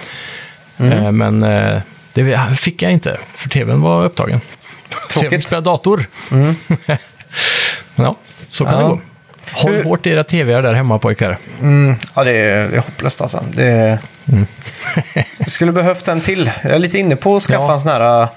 Eh, 0.79 1.13
Men 1.13 1.43
eh, 1.43 1.81
det 2.13 2.57
fick 2.57 2.83
jag 2.83 2.93
inte, 2.93 3.17
för 3.35 3.49
tvn 3.49 3.81
var 3.81 4.05
upptagen. 4.05 4.41
Så 5.11 5.25
jag 5.25 5.31
fick 5.31 5.47
spela 5.47 5.61
dator. 5.61 6.07
Men 6.29 6.57
ja, 7.95 8.15
så 8.49 8.65
kan 8.65 8.75
Mm. 8.75 8.87
Ja. 8.87 8.89
det 8.89 8.95
gå. 8.95 9.01
Håll 9.53 9.73
Hur- 9.75 9.85
hårt 9.85 10.07
i 10.07 10.11
era 10.11 10.25
tvr 10.25 10.63
där 10.63 10.75
hemma 10.75 10.99
pojkar. 10.99 11.39
Mm, 11.61 11.97
ja, 12.15 12.25
det 12.25 12.31
är, 12.31 12.69
det 12.69 12.77
är 12.77 12.81
hopplöst 12.81 13.21
alltså. 13.21 13.45
Det 13.55 13.65
är... 13.65 13.99
Jag 15.39 15.51
skulle 15.51 15.73
behövt 15.73 16.09
en 16.09 16.21
till. 16.21 16.51
Jag 16.63 16.73
är 16.73 16.79
lite 16.79 16.99
inne 16.99 17.17
på 17.17 17.37
att 17.37 17.43
skaffa 17.43 17.63
Ja. 17.65 17.73
en 17.73 17.79
sån 17.81 17.91
här 17.91 18.23
uh, 18.23 18.29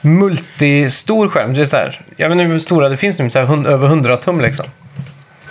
multistor 0.00 1.28
skärm. 1.28 1.54
Det 1.54 1.60
är 1.60 1.64
så 1.64 1.76
här, 1.76 2.00
jag 2.16 2.28
vet 2.28 2.32
inte 2.38 2.44
hur 2.44 2.58
stora 2.58 2.88
det 2.88 2.96
finns 2.96 3.18
nu, 3.18 3.30
så 3.30 3.38
här, 3.38 3.46
hund, 3.46 3.66
över 3.66 3.86
100 3.86 4.16
tum 4.16 4.40
liksom. 4.40 4.66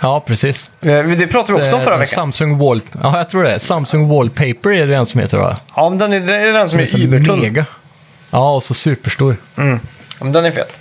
Ja, 0.00 0.20
precis. 0.26 0.70
Eh, 0.80 1.04
Det 1.06 1.26
pratade 1.26 1.58
vi 1.58 1.64
också 1.64 1.76
om 1.76 1.82
förra 1.82 1.90
den 1.90 2.00
veckan. 2.00 2.14
Samsung 2.14 2.58
Wall... 2.58 2.80
Ja, 3.02 3.18
jag 3.18 3.28
tror 3.28 3.42
det. 3.42 3.58
Samsung 3.58 4.08
Wallpaper 4.08 4.70
är 4.72 4.86
det 4.86 4.92
den 4.94 5.06
som 5.06 5.20
heter 5.20 5.38
va? 5.38 5.56
Ja, 5.76 5.88
men 5.90 5.98
den 5.98 6.12
är, 6.12 6.20
det 6.20 6.36
är 6.36 6.52
den 6.52 6.68
som 6.70 6.80
är 6.80 6.86
så 6.86 6.98
übertunn. 6.98 7.40
Mega. 7.40 7.66
Ja, 8.30 8.54
och 8.54 8.62
så 8.62 8.74
superstor. 8.74 9.36
Mm. 9.56 9.80
Ja, 10.18 10.24
men 10.24 10.32
den 10.32 10.44
är 10.44 10.50
fet. 10.50 10.80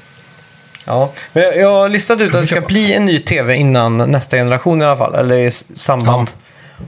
Ja, 0.86 1.12
men 1.34 1.44
jag, 1.44 1.74
har 1.74 1.90
listat 1.90 2.22
ut 2.22 2.36
att 2.36 2.42
det 2.42 2.48
ska 2.48 2.62
bli 2.62 2.94
en 2.94 3.06
ny 3.06 3.20
tv 3.20 3.56
innan 3.56 3.98
nästa 3.98 4.38
generation 4.38 4.82
i 4.82 4.86
alla 4.86 4.98
fall. 4.98 5.16
Eller 5.16 5.36
i 5.38 5.52
samband. 5.52 6.32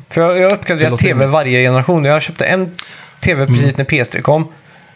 För 0.09 0.21
jag, 0.21 0.37
jag 0.37 0.51
uppgraderar 0.51 0.97
tv 0.97 1.25
varje 1.25 1.63
generation. 1.63 2.05
Jag 2.05 2.21
köpte 2.21 2.45
en 2.45 2.71
tv 3.19 3.47
precis 3.47 3.77
när 3.77 3.85
PS3 3.85 4.21
kom 4.21 4.47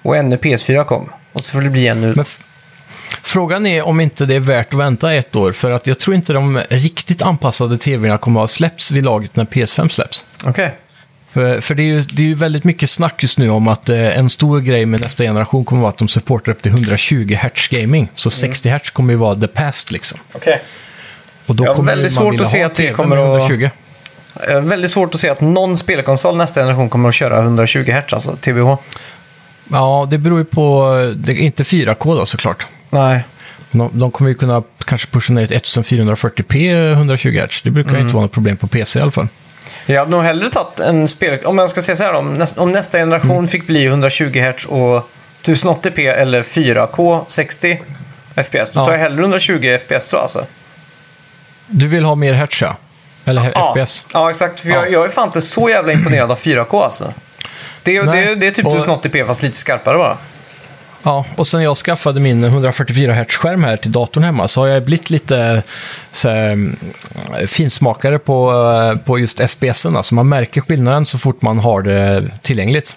och 0.02 0.18
en 0.18 0.30
när 0.30 0.38
PS4 0.38 0.84
kom. 0.84 1.10
Och 1.36 1.44
så 1.46 1.52
får 1.52 1.62
det 1.62 1.70
bli 1.70 1.88
en 1.88 2.02
nu. 2.02 2.14
Men 2.16 2.26
frågan 3.24 3.66
är 3.66 3.84
om 3.88 4.00
inte 4.02 4.26
det 4.26 4.36
är 4.36 4.40
värt 4.40 4.74
att 4.74 4.80
vänta 4.80 5.14
ett 5.14 5.36
år. 5.36 5.52
För 5.52 5.72
att 5.72 5.88
jag 5.88 6.00
tror 6.00 6.16
inte 6.16 6.34
de 6.34 6.60
riktigt 6.70 7.22
anpassade 7.22 7.78
tvn 7.78 8.18
kommer 8.18 8.40
att 8.40 8.44
ha 8.44 8.48
släppts 8.48 8.92
vid 8.92 9.06
laget 9.06 9.36
när 9.36 9.46
PS5 9.46 9.90
släpps. 9.90 10.26
Okej. 10.46 10.76
För, 11.32 11.62
för 11.62 11.76
det, 11.76 11.84
är 11.84 11.86
ju, 11.86 12.02
det 12.02 12.22
är 12.24 12.28
ju 12.28 12.36
väldigt 12.36 12.64
mycket 12.64 12.90
snack 12.90 13.24
just 13.24 13.38
nu 13.38 13.50
om 13.50 13.68
att 13.68 13.90
eh, 13.90 14.18
en 14.18 14.30
stor 14.30 14.60
grej 14.60 14.86
med 14.86 15.02
nästa 15.02 15.24
generation 15.24 15.66
kommer 15.66 15.80
att 15.80 15.84
vara 15.84 15.90
att 15.90 15.98
de 15.98 16.08
supportar 16.08 16.52
upp 16.52 16.62
till 16.62 16.72
120 16.72 17.38
Hz 17.42 17.68
gaming. 17.70 18.10
Så 18.16 18.30
60 18.30 18.70
Hz 18.70 18.90
kommer 18.90 19.14
ju 19.14 19.18
vara 19.20 19.36
the 19.36 19.48
past 19.48 19.92
liksom. 19.92 20.20
Okej. 20.34 20.62
Och 21.46 21.56
då 21.56 21.64
Jag 21.64 21.70
har 21.70 21.76
kommer 21.76 21.92
väldigt 21.96 22.16
man 22.16 22.24
svårt 22.24 22.42
att 22.42 22.50
se 22.50 22.64
att 22.64 22.76
det 22.76 22.92
kommer 22.92 23.18
att- 23.18 23.50
120. 23.50 23.70
Eh, 24.50 24.60
Väldigt 24.62 24.92
svårt 24.92 25.14
att 25.16 25.20
se 25.22 25.30
att 25.30 25.42
någon 25.42 25.78
spelkonsol 25.78 26.38
nästa 26.38 26.60
generation 26.62 26.90
kommer 26.90 27.10
att 27.10 27.16
köra 27.16 27.40
120 27.42 27.92
Hz, 27.92 28.14
alltså 28.14 28.36
TBH. 28.36 28.78
Ja, 29.72 30.08
det 30.12 30.18
beror 30.18 30.40
ju 30.40 30.46
på... 30.46 30.94
Det 31.16 31.32
är 31.32 31.38
inte 31.38 31.64
4K 31.64 32.16
då 32.18 32.26
såklart. 32.26 32.68
Nej. 32.90 33.24
De, 33.72 33.90
de 34.00 34.12
kommer 34.12 34.30
ju 34.30 34.36
kunna 34.36 34.64
kanske 34.86 35.08
pusha 35.08 35.34
ner 35.34 35.48
till 35.48 35.58
1440p 35.58 36.92
120 36.92 37.40
Hz. 37.50 37.62
Det 37.64 37.70
brukar 37.72 37.96
ju 37.96 38.00
inte 38.02 38.14
vara 38.14 38.24
något 38.24 38.32
problem 38.32 38.58
på 38.58 38.68
PC 38.68 39.00
i 39.00 39.02
alla 39.02 39.12
fall. 39.12 39.28
Jag 39.86 40.00
hade 40.00 40.12
nog 40.12 40.24
hellre 40.24 40.50
tagit 40.50 40.80
en 40.80 41.08
spel... 41.08 41.40
Om 41.46 41.58
jag 41.58 41.70
ska 41.70 41.82
säga 41.82 41.96
så 41.96 42.04
här, 42.04 42.14
om, 42.14 42.34
näst, 42.34 42.58
om 42.58 42.72
nästa 42.72 42.98
generation 42.98 43.32
Mm. 43.38 43.48
fick 43.48 43.68
bli 43.68 43.86
120 43.86 44.40
Hz 44.40 44.66
och 44.66 45.10
1080p 45.44 46.00
eller 46.14 46.44
4K 46.44 47.22
60 47.28 47.80
FPS, 48.36 48.52
då 48.52 48.80
Ja. 48.80 48.86
tar 48.86 48.92
jag 48.92 49.00
hellre 49.00 49.22
120 49.22 49.78
FPS 49.88 50.10
tror 50.10 50.18
jag 50.20 50.24
alltså. 50.24 50.46
Du 51.68 51.88
vill 51.88 52.04
ha 52.04 52.16
mer 52.16 52.34
hertz, 52.34 52.62
ja? 52.62 52.76
Eller 53.26 53.74
FPS? 53.74 54.06
Ja, 54.14 54.30
exakt. 54.30 54.60
För 54.60 54.70
Ja. 54.70 54.76
jag, 54.76 54.92
jag 54.92 55.06
är 55.06 55.10
fan 55.10 55.28
inte 55.28 55.42
så 55.42 55.70
jävla 55.70 55.94
imponerad 55.94 56.32
av 56.32 56.38
4K 56.40 56.84
alltså. 56.84 57.14
Det, 57.86 58.02
det, 58.02 58.36
det 58.36 58.48
är 58.48 58.52
typ 58.52 58.66
Och- 58.66 58.76
1080p 58.78 59.26
fast 59.28 59.42
lite 59.42 59.58
skarpare 59.58 59.98
bara. 59.98 60.18
Ja, 61.04 61.26
och 61.36 61.48
sen 61.48 61.64
jag 61.64 61.78
skaffade 61.78 62.20
min 62.20 62.44
144 62.44 63.14
Hz-skärm 63.14 63.64
här 63.64 63.78
till 63.78 63.92
datorn 63.92 64.24
hemma 64.24 64.48
så 64.48 64.62
har 64.62 64.68
jag 64.68 64.84
blivit 64.84 65.10
lite 65.10 65.64
så 66.12 66.30
här, 66.30 66.50
mm, 66.50 66.76
finsmakare 67.48 68.20
på, 68.20 68.52
eh, 68.96 69.00
på 69.06 69.20
just 69.20 69.40
FPSen. 69.40 69.98
Alltså 69.98 70.16
man 70.16 70.30
märker 70.30 70.62
skillnaden 70.62 71.06
så 71.06 71.18
fort 71.18 71.42
man 71.42 71.60
har 71.60 71.82
det 71.82 72.32
tillgängligt. 72.42 72.96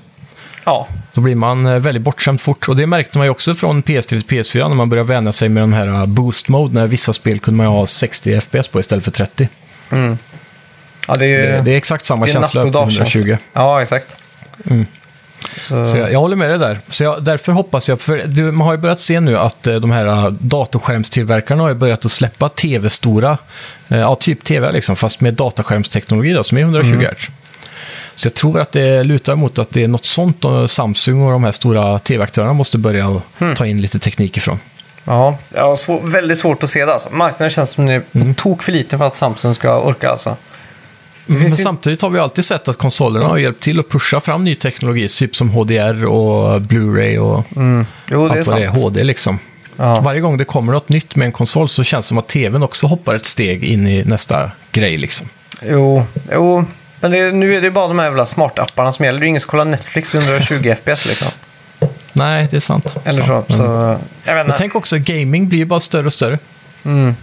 Ja, 0.64 0.89
Då 1.12 1.20
blir 1.20 1.34
man 1.34 1.66
eh, 1.66 1.74
väldigt 1.78 2.03
bortskämd 2.03 2.41
fort. 2.41 2.68
Och 2.68 2.76
det 2.76 2.86
märkte 2.86 3.18
man 3.18 3.26
ju 3.26 3.30
också 3.30 3.55
från 3.55 3.82
PS3 3.82 4.03
till 4.09 4.20
PS4 4.22 4.68
när 4.68 4.74
man 4.76 4.89
började 4.91 5.09
vänja 5.09 5.32
sig 5.32 5.49
med 5.49 5.62
den 5.62 5.72
här 5.72 5.86
eh, 5.89 6.07
boost 6.07 6.49
mode. 6.49 6.74
När 6.74 6.86
vissa 6.86 7.12
spel 7.12 7.39
kunde 7.39 7.57
man 7.57 7.66
ju 7.66 7.70
ha 7.72 7.86
60 7.86 8.41
FPS 8.41 8.68
på 8.68 8.80
istället 8.80 9.05
för 9.05 9.11
30. 9.11 9.49
ja 11.09 11.16
det 11.16 11.26
är, 11.26 11.53
Det, 11.53 11.61
det 11.62 11.70
är 11.72 11.76
exakt 11.76 12.07
samma 12.07 12.26
det 12.26 12.30
är 12.30 12.34
känsla 12.34 12.61
upp 12.61 12.64
till 12.66 12.72
dag, 12.72 12.82
120. 12.82 13.36
ja 13.53 13.82
exakt. 13.82 14.16
Mm. 14.70 14.86
Så, 15.61 15.86
Så 15.86 15.96
jag, 15.96 16.12
jag 16.12 16.18
håller 16.20 16.36
med 16.36 16.50
dig 16.50 16.59
där. 16.59 16.78
Så 16.90 17.04
jag, 17.04 17.24
därför 17.24 17.52
hoppas 17.52 17.88
jag, 17.88 18.00
för 18.00 18.22
du, 18.26 18.52
man 18.52 18.66
har 18.66 18.74
ju 18.74 18.78
börjat 18.80 19.00
se 19.00 19.20
nu 19.20 19.38
att 19.38 19.66
eh, 19.66 19.74
de 19.74 19.90
här 19.90 20.06
eh, 20.06 20.30
datorskärmstillverkarna 20.30 21.62
har 21.62 21.74
börjat 21.74 22.04
att 22.04 22.12
släppa 22.12 22.48
tv-stora, 22.48 23.38
eh, 23.88 23.98
ja 23.98 24.14
typ 24.16 24.44
tv 24.44 24.72
liksom, 24.72 24.96
fast 24.96 25.20
med 25.20 25.34
dataskärmsteknologi 25.34 26.32
då, 26.32 26.44
som 26.44 26.59
är 26.59 26.62
120 26.62 26.88
Mm. 26.92 27.06
Hz. 27.06 27.30
Så 28.14 28.26
jag 28.26 28.34
tror 28.34 28.61
att 28.61 28.72
det 28.72 29.04
lutar 29.04 29.34
mot 29.34 29.59
att 29.59 29.70
det 29.70 29.84
är 29.84 29.88
något 29.88 30.04
sånt 30.04 30.44
Samsung 30.66 31.22
och 31.22 31.32
de 31.32 31.44
här 31.44 31.52
stora 31.52 31.98
tv-aktörerna 31.98 32.52
måste 32.52 32.78
börja 32.78 33.20
Hmm. 33.38 33.54
ta 33.56 33.66
in 33.66 33.82
lite 33.82 33.98
teknik 33.98 34.36
ifrån. 34.36 34.59
ja, 35.04 35.38
har 35.54 35.76
svår, 35.76 36.00
väldigt 36.02 36.38
svårt 36.38 36.62
att 36.62 36.70
se 36.70 36.84
det 36.84 36.92
alltså. 36.92 37.11
Marknaden 37.11 37.50
känns 37.50 37.70
som 37.70 37.86
den 37.86 37.94
är 37.96 38.02
Mm. 38.20 38.34
tok 38.34 38.62
för 38.62 38.72
liten 38.72 38.98
för 38.98 39.06
att 39.06 39.16
Samsung 39.16 39.54
ska 39.54 39.80
orka 39.80 40.11
alltså. 40.11 40.36
Men 41.29 41.41
finns 41.41 41.61
ju- 41.61 41.62
samtidigt 41.64 42.03
har 42.03 42.11
vi 42.11 42.18
alltid 42.18 42.45
sett 42.45 42.68
att 42.68 42.79
konsolerna 42.79 43.26
har 43.26 43.39
hjälpt 43.39 43.62
till 43.62 43.81
att 43.81 43.89
pusha 43.89 44.20
fram 44.20 44.45
ny 44.45 44.55
teknologi, 44.55 45.09
typ 45.09 45.37
som 45.37 45.51
HDR 45.51 46.05
och 46.05 46.61
Blu-ray 46.61 47.18
och 47.18 47.45
Jo, 48.11 48.29
det 48.29 48.35
är 48.35 48.39
allt 48.39 48.49
vad 48.49 48.57
det 48.61 48.64
är, 48.64 48.66
sant. 48.68 48.79
HD 48.83 49.05
liksom. 49.05 49.39
Ja. 49.76 50.01
Varje 50.01 50.20
gång 50.20 50.37
det 50.37 50.45
kommer 50.45 50.72
något 50.72 50.89
nytt 50.89 51.16
med 51.16 51.26
en 51.26 51.33
konsol 51.33 51.68
så 51.68 51.85
känns 51.85 52.05
det 52.07 52.09
som 52.09 52.18
att 52.18 52.29
tvn 52.29 52.62
också 52.62 52.87
hoppar 52.87 53.14
ett 53.14 53.26
steg 53.26 53.64
in 53.64 53.87
i 53.87 54.05
nästa 54.05 54.51
grej 54.72 54.97
liksom. 54.99 55.29
Jo, 55.62 56.05
jo. 56.33 56.64
Men 57.01 57.11
det, 57.11 57.33
nu 57.33 57.55
är 57.57 57.61
det 57.61 57.70
bara 57.70 57.89
de 57.89 57.99
här 57.99 58.07
jävla 58.07 58.26
smartapparna 58.26 58.93
som 58.93 59.05
gäller. 59.05 59.20
Det 59.20 59.26
är 59.26 59.29
ingen 59.29 59.41
som 59.41 59.51
kollar 59.51 59.64
Netflix 59.64 60.14
120 60.14 60.74
FPS 60.85 61.07
liksom. 61.07 61.29
Nej, 62.12 62.49
det 62.51 62.57
är 62.57 62.61
sant. 62.61 62.97
Eller 63.05 63.20
så. 63.20 63.26
Sant. 63.26 63.55
så 63.55 63.62
Men, 63.62 63.70
jag 63.79 63.97
vet 63.97 64.01
men 64.24 64.47
inte. 64.47 64.59
tänk 64.59 64.74
också, 64.74 64.97
gaming 64.99 65.49
blir 65.49 65.59
ju 65.59 65.64
bara 65.64 65.81
större 65.81 66.07
och 66.07 66.12
större. 66.12 66.39
Mm. 66.85 67.16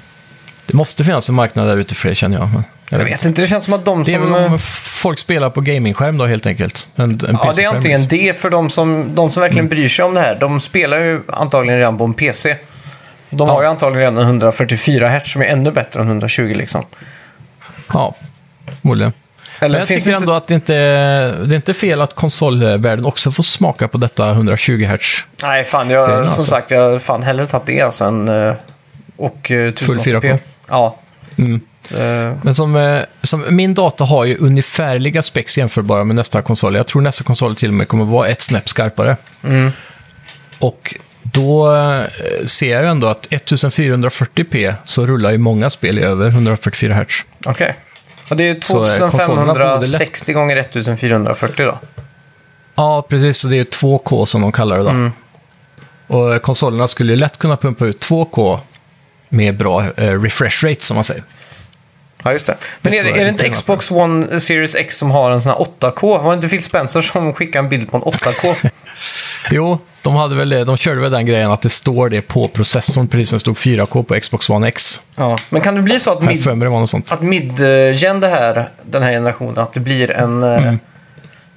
Det 0.68 0.74
måste 0.74 1.04
finnas 1.04 1.30
en 1.30 1.36
marknad 1.36 1.68
där 1.68 1.78
ute 1.78 1.96
för 1.96 2.10
det 2.10 2.16
känner 2.16 2.38
jag. 2.38 2.50
Men 2.54 2.64
Jag 2.90 3.00
vet 3.06 3.26
inte, 3.26 3.42
det 3.42 3.48
känns 3.48 3.66
som 3.66 3.74
att 3.74 3.86
de 3.86 4.04
Det 4.04 4.14
är 4.14 4.20
som... 4.20 4.34
väl 4.34 4.46
om 4.46 4.54
eh, 4.54 4.60
folk 4.60 5.20
spelar 5.20 5.50
på 5.50 5.62
gamingskärm 5.62 6.18
då 6.18 6.26
helt 6.26 6.46
enkelt. 6.46 6.88
En, 6.96 7.04
en 7.12 7.40
Ja, 7.44 7.54
det 7.56 7.64
är 7.64 7.68
antingen 7.70 8.02
liksom. 8.02 8.18
det 8.18 8.40
för 8.40 8.50
de 8.50 8.70
som, 8.70 9.16
de 9.16 9.32
som 9.32 9.42
verkligen 9.42 9.68
bryr 9.68 9.90
sig 9.90 10.06
om 10.06 10.14
det 10.14 10.20
här. 10.22 10.36
De 10.36 10.60
spelar 10.62 10.98
ju 11.00 11.22
antagligen 11.28 11.80
redan 11.80 11.98
på 11.98 12.04
en 12.04 12.14
PC. 12.14 12.56
De 13.30 13.50
har 13.50 13.56
Ja. 13.56 13.64
ju 13.64 13.70
antagligen 13.70 14.00
redan 14.02 14.18
en 14.18 14.24
144 14.28 15.10
Hz 15.10 15.32
som 15.32 15.42
är 15.42 15.46
ännu 15.46 15.72
bättre 15.72 16.02
än 16.02 16.08
120 16.08 16.54
liksom. 16.58 16.86
Ja, 17.94 18.16
förmodligen. 18.82 19.14
Eller 19.60 19.70
Men 19.70 19.80
jag 19.80 19.88
tycker 19.88 20.12
inte... 20.12 20.22
ändå 20.24 20.34
att 20.34 20.48
det 20.48 20.54
inte 20.54 20.74
det 21.46 21.54
är 21.54 21.56
inte 21.56 21.74
fel 21.74 22.02
att 22.02 22.14
konsolvärlden 22.14 23.06
också 23.06 23.32
får 23.32 23.44
smaka 23.44 23.88
på 23.88 23.98
detta 23.98 24.32
120 24.32 24.86
Hz. 24.86 25.24
Nej, 25.44 25.64
fan. 25.64 25.90
Jag, 25.90 26.10
Det 26.10 26.14
är 26.14 26.16
som 26.16 26.24
det 26.24 26.30
alltså. 26.30 26.42
sagt, 26.44 26.72
jag 26.72 26.92
har 26.92 27.00
fan 27.00 27.24
hellre 27.24 27.48
tagit 27.48 27.66
det 27.66 27.82
alltså 27.82 28.06
än... 28.06 28.30
eh, 28.30 28.54
Och 29.18 29.52
uh, 29.52 29.74
Full 29.76 30.00
4K. 30.00 30.38
Ja. 30.68 30.98
Mm. 31.38 31.62
Eh, 31.92 32.38
Men 32.44 32.56
som, 32.56 32.76
eh, 32.76 33.02
som, 33.24 33.44
min 33.50 33.74
dator 33.74 34.06
har 34.06 34.26
ju 34.26 34.38
ungefärliga 34.38 35.24
specs 35.24 35.58
jämförbara 35.58 36.04
med 36.04 36.16
nästa 36.16 36.42
konsol. 36.42 36.76
Jag 36.76 36.88
tror 36.88 37.02
nästa 37.02 37.24
konsol 37.24 37.56
till 37.56 37.68
och 37.70 37.74
med 37.74 37.88
kommer 37.88 38.06
vara 38.06 38.28
ett 38.28 38.42
snäpp 38.42 38.70
skarpare. 38.70 39.18
mm. 39.44 39.72
Och 40.60 40.96
då 41.22 41.76
eh, 41.76 42.02
ser 42.46 42.72
jag 42.74 42.82
ju 42.84 42.90
ändå 42.90 43.08
att 43.08 43.28
1440p 43.28 44.74
så 44.86 45.06
rullar 45.06 45.32
ju 45.32 45.38
många 45.38 45.70
spel 45.70 46.00
i 46.00 46.02
över 46.02 46.28
144 46.28 46.94
Hz. 46.94 47.24
Okej. 47.46 47.76
Och 48.30 48.36
det 48.36 48.50
är 48.50 48.58
Så, 48.62 48.84
eh, 48.86 49.10
konsolerna 49.10 49.54
borde 49.54 49.66
lätt- 49.66 49.82
2560 49.82 50.34
gånger 50.34 50.58
1440 50.58 51.66
då. 51.66 51.80
Ja, 52.76 53.06
precis. 53.10 53.38
Så 53.38 53.48
det 53.48 53.58
är 53.58 53.64
2K 53.64 54.26
som 54.26 54.42
de 54.42 54.52
kallar 54.52 54.78
det 54.78 54.84
då. 54.84 54.90
Mm. 54.90 55.12
Och 56.08 56.42
konsolerna 56.42 56.88
skulle 56.88 57.12
ju 57.14 57.18
lätt 57.20 57.38
kunna 57.38 57.58
pumpa 57.58 57.86
ut 57.86 58.00
2K 58.10 58.60
med 59.30 59.58
bra 59.58 59.84
eh, 59.98 60.22
refresh 60.22 60.66
rate 60.66 60.84
som 60.84 60.96
man 60.96 61.04
säger. 61.04 61.24
Ja, 62.24 62.32
just 62.32 62.48
det. 62.48 62.58
Men 62.82 62.92
Det 62.92 63.00
är, 63.00 63.04
det- 63.04 63.10
är 63.10 63.24
det 63.24 63.30
inte 63.30 63.50
Xbox 63.50 63.92
One 63.92 64.40
Series 64.40 64.76
X 64.76 64.98
som 64.98 65.12
har 65.12 65.32
en 65.32 65.42
sån 65.42 65.52
här 65.52 65.60
8K? 65.60 66.24
Var 66.24 66.30
det 66.32 66.36
inte 66.36 66.50
Phil 66.50 66.64
Spencer 66.64 67.02
som 67.02 67.34
skickade 67.34 67.66
en 67.66 67.70
bild 67.70 67.92
på 67.92 67.98
en 67.98 68.04
8K? 68.04 68.70
Jo, 69.52 69.80
de, 70.02 70.16
hade 70.16 70.36
väl 70.36 70.66
de 70.66 70.78
körde 70.78 71.02
väl 71.02 71.12
den 71.12 71.26
grejen 71.26 71.52
att 71.52 71.62
det 71.62 71.70
står 71.70 72.10
det 72.10 72.22
på 72.22 72.48
processorn, 72.48 73.08
precis 73.08 73.30
som 73.30 73.36
det 73.36 73.40
stod 73.40 73.56
4K 73.58 74.04
på 74.04 74.20
Xbox 74.20 74.50
One 74.50 74.68
X. 74.68 75.02
ja. 75.16 75.38
Men 75.50 75.62
kan 75.62 75.76
det 75.76 75.82
bli 75.82 76.00
så 76.00 76.12
att 76.12 76.22
mid, 76.24 76.48
att 77.10 77.22
mid-gen 77.22 78.20
det 78.20 78.28
här, 78.28 78.70
den 78.86 79.04
här 79.04 79.12
generationen, 79.12 79.58
att 79.58 79.74
det 79.74 79.80
blir 79.80 80.12
en, 80.12 80.44
eh, 80.44 80.58
Mm. 80.64 80.80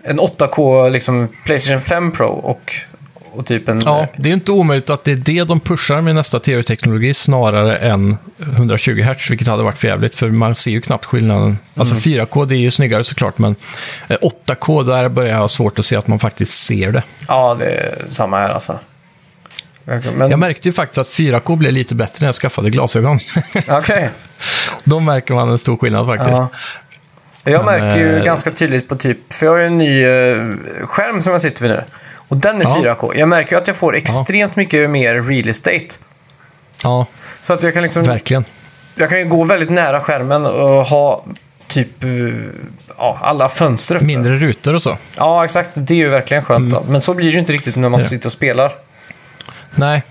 en 0.02 0.20
8K 0.20 0.88
liksom 0.88 1.28
Playstation 1.44 1.80
5 1.80 2.12
Pro 2.12 2.26
och, 2.28 2.72
och 3.32 3.46
typ 3.46 3.68
en... 3.68 3.80
Ja, 3.84 4.06
det 4.16 4.28
är 4.28 4.32
inte 4.32 4.52
omöjligt 4.52 4.90
att 4.90 5.04
det 5.04 5.12
är 5.12 5.16
det 5.16 5.44
de 5.44 5.60
pushar 5.60 6.00
med 6.00 6.14
nästa 6.14 6.40
tv-teknologi 6.40 7.14
snarare 7.14 7.76
än 7.76 8.16
120 8.38 9.02
Hz, 9.02 9.30
vilket 9.30 9.48
hade 9.48 9.62
varit 9.62 9.84
jävligt, 9.84 10.14
för 10.14 10.28
man 10.28 10.54
ser 10.54 10.70
ju 10.70 10.80
knappt 10.80 11.04
skillnaden. 11.04 11.58
Alltså 11.74 11.94
4K, 11.94 12.46
det 12.46 12.54
är 12.54 12.58
ju 12.58 12.70
snyggare 12.70 13.04
såklart, 13.04 13.38
men 13.38 13.56
eh, 14.08 14.16
8K, 14.46 14.84
där 14.84 15.08
börjar 15.08 15.32
jag 15.32 15.38
ha 15.38 15.48
svårt 15.48 15.78
att 15.78 15.84
se 15.84 15.96
att 15.96 16.06
man 16.06 16.18
faktiskt 16.18 16.64
ser 16.66 16.92
det. 16.92 17.02
Ja, 17.28 17.56
det 17.58 17.66
är 17.66 18.04
samma 18.10 18.36
här 18.36 18.48
alltså. 18.48 18.78
Men, 20.14 20.30
Jag 20.30 20.38
märkte 20.38 20.68
ju 20.68 20.72
faktiskt 20.72 20.98
att 20.98 21.08
4K 21.08 21.56
blev 21.56 21.72
lite 21.72 21.94
bättre 21.94 22.16
när 22.20 22.28
jag 22.28 22.34
skaffade 22.34 22.70
glasögon. 22.70 23.18
Okej. 23.68 24.10
Då 24.84 25.00
märker 25.00 25.34
man 25.34 25.48
en 25.50 25.58
stor 25.58 25.76
skillnad 25.76 26.06
faktiskt. 26.06 26.30
Ja. 26.30 26.48
Jag 27.44 27.64
märker 27.64 27.98
ju 27.98 28.16
eh, 28.16 28.24
ganska 28.24 28.50
tydligt 28.50 28.88
på 28.88 28.96
typ, 28.96 29.32
för 29.32 29.46
jag 29.46 29.52
har 29.52 29.58
ju 29.58 29.66
en 29.66 29.78
ny 29.78 30.04
eh, 30.04 30.86
skärm 30.86 31.22
som 31.22 31.32
jag 31.32 31.40
sitter 31.40 31.62
vid 31.62 31.70
nu. 31.70 31.82
Och 32.28 32.36
den 32.36 32.56
är 32.60 32.64
Ja. 32.64 32.96
4K. 33.00 33.12
Jag 33.16 33.28
märker 33.28 33.52
ju 33.52 33.58
att 33.58 33.66
jag 33.66 33.76
får 33.76 33.96
extremt 33.96 34.56
mycket 34.56 34.90
mer 34.90 35.22
real 35.22 35.48
estate. 35.48 35.88
Ja, 36.82 37.06
Så 37.40 37.52
att 37.52 37.62
jag 37.62 37.74
kan 37.74 37.82
liksom, 37.82 38.02
verkligen. 38.04 38.44
jag 38.94 39.08
kan 39.10 39.18
ju 39.18 39.24
gå 39.24 39.44
väldigt 39.44 39.70
nära 39.70 40.00
skärmen 40.00 40.46
och 40.46 40.86
ha 40.86 41.24
typ 41.66 42.04
eh, 42.04 42.10
ja, 42.98 43.18
alla 43.22 43.48
fönster 43.48 43.94
uppe. 43.96 44.04
Mindre 44.04 44.36
rutor 44.36 44.74
och 44.74 44.82
så. 44.82 44.96
Ja, 45.16 45.44
exakt. 45.44 45.70
Det 45.74 45.94
är 45.94 45.98
ju 45.98 46.08
verkligen 46.08 46.44
skönt. 46.44 46.72
Mm. 46.72 46.84
Men 46.88 47.00
så 47.00 47.14
blir 47.14 47.26
det 47.26 47.32
ju 47.32 47.38
inte 47.38 47.52
riktigt 47.52 47.76
när 47.76 47.88
man 47.88 48.00
Ja. 48.00 48.06
sitter 48.06 48.26
och 48.28 48.32
spelar. 48.32 48.72
Nej, 49.74 50.02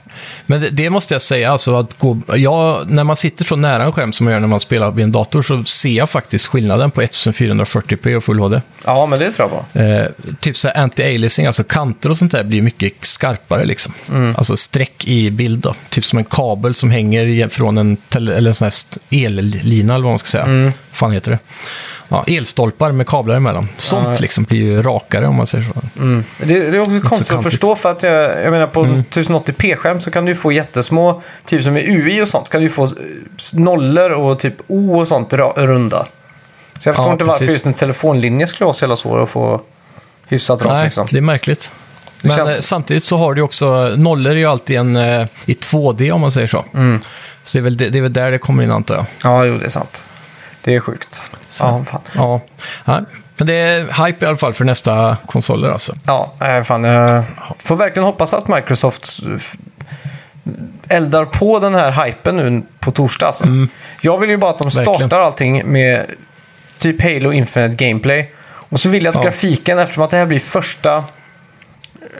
men 0.45 0.61
det, 0.61 0.69
det 0.69 0.89
måste 0.89 1.13
jag 1.13 1.21
säga. 1.21 1.51
Alltså 1.51 1.75
att 1.75 1.99
gå, 1.99 2.17
ja, 2.35 2.81
när 2.87 3.03
man 3.03 3.15
sitter 3.15 3.45
så 3.45 3.55
nära 3.55 3.83
en 3.83 3.91
skärm 3.91 4.13
som 4.13 4.23
man 4.23 4.33
gör 4.33 4.39
när 4.39 4.47
man 4.47 4.59
spelar 4.59 4.91
vid 4.91 5.03
en 5.03 5.11
dator 5.11 5.41
så 5.41 5.63
ser 5.63 5.89
jag 5.89 6.09
faktiskt 6.09 6.47
skillnaden 6.47 6.91
på 6.91 7.01
1440p 7.01 8.15
och 8.15 8.23
Full 8.23 8.39
HD. 8.39 8.61
Ja, 8.85 9.05
men 9.05 9.19
det 9.19 9.31
tror 9.31 9.49
jag 9.51 9.73
på. 9.73 9.79
Eh, 9.79 10.07
typ 10.39 10.57
så 10.57 10.67
anti-aliasing, 10.69 11.47
alltså 11.47 11.63
kanter 11.63 12.09
och 12.09 12.17
sånt 12.17 12.31
där 12.31 12.43
blir 12.43 12.61
mycket 12.61 13.05
skarpare 13.05 13.65
liksom. 13.65 13.93
Alltså 14.37 14.57
streck 14.57 15.07
i 15.07 15.29
bild 15.31 15.59
då. 15.59 15.75
Typ 15.89 16.05
som 16.05 16.19
en 16.19 16.25
kabel 16.25 16.75
som 16.75 16.91
hänger 16.91 17.47
från 17.47 17.77
en, 17.77 17.97
tele, 17.97 18.35
eller 18.35 18.49
en 18.49 18.55
sån 18.55 18.65
här 18.65 18.73
ellina 19.25 19.93
eller 19.93 20.03
vad 20.03 20.11
man 20.11 20.19
ska 20.19 20.27
säga. 20.27 20.43
Mm. 20.43 20.71
fan 20.91 21.11
heter 21.11 21.31
det? 21.31 21.39
Ja, 22.09 22.23
elstolpar 22.27 22.91
med 22.91 23.07
kablar 23.07 23.35
emellan. 23.35 23.67
Sånt 23.77 24.07
Ja. 24.07 24.15
liksom 24.19 24.43
blir 24.43 24.59
ju 24.59 24.81
rakare 24.81 25.27
om 25.27 25.35
man 25.35 25.47
säger 25.47 25.65
så. 25.73 26.01
Mm. 26.01 26.23
Det, 26.37 26.45
det 26.69 26.77
är 26.77 26.79
också 26.79 26.99
konstigt 27.01 27.27
att. 27.27 27.31
Mm. 27.31 27.43
förstå 27.43 27.75
för 27.75 27.91
att 27.91 28.03
jag, 28.03 28.43
jag 28.43 28.51
menar 28.51 28.67
på 28.67 28.85
1080p-skärm 28.85 29.99
så 29.99 30.11
kan 30.11 30.25
du 30.25 30.35
få 30.35 30.51
jättesmå, 30.51 31.21
typ 31.45 31.63
som 31.63 31.77
i 31.77 31.81
UI 31.97 32.21
och 32.21 32.27
sånt, 32.27 32.49
kan 32.49 32.61
du 32.61 32.69
få 32.69 32.83
eh, 32.83 32.89
nollor 33.53 34.11
och 34.11 34.39
typ 34.39 34.53
O 34.67 34.99
och 34.99 35.07
sånt 35.07 35.33
runda. 35.55 36.07
Så 36.79 36.89
jag 36.89 36.95
förstår 36.95 37.09
Ja, 37.09 37.13
inte 37.13 37.25
varför 37.25 37.39
precis. 37.39 37.53
just 37.53 37.65
en 37.65 37.73
telefonlinje 37.73 38.47
skulle 38.47 38.65
vara 38.65 38.73
så 38.73 38.83
jävla 38.83 38.95
svår 38.95 39.23
att 39.23 39.29
få 39.29 39.61
hyfsat 40.27 40.61
rakt 40.61 40.73
Nej, 40.73 40.85
liksom. 40.85 41.07
det 41.11 41.17
är 41.17 41.21
märkligt. 41.21 41.71
Det 42.21 42.27
Men 42.27 42.37
känns- 42.37 42.49
eh, 42.49 42.61
samtidigt 42.61 43.03
så 43.03 43.17
har 43.17 43.33
du 43.33 43.39
ju 43.39 43.45
också, 43.45 43.93
nollor 43.97 44.31
är 44.31 44.35
ju 44.35 44.45
alltid 44.45 44.77
en 44.77 44.95
eh, 44.95 45.27
i 45.45 45.53
2D 45.53 46.11
om 46.11 46.21
man 46.21 46.31
säger 46.31 46.47
så. 46.47 46.65
Mm. 46.73 46.99
Så 47.43 47.57
det 47.57 47.59
är, 47.59 47.63
väl, 47.63 47.77
det 47.77 47.97
är 47.97 48.01
väl 48.01 48.13
där 48.13 48.31
det 48.31 48.37
kommer 48.37 48.63
in 48.63 48.71
antar 48.71 48.95
jag. 48.95 49.05
Ja, 49.23 49.45
jo, 49.45 49.57
det 49.57 49.65
är 49.65 49.69
sant. 49.69 50.03
Det 50.67 50.75
är 50.75 50.79
sjukt. 50.79 51.31
Ja, 51.59 51.83
fan. 51.87 52.01
Ja, 52.15 52.41
Nej, 52.85 53.01
men 53.37 53.47
det 53.47 53.53
är 53.53 54.05
hype 54.05 54.25
i 54.25 54.27
alla 54.27 54.37
fall 54.37 54.53
för 54.53 54.65
nästa 54.65 55.17
konsoler 55.25 55.69
alltså. 55.69 55.93
Ja, 56.05 56.33
fan. 56.65 56.83
Jag 56.83 57.23
får 57.63 57.75
verkligen 57.75 58.05
hoppas 58.05 58.33
att 58.33 58.47
Microsoft 58.47 59.19
eldar 60.89 61.25
på 61.25 61.59
den 61.59 61.75
här 61.75 62.05
hypen 62.05 62.37
nu 62.37 62.61
på 62.79 62.91
torsdag. 62.91 63.25
Alltså. 63.27 63.45
Jag 64.01 64.17
vill 64.17 64.29
ju 64.29 64.37
bara 64.37 64.51
att 64.51 64.57
de 64.57 64.63
Mm. 64.63 64.75
Verkligen. 64.85 65.09
startar 65.09 65.21
allting 65.25 65.71
med 65.71 66.05
typ 66.77 67.01
Halo 67.01 67.31
Infinite 67.31 67.85
Gameplay. 67.85 68.31
Och 68.47 68.79
så 68.79 68.89
vill 68.89 69.03
jag 69.05 69.09
att 69.11 69.15
Ja. 69.15 69.23
grafiken, 69.23 69.79
eftersom 69.79 70.03
att 70.03 70.09
det 70.09 70.17
här 70.17 70.25
blir 70.25 70.39
första 70.39 71.03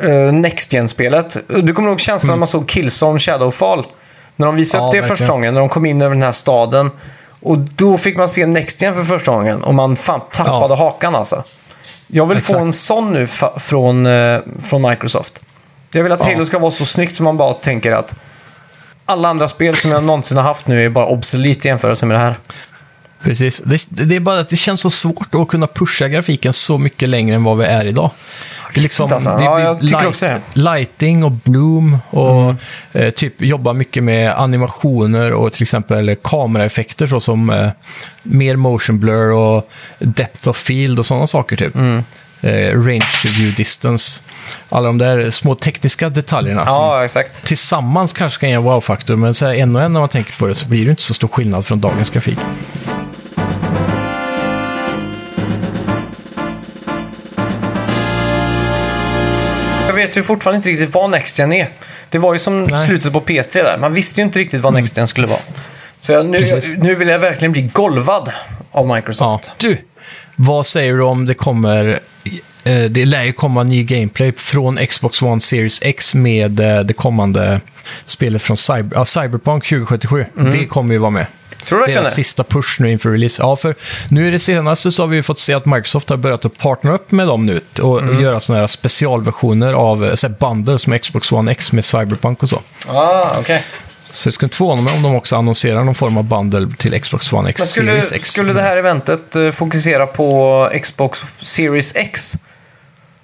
uh, 0.04 0.32
Next 0.34 0.74
Gen-spelet. 0.74 1.38
Du 1.48 1.74
kommer 1.74 1.90
ihåg 1.90 2.00
känslan 2.00 2.30
när 2.32 2.40
man 2.40 2.48
såg 2.48 2.70
Killzone 2.70 3.20
Shadowfall? 3.20 3.86
När 4.36 4.46
de 4.46 4.56
visade 4.56 4.82
Mm. 4.84 4.86
Ja, 4.86 4.88
upp 4.88 4.92
det 4.92 4.98
verkligen. 5.02 5.18
första 5.18 5.32
gången, 5.34 5.54
när 5.54 5.60
de 5.62 5.70
kom 5.70 5.86
in 5.86 6.02
över 6.02 6.16
den 6.16 6.24
här 6.24 6.32
staden. 6.32 6.92
Och 7.42 7.58
då 7.58 7.98
fick 7.98 8.18
man 8.18 8.30
se 8.30 8.46
Next 8.46 8.82
Gen 8.82 8.94
för 8.96 9.04
första 9.04 9.32
gången 9.32 9.64
och 9.64 9.74
man 9.76 9.96
fan 9.96 10.22
tappade 10.32 10.74
Ja. 10.74 10.76
hakan 10.76 11.16
alltså. 11.16 11.44
Jag 12.08 12.26
vill 12.26 12.38
få 12.38 12.52
Exakt. 12.54 12.62
en 12.62 12.74
sån 12.74 13.14
nu 13.14 13.28
från, 13.58 14.06
eh, 14.06 14.40
från 14.64 14.90
Microsoft. 14.90 15.42
Jag 15.92 16.04
vill 16.04 16.12
att 16.12 16.20
Ja. 16.24 16.26
Halo 16.32 16.46
ska 16.46 16.60
vara 16.60 16.72
så 16.72 16.86
snyggt 16.86 17.16
som 17.16 17.24
man 17.24 17.38
bara 17.38 17.54
tänker 17.54 17.92
att 17.92 18.16
alla 19.06 19.30
andra 19.30 19.48
spel 19.48 19.76
som 19.76 19.92
jag 19.92 20.04
någonsin 20.04 20.38
har 20.38 20.44
haft 20.44 20.68
nu 20.68 20.86
är 20.86 20.90
bara 20.90 21.06
obsolet 21.06 21.66
i 21.66 21.68
jämförelse 21.68 22.06
med 22.06 22.16
det 22.18 22.22
här. 22.22 22.36
Precis. 23.24 23.62
Det, 23.66 23.86
det 23.90 24.16
är 24.16 24.20
bara 24.20 24.40
att 24.40 24.50
det 24.50 24.56
känns 24.56 24.82
så 24.82 24.90
svårt 24.90 25.36
att 25.36 25.48
kunna 25.48 25.68
pusha 25.68 26.08
grafiken 26.08 26.54
så 26.54 26.78
mycket 26.78 27.10
längre 27.10 27.36
än 27.36 27.44
vad 27.44 27.58
vi 27.58 27.66
är 27.66 27.86
idag. 27.88 28.10
Det 28.74 28.80
är 28.80 28.84
liksom, 28.84 29.14
alltså. 29.14 29.38
det 29.38 29.44
Ja, 29.44 29.60
jag 29.62 29.82
tycker 29.82 30.08
också 30.08 30.26
det. 30.26 30.42
lighting 30.54 31.24
och 31.24 31.32
bloom 31.32 31.98
och 32.10 32.42
Mm. 32.42 32.58
eh, 32.94 33.10
typ 33.10 33.42
jobba 33.42 33.74
mycket 33.74 34.04
med 34.04 34.32
animationer 34.40 35.34
och 35.34 35.54
till 35.54 35.62
exempel 35.62 36.16
kameraeffekter 36.24 37.08
såsom 37.08 37.50
eh, 37.50 37.70
mer 38.24 38.56
motion 38.56 39.00
blur 39.00 39.32
och 39.32 39.70
depth 40.00 40.50
of 40.50 40.58
field 40.58 41.00
och 41.00 41.06
sådana 41.06 41.28
saker 41.28 41.56
typ. 41.56 41.76
Mm. 41.76 42.04
Eh, 42.42 42.82
range 42.82 43.08
view 43.26 43.56
distance. 43.56 44.22
Alla 44.70 44.88
de 44.88 44.98
där 44.98 45.32
små 45.32 45.56
tekniska 45.56 46.10
detaljerna 46.10 46.66
som 46.66 46.74
Ja, 46.76 47.06
exakt. 47.06 47.46
tillsammans 47.46 48.14
kanske 48.14 48.40
kan 48.40 48.50
ge 48.50 48.56
en 48.56 48.64
wow-faktor, 48.64 49.16
men 49.16 49.34
så 49.34 49.46
en 49.48 49.76
och 49.76 49.82
en 49.82 49.94
när 49.94 50.00
man 50.00 50.10
tänker 50.10 50.34
på 50.38 50.48
det 50.48 50.56
så 50.56 50.68
blir 50.68 50.86
det 50.86 50.90
inte 50.90 51.02
så 51.04 51.14
stor 51.14 51.28
skillnad 51.28 51.66
från 51.66 51.82
dagens 51.82 52.10
grafik. 52.10 52.38
Vet 60.08 60.18
ju 60.18 60.24
fortfarande 60.24 60.58
inte 60.58 60.70
riktigt 60.70 60.94
vad 60.96 61.10
Next 61.10 61.40
Gen 61.40 61.54
är. 61.54 61.70
Det 62.10 62.18
var 62.18 62.34
ju 62.34 62.40
som 62.40 62.64
Nej. 62.64 62.86
slutet 62.86 63.14
på 63.14 63.22
PS3 63.22 63.54
där. 63.64 63.78
Man 63.78 63.94
visste 63.94 64.22
ju 64.22 64.26
inte 64.26 64.40
riktigt 64.40 64.62
vad 64.62 64.74
Next 64.74 64.98
Gen 64.98 65.08
skulle 65.08 65.28
vara. 65.28 65.40
Så 66.00 66.12
jag, 66.12 66.26
nu, 66.26 66.46
nu 66.78 66.96
vill 66.96 67.08
jag 67.08 67.20
verkligen 67.20 67.52
bli 67.52 67.62
golvad 67.62 68.32
av 68.72 68.88
Ja. 68.88 68.96
Microsoft. 68.96 69.52
Du, 69.58 69.78
vad 70.36 70.68
säger 70.68 70.94
du 70.94 71.02
om 71.04 71.26
det 71.26 71.34
kommer... 71.34 72.00
eh, 72.64 72.84
Det 72.84 73.06
lär 73.06 73.24
ju 73.24 73.34
komma 73.34 73.64
ny 73.64 73.84
gameplay 73.84 74.32
från 74.32 74.78
Xbox 74.88 75.22
One 75.22 75.42
Series 75.42 75.80
X 75.82 76.16
med 76.16 76.60
eh, 76.60 76.80
det 76.80 76.94
kommande 76.94 77.62
spelet 78.06 78.42
från 78.42 78.58
Cyber, 78.58 78.90
ja, 78.96 79.06
Cyberpunk 79.06 79.64
2077. 79.66 80.26
Det 80.52 80.66
kommer 80.66 80.94
ju 80.94 80.98
vara 81.00 81.12
med. 81.12 81.26
Tror 81.68 81.78
du 81.78 81.82
verkligen 81.82 82.04
Deras 82.04 82.16
det? 82.16 82.24
sista 82.24 82.44
push 82.44 82.82
nu 82.82 82.92
inför 82.92 83.10
release. 83.10 83.42
Ja, 83.42 83.56
för 83.56 83.76
nu 84.10 84.28
är 84.28 84.32
det 84.32 84.40
senaste 84.40 84.92
så 84.92 85.04
har 85.04 85.08
vi 85.08 85.24
fått 85.24 85.40
se 85.40 85.54
att 85.54 85.66
Microsoft 85.66 86.10
har 86.10 86.18
börjat 86.18 86.46
att 86.46 86.58
partnera 86.58 86.96
upp 86.96 87.12
med 87.12 87.28
dem 87.28 87.46
nu 87.46 87.62
och 87.82 88.00
Mm. 88.02 88.22
göra 88.22 88.40
sådana 88.40 88.60
här 88.60 88.68
specialversioner 88.68 89.74
av 89.74 90.06
eh, 90.06 90.14
så 90.14 90.28
här 90.28 90.36
bundles 90.40 90.88
med 90.88 91.02
Xbox 91.02 91.32
One 91.32 91.52
X 91.52 91.72
med 91.72 91.86
Cyberpunk 91.86 92.44
och 92.44 92.50
så. 92.50 92.62
Ah, 92.88 93.36
okej. 93.40 93.64
Så 94.02 94.30
det 94.30 94.34
skulle 94.34 94.46
inte 94.46 94.58
förvåna 94.58 94.82
mig 94.82 94.94
om 94.96 95.04
de 95.04 95.16
också 95.16 95.36
annonserar 95.36 95.84
någon 95.84 95.96
form 95.96 96.18
av 96.18 96.24
bundle 96.24 96.68
till 96.78 97.02
Xbox 97.02 97.34
One 97.34 97.50
X 97.50 97.60
Men 97.62 97.68
skulle, 97.68 97.92
Series 97.92 98.12
X. 98.12 98.32
skulle 98.32 98.54
det 98.54 98.62
här 98.62 98.78
eventet 98.78 99.36
eh, 99.36 99.52
fokusera 99.52 100.08
på 100.08 100.70
Xbox 100.84 101.24
Series 101.40 101.96
X 101.96 102.34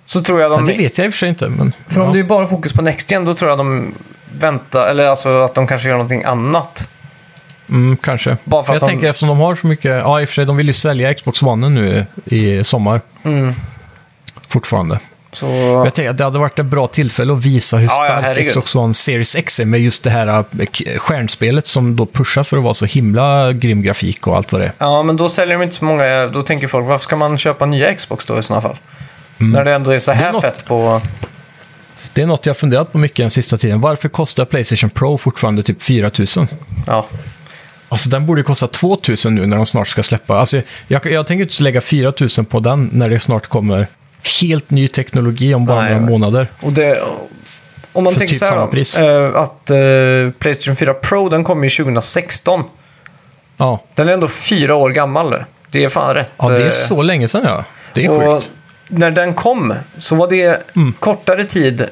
så 0.05 0.23
tror 0.23 0.41
jag 0.41 0.51
ja, 0.51 0.55
de... 0.55 0.65
det 0.65 0.73
vet 0.77 0.97
jag 0.97 1.05
i 1.07 1.09
och 1.09 1.13
för 1.13 1.17
sig 1.19 1.29
inte, 1.29 1.47
men... 1.49 1.73
För 1.89 2.01
om 2.01 2.07
ja. 2.07 2.13
det 2.13 2.19
är 2.19 2.23
bara 2.23 2.47
fokus 2.47 2.73
på 2.73 2.81
Next 2.81 3.11
Gen 3.11 3.25
då 3.25 3.33
tror 3.35 3.49
jag 3.49 3.57
de 3.57 3.93
väntar, 4.39 4.87
eller 4.87 5.05
alltså 5.07 5.41
att 5.41 5.55
de 5.55 5.67
kanske 5.67 5.87
gör 5.87 5.95
någonting 5.95 6.23
annat. 6.23 6.89
Mm, 7.69 7.97
kanske. 7.97 8.37
Bara 8.43 8.63
för 8.63 8.73
jag 8.73 8.75
att 8.75 8.81
de- 8.81 8.87
tänker 8.89 9.09
eftersom 9.09 9.29
de 9.29 9.37
har 9.37 9.55
så 9.55 9.67
mycket... 9.67 9.85
Ja, 9.91 10.21
i 10.21 10.23
och 10.23 10.27
för 10.29 10.33
sig, 10.35 10.45
de 10.45 10.57
vill 10.57 10.67
ju 10.67 10.73
sälja 10.73 11.13
Xbox 11.13 11.43
One 11.43 11.69
nu 11.69 12.05
i 12.25 12.63
sommar. 12.63 13.01
Mm. 13.23 13.53
Fortfarande. 14.47 14.99
Så... 15.31 15.45
Jag 15.85 15.93
tänker 15.93 16.09
att 16.11 16.17
det 16.17 16.23
hade 16.23 16.39
varit 16.39 16.59
ett 16.59 16.65
bra 16.65 16.87
tillfälle 16.87 17.33
att 17.33 17.45
visa 17.45 17.77
hur 17.77 17.87
Ja, 17.87 17.93
ja, 17.99 18.05
stark 18.05 18.23
herregud. 18.25 18.49
Xbox 18.49 18.75
One 18.75 18.93
Series 18.93 19.35
X 19.35 19.59
är 19.59 19.65
med 19.65 19.79
just 19.79 20.03
det 20.03 20.09
här 20.09 20.27
äh, 20.27 20.43
stjärnspelet 20.97 21.67
som 21.67 21.95
då 21.95 22.05
pushar 22.05 22.43
för 22.43 22.57
att 22.57 22.63
vara 22.63 22.73
så 22.73 22.85
himla 22.85 23.53
grym 23.53 23.81
grafik 23.81 24.27
och 24.27 24.35
allt 24.35 24.51
vad 24.51 24.61
det 24.61 24.65
är. 24.65 24.71
Ja, 24.77 25.03
men 25.03 25.17
då 25.17 25.29
säljer 25.29 25.57
de 25.57 25.63
inte 25.63 25.75
så 25.75 25.85
många. 25.85 26.27
Då 26.27 26.41
tänker 26.41 26.67
folk, 26.67 26.87
varför 26.87 27.03
ska 27.03 27.15
man 27.15 27.37
köpa 27.37 27.65
nya 27.65 27.93
Xbox 27.95 28.25
då 28.25 28.39
i 28.39 28.43
sådana 28.43 28.61
fall? 28.61 28.77
När 29.37 29.63
det 29.65 29.73
ändå 29.73 29.91
är 29.91 29.99
så 29.99 30.11
Mm. 30.11 30.19
Det 30.21 30.23
är 30.23 30.25
här 30.25 30.33
något- 30.33 30.41
fett 30.41 30.65
på... 30.65 31.01
Det 32.13 32.21
är 32.21 32.25
något 32.25 32.45
jag 32.45 32.57
funderat 32.57 32.91
på 32.91 32.97
mycket 32.97 33.17
den 33.17 33.29
sista 33.29 33.57
tiden. 33.57 33.81
Varför 33.81 34.09
kostar 34.09 34.45
Playstation 34.45 34.89
Pro 34.89 35.17
fortfarande 35.17 35.63
typ 35.63 35.81
4 35.81 36.11
000? 36.37 36.47
Ja, 36.87 37.05
Alltså 37.93 38.09
den 38.09 38.25
borde 38.25 38.43
kosta 38.43 38.67
2 38.67 38.97
000 39.25 39.33
nu 39.33 39.45
när 39.45 39.57
de 39.57 39.65
snart 39.65 39.87
ska 39.87 40.03
släppa. 40.03 40.37
Alltså, 40.37 40.61
jag, 40.87 41.05
jag 41.05 41.27
tänker 41.27 41.43
inte 41.43 41.63
lägga 41.63 41.81
4 41.81 42.13
000 42.37 42.45
på 42.45 42.59
den 42.59 42.89
när 42.93 43.09
det 43.09 43.19
snart 43.19 43.47
kommer 43.47 43.87
helt 44.41 44.69
ny 44.69 44.87
teknologi 44.87 45.53
om 45.53 45.65
bara 45.65 45.81
Nej, 45.81 45.93
några 45.93 46.05
månader. 46.05 46.47
och 46.59 46.73
det... 46.73 47.01
Om 47.93 48.03
man 48.03 48.13
För 48.13 48.19
tänker 48.19 48.33
typ 48.33 48.39
så 48.39 48.55
här 48.55 48.67
pris. 48.67 48.97
eh, 48.97 49.35
att 49.35 49.69
eh, 49.69 49.77
Playstation 50.39 50.75
4 50.75 50.93
Pro 50.93 51.29
den 51.29 51.43
kom 51.43 51.63
ju 51.63 51.69
2016. 51.69 52.63
Ja. 53.57 53.83
Den 53.95 54.09
är 54.09 54.13
ändå 54.13 54.27
fyra 54.27 54.75
år 54.75 54.89
gammal. 54.89 55.35
Det 55.69 55.83
är 55.83 55.89
fan 55.89 56.15
rätt... 56.15 56.31
ja, 56.37 56.49
det 56.49 56.61
är 56.61 56.65
eh, 56.65 56.69
så 56.69 57.01
länge 57.01 57.27
sedan 57.27 57.41
ja. 57.45 57.63
Det 57.93 58.05
är 58.05 58.09
och 58.09 58.33
sjukt. 58.33 58.49
Mm. 58.89 58.99
när 58.99 59.11
den 59.11 59.33
kom 59.33 59.73
så 59.97 60.15
var 60.15 60.27
det 60.27 60.61
kortare 60.99 61.45
tid 61.45 61.85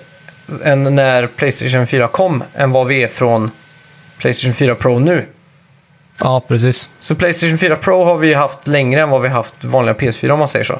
än 0.63 0.95
när 0.95 1.27
Playstation 1.27 1.87
4 1.87 2.07
kom 2.07 2.43
än 2.55 2.71
vad 2.71 2.87
vi 2.87 3.03
är 3.03 3.07
från 3.07 3.51
Playstation 4.17 4.53
4 4.53 4.75
Pro 4.75 4.99
nu. 4.99 5.25
Ja, 6.17 6.39
precis. 6.47 6.89
Så 6.99 7.15
Playstation 7.15 7.57
4 7.57 7.75
Pro 7.75 8.03
har 8.05 8.17
vi 8.17 8.33
haft 8.33 8.67
längre 8.67 9.01
än 9.01 9.09
vad 9.09 9.21
vi 9.21 9.29
haft 9.29 9.63
vanliga 9.63 9.95
PS4 9.95 10.29
om 10.29 10.39
man 10.39 10.47
säger 10.47 10.65
så. 10.65 10.79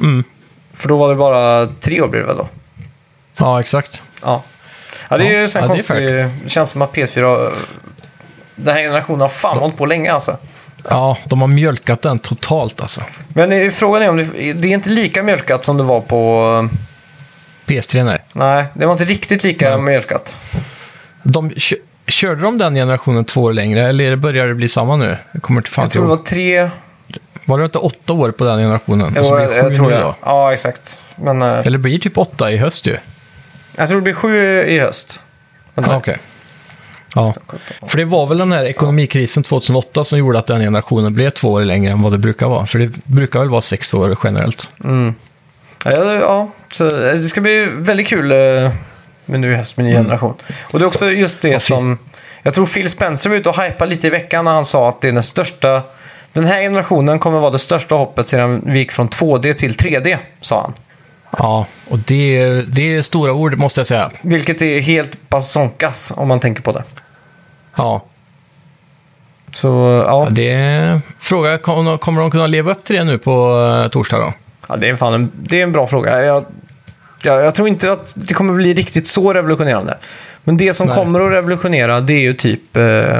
Mm. 0.00 0.24
För 0.74 0.88
då 0.88 0.96
var 0.96 1.08
det 1.08 1.14
bara 1.14 1.66
tre 1.66 2.00
år 2.00 2.08
blir 2.08 2.20
det 2.20 2.26
väl 2.26 2.36
då? 2.36 2.48
Ja, 3.38 3.60
exakt. 3.60 4.02
Ja. 4.22 4.42
Ja, 5.08 5.18
det 5.18 5.24
är 5.24 5.26
Ja, 5.26 5.32
ju 5.32 5.40
ja, 5.40 5.46
det 5.52 5.58
är 5.58 5.66
konstigt. 5.66 5.96
Det 5.96 6.30
känns 6.50 6.70
som 6.70 6.82
att 6.82 6.92
PS4... 6.94 7.52
Den 8.54 8.74
här 8.74 8.82
generationen 8.82 9.20
har 9.20 9.28
fan 9.28 9.58
hållit 9.58 9.76
på 9.76 9.86
länge 9.86 10.12
alltså. 10.12 10.36
Ja, 10.88 11.16
de 11.24 11.40
har 11.40 11.48
mjölkat 11.48 12.02
den 12.02 12.18
totalt 12.18 12.80
alltså. 12.80 13.00
Men 13.28 13.52
eh, 13.52 13.70
frågan 13.70 14.02
är 14.02 14.08
om 14.08 14.16
det, 14.16 14.52
det 14.52 14.68
är 14.68 14.72
inte 14.72 14.90
lika 14.90 15.22
mjölkat 15.22 15.64
som 15.64 15.76
det 15.76 15.82
var 15.82 16.00
på... 16.00 16.68
PS3 17.66 18.04
nej. 18.04 18.18
Nej, 18.32 18.64
det 18.74 18.86
var 18.86 18.92
inte 18.92 19.04
riktigt 19.04 19.44
lika 19.44 19.70
Nej. 19.70 19.80
mjölkat. 19.80 20.36
De, 21.22 21.52
körde 22.10 22.42
de 22.42 22.58
den 22.58 22.74
generationen 22.74 23.24
två 23.24 23.42
år 23.42 23.52
längre, 23.52 23.88
eller 23.88 24.16
börjar 24.16 24.46
det 24.46 24.54
bli 24.54 24.68
samma 24.68 24.96
nu? 24.96 25.16
Jag 25.32 25.42
kommer 25.42 25.60
inte 25.60 25.70
fan 25.70 25.84
Jag 25.84 25.92
tror 25.92 26.02
det 26.02 26.08
ihåg. 26.08 26.18
var 26.18 26.24
tre... 26.24 26.70
Var 27.44 27.58
det 27.58 27.64
inte 27.64 27.78
åtta 27.78 28.12
år 28.12 28.30
på 28.30 28.44
den 28.44 28.58
generationen? 28.58 29.12
Jo, 29.16 29.22
jag, 29.38 29.56
jag 29.56 29.74
tror 29.74 29.90
det. 29.90 30.14
Ja, 30.22 30.52
exakt. 30.52 31.00
Men 31.16 31.42
eh, 31.42 31.58
Eller 31.66 31.78
blir 31.78 31.92
det 31.92 31.98
typ 31.98 32.18
åtta 32.18 32.50
i 32.52 32.56
höst 32.56 32.86
ju? 32.86 32.96
jag 33.76 33.88
tror 33.88 33.98
det 33.98 34.02
blir 34.04 34.14
sju 34.14 34.36
i 34.66 34.78
höst. 34.78 35.20
Okej. 35.74 36.16
Ja, 37.14 37.34
för 37.86 37.96
det 37.98 38.04
var 38.04 38.26
väl 38.26 38.38
den 38.38 38.52
här 38.52 38.64
ekonomikrisen 38.64 39.42
2008 39.42 40.04
som 40.04 40.18
gjorde 40.18 40.38
att 40.38 40.46
den 40.46 40.60
generationen 40.60 41.14
blev 41.14 41.30
två 41.30 41.52
år 41.52 41.64
längre 41.64 41.92
än 41.92 42.02
vad 42.02 42.12
det 42.12 42.18
brukar 42.18 42.46
vara. 42.46 42.66
För 42.66 42.78
det 42.78 42.90
brukar 43.04 43.40
väl 43.40 43.48
vara 43.48 43.60
sex 43.60 43.94
år 43.94 44.16
generellt. 44.24 44.68
Ja, 45.84 46.14
ja, 46.20 46.50
så 46.72 46.86
eh, 46.86 47.12
det 47.14 47.22
ska 47.28 47.40
bli 47.40 47.68
väldigt 47.72 48.06
kul 48.08 48.32
med 49.30 49.40
nu 49.40 49.52
i 49.52 49.56
höst 49.56 49.76
med 49.76 49.86
ny 49.86 49.92
generation. 49.92 50.34
Och 50.72 50.78
det 50.78 50.84
är 50.84 50.86
också 50.86 51.10
just 51.10 51.40
det 51.42 51.48
Mm. 51.48 51.60
Som... 51.60 51.98
Jag 52.42 52.54
tror 52.54 52.66
Phil 52.66 52.90
Spencer 52.90 53.30
var 53.30 53.36
ute 53.36 53.48
och 53.48 53.62
hypade 53.62 53.90
lite 53.90 54.06
i 54.06 54.10
veckan 54.10 54.44
när 54.44 54.52
han 54.52 54.64
sa 54.64 54.88
att 54.88 55.00
det 55.00 55.08
är 55.08 55.12
den 55.12 55.22
största... 55.22 55.82
Den 56.32 56.44
här 56.44 56.60
generationen 56.60 57.18
kommer 57.18 57.38
vara 57.38 57.50
det 57.50 57.58
största 57.58 57.94
hoppet 57.94 58.28
sedan 58.28 58.62
vi 58.66 58.78
gick 58.78 58.92
från 58.92 59.08
2D 59.08 59.52
till 59.52 59.74
3D, 59.74 60.16
sa 60.40 60.60
han. 60.62 60.72
Ja, 61.38 61.66
och 61.88 61.98
det, 61.98 62.36
är- 62.36 62.62
det 62.68 62.94
är 62.96 63.02
stora 63.02 63.32
ord 63.32 63.58
måste 63.58 63.80
jag 63.80 63.86
säga. 63.86 64.10
Vilket 64.22 64.62
är 64.62 64.80
helt 64.80 65.28
basonkas 65.28 66.12
om 66.16 66.28
man 66.28 66.40
tänker 66.40 66.62
på 66.62 66.72
det. 66.72 66.82
Ja, 67.76 68.04
Så 69.52 69.68
ja, 70.06 70.28
det 70.30 70.50
är... 70.50 71.00
Fråga, 71.18 71.58
kommer 71.58 71.96
kommer 71.96 72.20
de 72.20 72.30
kunna 72.30 72.46
leva 72.46 72.70
upp 72.72 72.84
till 72.84 72.96
det 72.96 73.04
nu 73.04 73.18
på 73.18 73.60
eh, 73.84 73.88
torsdag 73.90 74.18
då? 74.18 74.32
ja 74.68 74.76
det, 74.76 74.88
är 74.88 74.96
fan 74.96 75.14
en, 75.14 75.30
det 75.42 75.58
är 75.58 75.62
en 75.62 75.72
bra 75.72 75.86
fråga. 75.86 76.24
Jag, 76.24 76.44
jag, 77.22 77.44
jag 77.44 77.54
tror 77.54 77.68
inte 77.68 77.92
att 77.92 78.12
det 78.16 78.34
kommer 78.34 78.54
bli 78.54 78.74
riktigt 78.74 79.06
så 79.06 79.32
revolutionerande. 79.32 79.98
Men 80.44 80.56
det 80.56 80.74
som 80.74 80.86
Nej. 80.86 80.96
kommer 80.96 81.20
att 81.20 81.32
revolutionera 81.32 82.00
det 82.00 82.12
är 82.14 82.20
ju 82.20 82.34
typ 82.34 82.76
eh, 82.76 83.18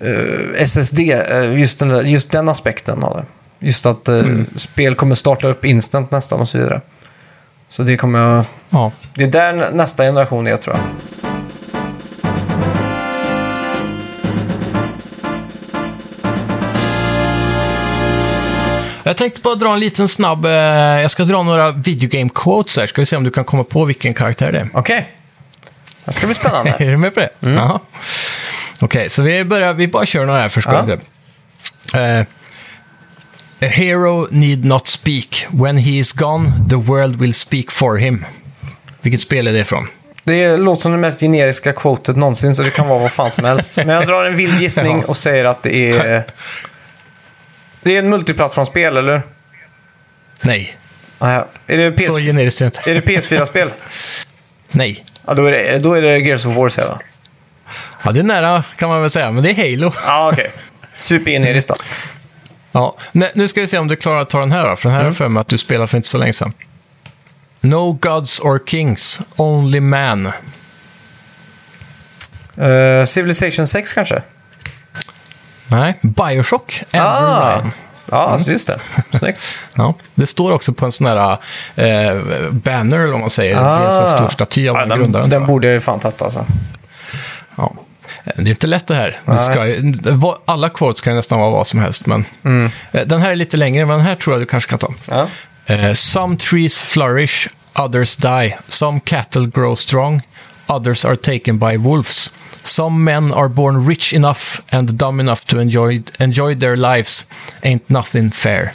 eh, 0.00 0.62
SSD, 0.62 0.98
eh, 1.00 1.58
just, 1.58 1.78
den, 1.78 2.10
just 2.10 2.30
den 2.30 2.48
aspekten 2.48 3.02
av 3.04 3.16
det. 3.16 3.24
Just 3.66 3.86
att 3.86 4.08
eh, 4.08 4.22
spel 4.56 4.94
kommer 4.94 5.14
starta 5.14 5.48
upp 5.48 5.64
instant 5.64 6.10
nästan 6.10 6.40
och 6.40 6.48
så 6.48 6.58
vidare. 6.58 6.80
Så 7.68 7.82
det 7.82 7.96
kommer 7.96 8.18
jag... 8.18 8.44
Ja. 8.70 8.92
Det 9.14 9.24
är 9.24 9.28
där 9.28 9.52
nä- 9.52 9.70
nästa 9.70 10.02
generation 10.02 10.46
är 10.46 10.56
tror 10.56 10.76
jag. 10.76 10.84
Jag 19.06 19.16
tänkte 19.16 19.40
bara 19.40 19.54
dra 19.54 19.72
en 19.72 19.80
liten 19.80 20.08
snabb... 20.08 20.44
Eh, 20.44 20.52
jag 20.52 21.10
ska 21.10 21.24
dra 21.24 21.42
några 21.42 21.70
videogame 21.70 22.30
quotes 22.34 22.76
här. 22.76 22.86
Ska 22.86 23.02
vi 23.02 23.06
se 23.06 23.16
om 23.16 23.24
du 23.24 23.30
kan 23.30 23.44
komma 23.44 23.64
på 23.64 23.84
vilken 23.84 24.14
karaktär 24.14 24.52
det 24.52 24.58
är. 24.58 24.68
Okej. 24.72 25.12
Det 26.04 26.12
ska 26.12 26.26
bli 26.26 26.34
spännande. 26.34 26.70
Är 26.78 26.90
du 26.90 26.96
med 26.96 27.14
på 27.14 27.20
det? 27.20 27.28
Jaha. 27.40 27.80
Okej, 28.80 29.10
så 29.10 29.22
vi 29.22 29.44
börjar, 29.44 29.72
vi 29.72 29.88
bara 29.88 30.06
kör 30.06 30.26
några 30.26 30.40
här 30.40 30.48
först. 30.48 30.68
Ja. 31.92 32.00
Eh, 32.00 32.20
A 33.60 33.66
hero 33.66 34.28
need 34.30 34.64
not 34.64 34.88
speak. 34.88 35.46
When 35.50 35.76
he 35.76 35.90
is 35.90 36.12
gone, 36.12 36.52
the 36.70 36.76
world 36.76 37.16
will 37.16 37.34
speak 37.34 37.70
for 37.70 37.96
him. 37.96 38.24
Vilket 39.00 39.20
spel 39.20 39.46
är 39.46 39.52
det 39.52 39.58
ifrån? 39.58 39.88
Det 40.24 40.56
låter 40.56 40.82
som 40.82 40.92
det 40.92 40.98
mest 40.98 41.20
generiska 41.20 41.72
quotet 41.72 42.16
någonsin, 42.16 42.54
så 42.54 42.62
det 42.62 42.70
kan 42.70 42.88
vara 42.88 42.98
vad 42.98 43.12
fan 43.12 43.30
som 43.30 43.44
helst. 43.44 43.76
Men 43.76 43.88
jag 43.88 44.06
drar 44.06 44.24
en 44.24 44.36
vild 44.36 44.60
gissning 44.60 45.04
och 45.06 45.16
säger 45.16 45.44
att 45.44 45.62
det 45.62 45.90
är... 45.90 46.24
Det 47.86 47.96
är 47.96 47.98
ett 47.98 48.04
multiplattformsspel, 48.04 48.96
eller? 48.96 49.22
Nej, 50.40 50.76
Nej, 51.18 51.44
är 51.66 51.76
det, 51.76 51.92
PS... 51.92 52.06
så 52.06 52.18
generiskt 52.18 52.60
är 52.60 52.70
det 52.84 52.90
är 52.90 52.94
det 52.94 53.00
PS4-spel? 53.00 53.70
Nej. 54.70 55.04
Ja, 55.26 55.34
då 55.34 55.46
är, 55.46 55.52
det, 55.52 55.78
då 55.78 55.94
är 55.94 56.02
det 56.02 56.18
Gears 56.18 56.46
of 56.46 56.56
War, 56.56 56.68
säger 56.68 56.88
jag. 56.88 57.00
Ja, 58.02 58.12
det 58.12 58.18
är 58.18 58.22
nära 58.22 58.64
kan 58.76 58.88
man 58.88 59.00
väl 59.00 59.10
säga, 59.10 59.32
men 59.32 59.42
det 59.42 59.50
är 59.50 59.54
Halo. 59.54 59.92
Ja, 60.06 60.30
okej. 60.32 60.50
Supergeneriskt 61.00 61.68
då. 61.68 61.74
Ja, 62.72 62.96
nu- 63.12 63.48
ska 63.48 63.60
vi 63.60 63.66
se 63.66 63.78
om 63.78 63.88
du 63.88 63.96
klarar 63.96 64.22
att 64.22 64.30
ta 64.30 64.40
den 64.40 64.52
här 64.52 64.68
då, 64.70 64.76
för 64.76 64.88
den 64.88 64.98
här 64.98 65.04
jag 65.04 65.16
för 65.16 65.28
mig 65.28 65.40
att 65.40 65.48
du 65.48 65.58
spelade 65.58 65.86
för 65.86 65.96
inte 65.96 66.08
så 66.08 66.18
länge 66.18 66.32
sedan. 66.32 66.52
No 67.60 67.92
gods 67.92 68.40
or 68.40 68.60
kings, 68.66 69.20
only 69.36 69.80
man. 69.80 70.26
Eh, 72.56 73.04
Civilization 73.04 73.66
6 73.66 73.92
kanske? 73.92 74.22
Nej, 75.68 75.94
Bioshock, 76.02 76.82
Andrew 76.90 77.10
Ah! 77.18 77.56
Ryan. 77.56 77.72
Ja, 78.10 78.40
just 78.46 78.66
det. 78.66 78.78
Snyggt. 79.18 79.40
Ja, 79.74 79.94
det 80.14 80.26
står 80.26 80.52
också 80.52 80.72
på 80.72 80.84
en 80.86 80.92
sån 80.92 81.06
här 81.06 81.30
eh, 81.76 82.22
banner, 82.50 82.98
eller 82.98 83.10
vad 83.12 83.20
man 83.20 83.30
säger. 83.30 83.54
Det 83.54 83.60
är 83.60 84.02
en 84.02 84.08
stor 84.18 84.28
staty 84.28 84.68
av 84.68 84.76
Ah. 84.76 84.80
ja, 84.80 84.86
den, 84.86 84.98
grundaren. 84.98 85.30
den 85.30 85.46
borde 85.46 85.66
jag 85.66 85.74
ju 85.74 85.80
fan 85.80 86.00
tagit 86.00 86.22
alltså. 86.22 86.46
Ja. 87.56 87.72
Det 88.24 88.42
är 88.42 88.48
inte 88.48 88.66
lätt 88.66 88.86
det 88.86 88.94
här. 88.94 89.18
Det 89.24 89.38
ska, 89.38 90.36
alla 90.44 90.68
quotes 90.68 91.00
kan 91.00 91.16
nästan 91.16 91.40
vara 91.40 91.50
vad 91.50 91.66
som 91.66 91.80
helst, 91.80 92.06
men 92.06 92.24
Mm. 92.44 92.70
eh, 92.92 93.06
den 93.06 93.20
här 93.20 93.30
är 93.30 93.34
lite 93.36 93.56
längre, 93.56 93.86
men 93.86 93.96
den 93.98 94.06
här 94.06 94.14
tror 94.14 94.34
jag 94.34 94.42
du 94.42 94.46
kanske 94.46 94.70
kan 94.70 94.78
ta. 94.78 94.94
Ja. 95.10 95.26
Eh, 95.74 95.92
some 95.92 96.36
trees 96.36 96.82
flourish, 96.82 97.48
others 97.78 98.16
die. 98.16 98.56
Some 98.68 99.00
cattle 99.04 99.46
grow 99.54 99.74
strong, 99.76 100.20
others 100.66 101.04
are 101.04 101.16
taken 101.16 101.58
by 101.58 101.76
wolves. 101.76 102.32
Some 102.66 103.04
men 103.04 103.32
are 103.32 103.48
born 103.48 103.86
rich 103.88 104.12
enough 104.12 104.60
and 104.70 104.90
dumb 104.90 105.20
enough 105.20 105.40
to 105.46 105.60
enjoy, 105.60 106.02
enjoy 106.18 106.54
their 106.54 106.76
lives. 106.76 107.26
Ain't 107.62 107.80
nothing 107.86 108.30
fair. 108.30 108.72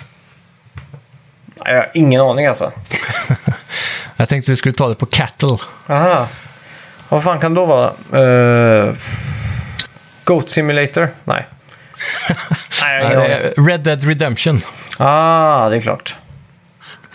Jag 1.65 1.75
har 1.75 1.91
ingen 1.93 2.21
aning 2.21 2.45
alltså. 2.45 2.71
Jag 4.15 4.29
tänkte 4.29 4.51
du 4.51 4.55
skulle 4.55 4.73
ta 4.73 4.87
det 4.87 4.95
på 4.95 5.05
cattle. 5.05 5.57
Aha. 5.87 6.27
Vad 7.09 7.23
fan 7.23 7.39
kan 7.39 7.53
det 7.53 7.61
då 7.61 7.65
vara? 7.65 7.93
Uh, 8.23 8.93
Goat 10.23 10.49
Simulator? 10.49 11.09
Nej. 11.23 11.47
Nej, 12.81 13.03
Nej, 13.03 13.15
det 13.15 13.33
är 13.33 13.65
Red 13.65 13.79
Dead 13.79 14.03
Redemption. 14.03 14.61
Ah, 14.99 15.69
det 15.69 15.75
är 15.75 15.81
klart. 15.81 16.15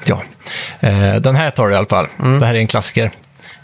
Ja. 0.05 0.23
Eh, 0.81 1.15
den 1.15 1.37
här 1.37 1.51
tar 1.51 1.67
du 1.67 1.75
i 1.75 1.77
alla 1.77 1.87
fall. 1.87 2.07
Mm. 2.19 2.41
Det 2.41 2.47
här 2.47 2.55
är 2.55 2.59
en 2.59 2.67
klassiker. 2.67 3.11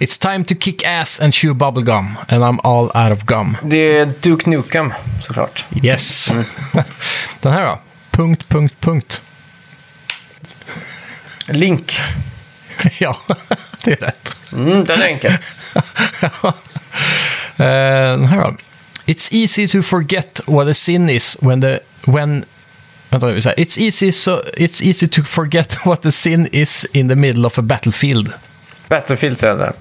It's 0.03 0.19
time 0.19 0.45
to 0.45 0.55
kick 0.55 0.85
ass 0.85 1.21
and 1.21 1.33
chew 1.33 1.55
bubblegum 1.55 2.17
and 2.29 2.43
I'm 2.43 2.59
all 2.65 2.91
out 2.95 3.13
of 3.13 3.25
gum. 3.25 3.57
Det 3.63 3.77
är 3.77 4.07
Duke 4.21 4.51
Nukem, 4.51 4.93
såklart. 5.21 5.65
Yes. 5.83 6.31
Mm. 6.31 6.45
den 7.41 7.53
här 7.53 7.63
då? 7.63 7.79
Punkt, 8.11 8.49
punkt, 8.49 8.75
punkt. 8.81 9.23
Link. 11.49 11.97
ja, 12.99 13.17
det 13.85 13.93
är 13.93 13.97
rätt. 13.97 14.37
Mm, 14.53 14.85
den 14.85 15.03
är 15.03 15.07
enkel. 15.07 15.33
Eh, 15.33 15.39
den 18.11 18.27
här 18.27 18.41
då. 18.41 18.57
It's 19.07 19.35
easy 19.35 19.69
to 19.69 19.83
forget 19.83 20.41
what 20.47 20.69
a 20.69 20.75
sin 20.75 21.11
is 21.11 21.37
when 21.41 21.61
the... 21.61 21.79
When, 22.07 22.45
vänta 23.09 23.27
nu. 23.27 23.39
It's 23.39 23.79
easy, 23.79 24.13
so, 24.13 24.43
it's 24.57 24.83
easy 24.83 25.09
to 25.09 25.23
forget 25.23 25.87
what 25.87 26.07
a 26.07 26.11
sin 26.11 26.49
is 26.53 26.87
in 26.93 27.09
the 27.09 27.17
middle 27.17 27.47
of 27.47 27.59
a 27.59 27.63
battlefield. 27.63 28.33
Battlefield 28.89 29.39
säger 29.39 29.59
jag 29.59 29.73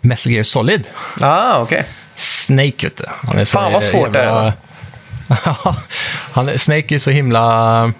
Metal 0.00 0.32
Gear 0.32 0.44
Solid. 0.44 0.88
Ah, 1.20 1.60
okej. 1.60 1.84
Snake, 2.14 2.86
vet 2.86 2.96
du. 2.96 3.44
Fan, 3.44 3.72
vad 3.72 3.82
svårt 3.82 4.12
det 4.12 4.20
är 4.20 4.52
Han 6.32 6.58
Snake 6.58 6.94
är 6.94 6.98
så 6.98 7.10
himla 7.10 7.92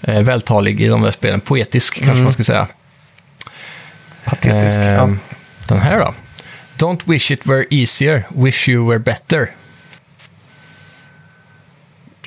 eh, 0.00 0.20
vältalig 0.20 0.80
i 0.80 0.88
de 0.88 1.02
där 1.02 1.10
spelen. 1.10 1.40
Poetisk, 1.40 2.04
kanske 2.04 2.22
man 2.22 2.32
ska 2.32 2.44
säga. 2.44 2.66
Patetisk. 4.24 4.78
Eh, 4.78 4.92
ja. 4.92 5.08
Den 5.68 5.78
här 5.78 5.98
då? 5.98 6.14
Don't 6.86 7.00
wish 7.04 7.30
it 7.30 7.46
were 7.46 7.66
easier, 7.70 8.24
wish 8.28 8.68
you 8.68 8.88
were 8.88 8.98
better. 8.98 9.50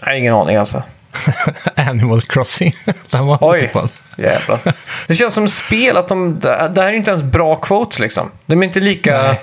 Nej, 0.06 0.20
ingen 0.20 0.34
aning 0.34 0.56
alltså. 0.56 0.84
Animal 1.76 2.22
Crossing. 2.22 2.76
Den 3.10 3.26
var 3.26 3.38
Oj. 3.42 3.58
otippad. 3.58 3.90
Jävlar. 4.18 4.74
Det 5.08 5.16
känns 5.16 5.34
som 5.34 5.48
spel 5.48 5.98
att 5.98 6.08
de... 6.08 6.40
Det 6.40 6.82
här 6.82 6.84
är 6.88 6.94
inte 6.94 7.12
ens 7.12 7.24
bra 7.24 7.56
quotes 7.56 8.00
liksom. 8.00 8.32
De 8.46 8.62
är 8.62 8.66
inte 8.66 8.80
lika 8.80 9.22
Nej. 9.22 9.42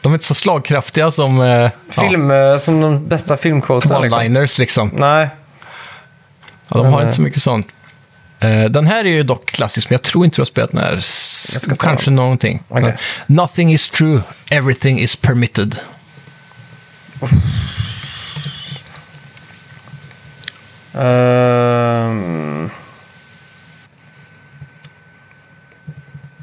De 0.00 0.12
är 0.12 0.16
inte 0.16 0.24
så 0.24 0.34
slagkraftiga 0.34 1.10
som 1.10 1.40
eh, 1.40 1.70
film, 1.90 2.30
eh, 2.30 2.56
som 2.56 2.80
de 2.80 3.08
bästa 3.08 3.36
filmquotesen 3.36 3.96
ja, 3.96 4.02
liksom. 4.02 4.22
one-liners 4.22 4.58
liksom. 4.58 4.90
Nej. 4.94 5.28
Ja, 6.68 6.76
de 6.76 6.86
har 6.86 7.00
eh, 7.00 7.04
inte 7.04 7.16
så 7.16 7.22
mycket 7.22 7.42
sånt. 7.42 7.68
Eh, 8.40 8.64
den 8.64 8.86
här 8.86 8.98
är 9.04 9.08
ju 9.08 9.22
dock 9.22 9.46
klassisk, 9.46 9.90
men 9.90 9.94
jag 9.94 10.02
tror 10.02 10.24
inte 10.24 10.36
du 10.36 10.40
har 10.40 10.46
spelat 10.46 10.70
den 10.70 10.80
här. 10.80 11.04
Kanske 11.78 12.10
någonting. 12.10 12.62
Okej. 12.68 12.94
Nothing 13.26 13.72
is 13.72 13.88
true, 13.88 14.20
everything 14.50 15.00
is 15.00 15.16
permitted. 15.16 15.76
Ehm. 20.98 22.70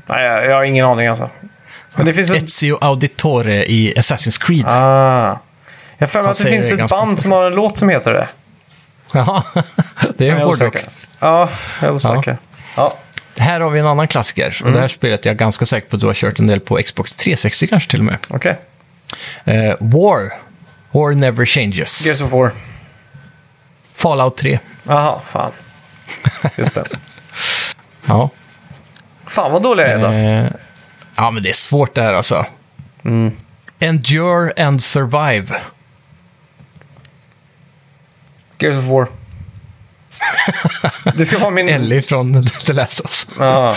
Nej, 0.05 0.25
jag, 0.25 0.45
jag 0.45 0.55
har 0.55 0.63
ingen 0.63 0.85
aning 0.85 1.07
alltså. 1.07 1.29
Men 1.95 2.05
det 2.05 2.13
finns 2.13 2.31
ett... 2.31 2.43
Ezio 2.43 2.77
Auditore 2.81 3.65
i 3.65 3.93
Assassin's 3.97 4.45
Creed. 4.45 4.65
Ah. 4.67 5.39
Jag 5.97 6.09
för 6.09 6.23
att 6.23 6.37
det 6.37 6.43
finns 6.43 6.69
det 6.69 6.83
ett 6.83 6.89
band 6.89 7.19
som 7.19 7.31
har 7.31 7.45
en 7.45 7.55
låt 7.55 7.77
som 7.77 7.89
heter 7.89 8.13
det. 8.13 8.27
Jaha, 9.13 9.43
det 10.17 10.29
är 10.29 10.35
är 10.35 10.43
hårdrock. 10.43 10.77
Ja, 11.19 11.49
jag 11.81 11.89
är 11.89 11.93
osäker. 11.93 12.37
Ja. 12.77 12.97
Här 13.39 13.59
har 13.59 13.69
vi 13.69 13.79
en 13.79 13.87
annan 13.87 14.07
klassiker. 14.07 14.57
Mm. 14.59 14.67
Och 14.67 14.75
det 14.75 14.79
här 14.79 14.87
spelet 14.87 15.25
är 15.25 15.29
jag 15.29 15.37
ganska 15.37 15.65
säker 15.65 15.89
på 15.89 15.95
att 15.95 15.99
du 15.99 16.07
har 16.07 16.13
kört 16.13 16.39
en 16.39 16.47
del 16.47 16.59
på 16.59 16.75
Xbox 16.85 17.13
360 17.13 17.67
kanske 17.67 17.91
till 17.91 17.99
och 17.99 18.05
med. 18.05 18.17
Okej. 18.27 18.57
Eh, 19.45 19.75
War. 19.79 20.33
War 20.91 21.13
never 21.13 21.45
changes. 21.45 22.05
Gears 22.05 22.21
of 22.21 22.31
War. 22.31 22.51
Fallout 23.95 24.37
3. 24.37 24.59
Jaha, 24.83 25.19
fan. 25.25 25.51
Just 26.57 26.73
det. 26.73 26.83
Ja. 28.07 28.29
Fan 29.25 29.51
vad 29.51 29.63
dålig 29.63 29.83
jag 29.83 29.91
är 29.91 29.97
då. 29.99 30.07
Eh, 30.11 30.51
ja, 31.15 31.31
men 31.31 31.43
det 31.43 31.49
är 31.49 31.53
svårt 31.53 31.95
det 31.95 32.01
här 32.01 32.13
alltså. 32.13 32.45
Mm. 33.03 33.31
Endure 33.79 34.63
and 34.65 34.83
survive. 34.83 35.55
Gears 38.59 38.77
of 38.77 38.83
War. 38.87 39.07
Det 41.17 41.25
ska 41.25 41.37
vara 41.39 41.49
min... 41.49 41.69
Ellie 41.75 42.01
från 42.01 42.45
The 42.47 42.73
Last 42.73 42.99
of 42.99 43.05
Us. 43.05 43.27
Ja, 43.39 43.75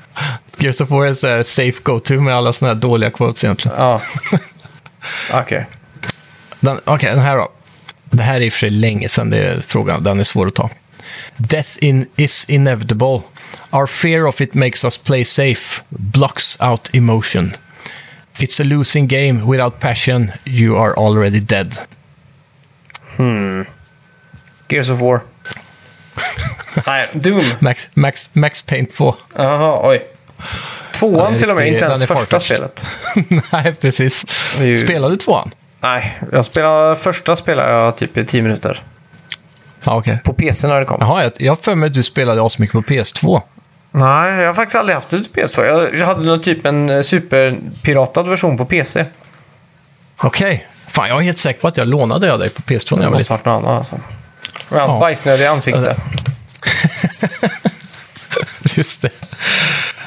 Gears 0.58 0.80
of 0.80 0.90
War 0.90 1.06
är 1.06 1.14
så 1.14 1.28
här 1.28 1.42
safe 1.42 1.80
go-to 1.82 2.14
med 2.20 2.34
alla 2.36 2.52
såna 2.52 2.72
här 2.74 2.80
dåliga 2.80 3.10
quotes 3.10 3.44
egentligen. 3.44 3.76
ja. 3.80 4.00
Okej. 5.32 5.66
Den- 6.60 6.80
Okej, 6.84 7.10
den 7.10 7.18
här 7.24 7.36
då. 7.36 7.48
Det 8.16 8.22
här 8.22 8.36
är 8.36 8.40
i 8.40 8.48
och 8.48 8.52
för 8.52 8.58
sig 8.58 8.70
länge 8.70 9.08
sedan 9.08 9.30
det 9.30 9.38
är 9.38 9.60
frågan. 9.60 10.02
Den 10.02 10.20
är 10.20 10.24
svår 10.24 10.46
att 10.46 10.54
ta. 10.54 10.70
Death 11.36 11.70
in 11.78 12.06
is 12.16 12.44
inevitable. 12.50 13.20
Our 13.70 13.86
fear 13.86 14.26
of 14.26 14.40
it 14.40 14.54
makes 14.54 14.84
us 14.84 14.98
play 14.98 15.24
safe. 15.24 15.82
Blocks 15.88 16.60
out 16.60 16.94
emotion. 16.94 17.52
It's 18.38 18.60
a 18.60 18.64
losing 18.64 19.08
game. 19.08 19.44
Without 19.52 19.80
passion, 19.80 20.30
you 20.44 20.76
are 20.78 20.94
already 20.96 21.40
dead. 21.40 21.78
Gears 24.68 24.90
of 24.90 25.00
War. 25.00 25.20
Nej, 26.86 27.08
Doom. 27.12 27.42
Max, 27.58 27.88
Max, 27.94 28.30
Max 28.32 28.62
Paint 28.62 28.90
2. 28.90 29.14
Jaha, 29.36 29.88
oj. 29.88 30.06
Ja, 30.36 30.44
Tvåan 30.92 31.34
är 31.34 31.38
till 31.38 31.50
och 31.50 31.56
med, 31.56 31.68
inte 31.68 31.84
ens 31.84 32.04
första 32.04 32.40
spelet. 32.40 32.86
Nej, 33.52 33.74
precis. 33.80 34.26
Spelar 34.84 35.10
du 35.10 35.16
tvåan? 35.16 35.50
Nej, 35.84 36.18
jag 36.32 36.44
spelar, 36.44 36.94
första 36.94 37.36
spelade 37.36 37.72
jag 37.72 37.96
typ 37.96 38.16
i 38.16 38.24
10 38.24 38.42
minuter. 38.42 38.82
Ja, 39.84 39.96
okej. 39.96 40.18
På 40.24 40.32
PC 40.32 40.68
när 40.68 40.80
det 40.80 40.86
kom. 40.86 40.96
Jaha, 41.00 41.22
jag, 41.22 41.32
jag 41.38 41.52
har 41.52 41.56
för 41.56 41.74
mig 41.74 41.86
att 41.86 41.94
du 41.94 42.02
spelade 42.02 42.50
så 42.50 42.62
mycket 42.62 42.72
på 42.72 42.82
PS2. 42.82 43.42
Nej, 43.90 44.40
jag 44.40 44.46
har 44.46 44.54
faktiskt 44.54 44.76
aldrig 44.76 44.94
haft 44.94 45.12
ett 45.12 45.32
PS2. 45.32 45.64
Jag, 45.64 45.94
jag 45.96 46.06
hade 46.06 46.26
nog 46.26 46.42
typ 46.42 46.66
en 46.66 46.90
eh, 46.90 47.00
superpiratad 47.02 48.28
version 48.28 48.56
på 48.56 48.64
PC. 48.64 49.04
Okej. 50.16 50.66
Fan, 50.86 51.08
jag 51.08 51.18
är 51.18 51.22
helt 51.22 51.38
säker 51.38 51.60
på 51.60 51.68
att 51.68 51.76
jag 51.76 51.88
lånade 51.88 52.32
av 52.32 52.38
dig 52.38 52.48
på 52.50 52.62
PS2 52.62 52.90
när 52.90 52.98
Det 52.98 53.02
jag 53.04 53.10
var 53.10 53.18
måste 53.18 53.32
liten. 53.34 53.52
varit 53.52 53.62
något 53.62 53.68
annat 53.70 53.78
alltså. 53.78 53.94
Med 54.68 54.80
hans 54.80 54.92
Ja. 54.92 54.98
bajsnödiga 55.00 55.50
ansikte. 55.50 55.96
Just 58.76 59.02
det. 59.02 59.10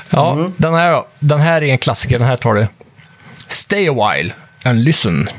Ja, 0.10 0.32
Mm. 0.34 0.54
den 0.58 0.74
här 0.74 0.92
då. 0.92 1.08
Den 1.20 1.40
här 1.42 1.62
är 1.64 1.68
en 1.72 1.78
klassiker. 1.78 2.20
Den 2.20 2.28
här 2.28 2.36
tar 2.36 2.54
du. 2.54 2.68
Stay 3.48 3.90
a 3.90 3.94
while 3.94 4.34
and 4.66 4.84
listen. 4.84 5.30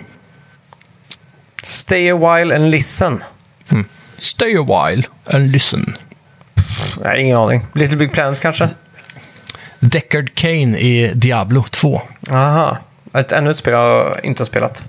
Stay 1.68 2.08
a 2.08 2.16
while 2.16 2.56
and 2.56 2.70
listen. 2.70 3.22
Stay 4.18 4.56
a 4.56 4.62
while 4.62 5.02
and 5.26 5.52
listen. 5.52 5.96
Nej, 7.00 7.20
ingen 7.20 7.36
aning. 7.36 7.66
Little 7.72 7.96
Big 7.96 8.12
Planet 8.12 8.40
kanske? 8.40 8.68
Deckard 9.78 10.34
Kane 10.34 10.78
i 10.78 11.12
Diablo 11.14 11.64
2. 11.70 12.02
Aha. 12.30 12.78
Ett, 13.14 13.32
ännu 13.32 13.50
ett 13.50 13.56
spel 13.56 13.72
jag 13.72 14.20
inte 14.24 14.40
har 14.42 14.46
spelat. 14.46 14.82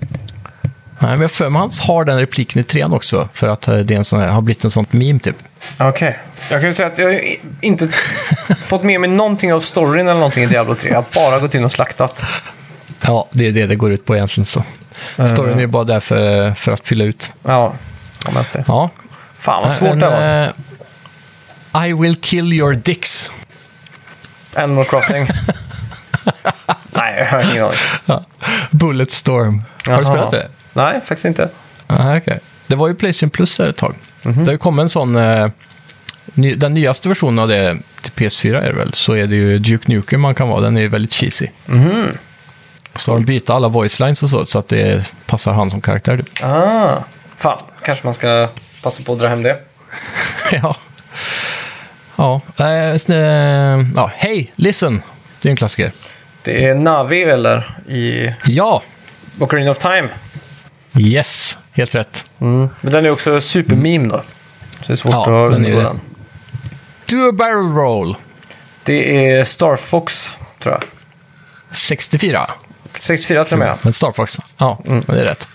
Nej, 0.98 1.10
men 1.10 1.20
jag 1.20 1.30
för 1.30 1.48
mig 1.48 1.60
han 1.60 1.70
har 1.82 2.04
den 2.04 2.18
repliken 2.18 2.60
i 2.60 2.64
trean 2.64 2.92
också, 2.92 3.28
för 3.32 3.48
att 3.48 3.68
eh, 3.68 3.76
det 3.76 3.94
är 3.94 3.98
en 3.98 4.04
sån 4.04 4.20
här, 4.20 4.28
har 4.28 4.42
blivit 4.42 4.64
en 4.64 4.70
sånt 4.70 4.92
meme 4.92 5.18
typ. 5.18 5.36
Okej. 5.78 6.18
Jag 6.50 6.60
kan 6.60 6.68
ju 6.68 6.74
säga 6.74 6.86
att 6.86 6.98
jag 6.98 7.20
inte 7.60 7.88
fått 8.58 8.82
med 8.82 9.00
mig 9.00 9.10
någonting 9.10 9.52
av 9.52 9.60
storyn 9.60 10.08
eller 10.08 10.20
någonting 10.20 10.44
i 10.44 10.46
Diablo 10.46 10.74
3. 10.74 10.90
Jag 10.90 10.96
har 10.96 11.04
bara 11.14 11.38
gått 11.38 11.54
in 11.54 11.64
och 11.64 11.72
slaktat. 11.72 12.24
Ja, 13.06 13.28
det 13.30 13.46
är 13.46 13.52
det 13.52 13.66
det 13.66 13.76
går 13.76 13.92
ut 13.92 14.04
på 14.06 14.16
egentligen. 14.16 14.46
så. 14.46 14.62
Storyn 15.28 15.54
är 15.56 15.60
ju 15.60 15.66
bara 15.66 15.84
där 15.84 16.00
för, 16.00 16.50
för 16.54 16.72
att 16.72 16.86
fylla 16.88 17.04
ut. 17.04 17.32
Ja, 17.42 17.72
mest 18.34 18.52
det. 18.52 18.64
Ja. 18.66 18.90
Fan 19.38 19.62
vad 19.62 19.72
svårt 19.72 19.88
En, 19.92 19.98
det 19.98 20.06
var. 20.10 20.52
eh, 21.82 21.88
I 21.88 21.92
will 21.92 22.16
kill 22.16 22.52
your 22.52 22.74
dicks. 22.74 23.30
Animal 24.54 24.84
Crossing. 24.84 25.28
Nej, 26.92 27.14
jag 27.18 27.26
har 27.26 27.50
ingen 27.52 27.64
aning. 28.06 28.24
Bulletstorm. 28.70 29.62
Har 29.86 29.96
du 29.96 30.02
Jaha. 30.02 30.12
spelat 30.12 30.30
det? 30.30 30.48
Nej, 30.72 31.00
faktiskt 31.04 31.24
inte. 31.24 31.48
Ah, 31.86 32.16
okay. 32.16 32.38
Det 32.66 32.74
var 32.76 32.88
ju 32.88 32.94
Playstation 32.94 33.30
Plus 33.30 33.58
här 33.58 33.68
ett 33.68 33.76
tag. 33.76 33.94
Mhm. 34.22 34.38
Det 34.38 34.44
har 34.44 34.52
ju 34.52 34.58
kommit 34.58 34.82
en 34.82 34.88
sån... 34.88 35.16
Eh, 35.16 35.48
ny, 36.34 36.54
den 36.54 36.74
nyaste 36.74 37.08
versionen 37.08 37.38
av 37.38 37.48
det 37.48 37.78
till 38.02 38.12
PS4 38.12 38.56
är 38.62 38.66
det 38.66 38.72
väl, 38.78 38.94
så 38.94 39.12
är 39.14 39.26
det 39.26 39.36
ju 39.36 39.58
Duke 39.58 39.92
Nukem 39.92 40.20
man 40.20 40.34
kan 40.34 40.48
vara. 40.48 40.60
Den 40.60 40.76
är 40.76 40.80
ju 40.80 40.88
väldigt 40.88 41.12
cheesy. 41.12 41.46
Mhm. 41.66 42.06
Så 42.94 43.12
har 43.12 43.18
de 43.18 43.24
bytt 43.24 43.50
alla 43.50 43.68
voice 43.68 44.00
lines 44.00 44.22
och 44.22 44.30
så, 44.30 44.46
så 44.46 44.58
att 44.58 44.68
det 44.68 45.10
passar 45.26 45.52
han 45.52 45.70
som 45.70 45.80
karaktär. 45.80 46.16
Typ. 46.16 46.44
Ah, 46.44 47.04
fan. 47.36 47.58
Kanske 47.84 48.06
man 48.06 48.14
ska 48.14 48.48
passa 48.82 49.02
på 49.02 49.12
att 49.12 49.18
dra 49.18 49.28
hem 49.28 49.42
det. 49.42 49.60
ja. 50.52 50.76
Ja, 52.16 52.40
sn- 52.56 53.12
eh, 53.80 53.86
ja. 53.96 54.10
Hej, 54.14 54.52
listen. 54.56 55.02
Det 55.42 55.48
är 55.48 55.50
en 55.50 55.56
klassiker. 55.56 55.92
Det 56.42 56.64
är 56.66 56.74
Navi 56.74 57.22
eller 57.22 57.74
i 57.88 58.34
Ja, 58.44 58.82
Ocarina 59.38 59.70
of 59.70 59.78
Time. 59.78 60.08
yes, 60.98 61.58
helt 61.72 61.94
rätt. 61.94 62.24
Men 62.38 62.70
den 62.80 63.06
är 63.06 63.10
också 63.10 63.40
supermeme 63.40 64.08
då. 64.08 64.22
Så 64.80 64.86
det 64.86 64.92
är 64.92 64.96
svårt 64.96 65.12
Ja, 65.14 65.44
att 65.44 65.50
den 65.52 65.64
undgå 65.66 65.78
det. 65.78 65.84
den. 65.84 66.00
Do 67.06 67.28
a 67.28 67.32
barrel 67.32 67.74
roll. 67.76 68.16
Det 68.82 69.28
är 69.30 69.44
Star 69.44 69.76
Fox, 69.76 70.32
tror 70.58 70.74
jag. 70.74 70.82
64. 71.70 72.46
64 72.94 73.44
till 73.44 73.52
och 73.52 73.58
med. 73.58 73.76
Men 73.82 73.92
Star 73.92 74.12
Fox, 74.12 74.38
ja, 74.58 74.78
men 74.84 75.04
det 75.06 75.20
är 75.20 75.24
rätt. 75.24 75.48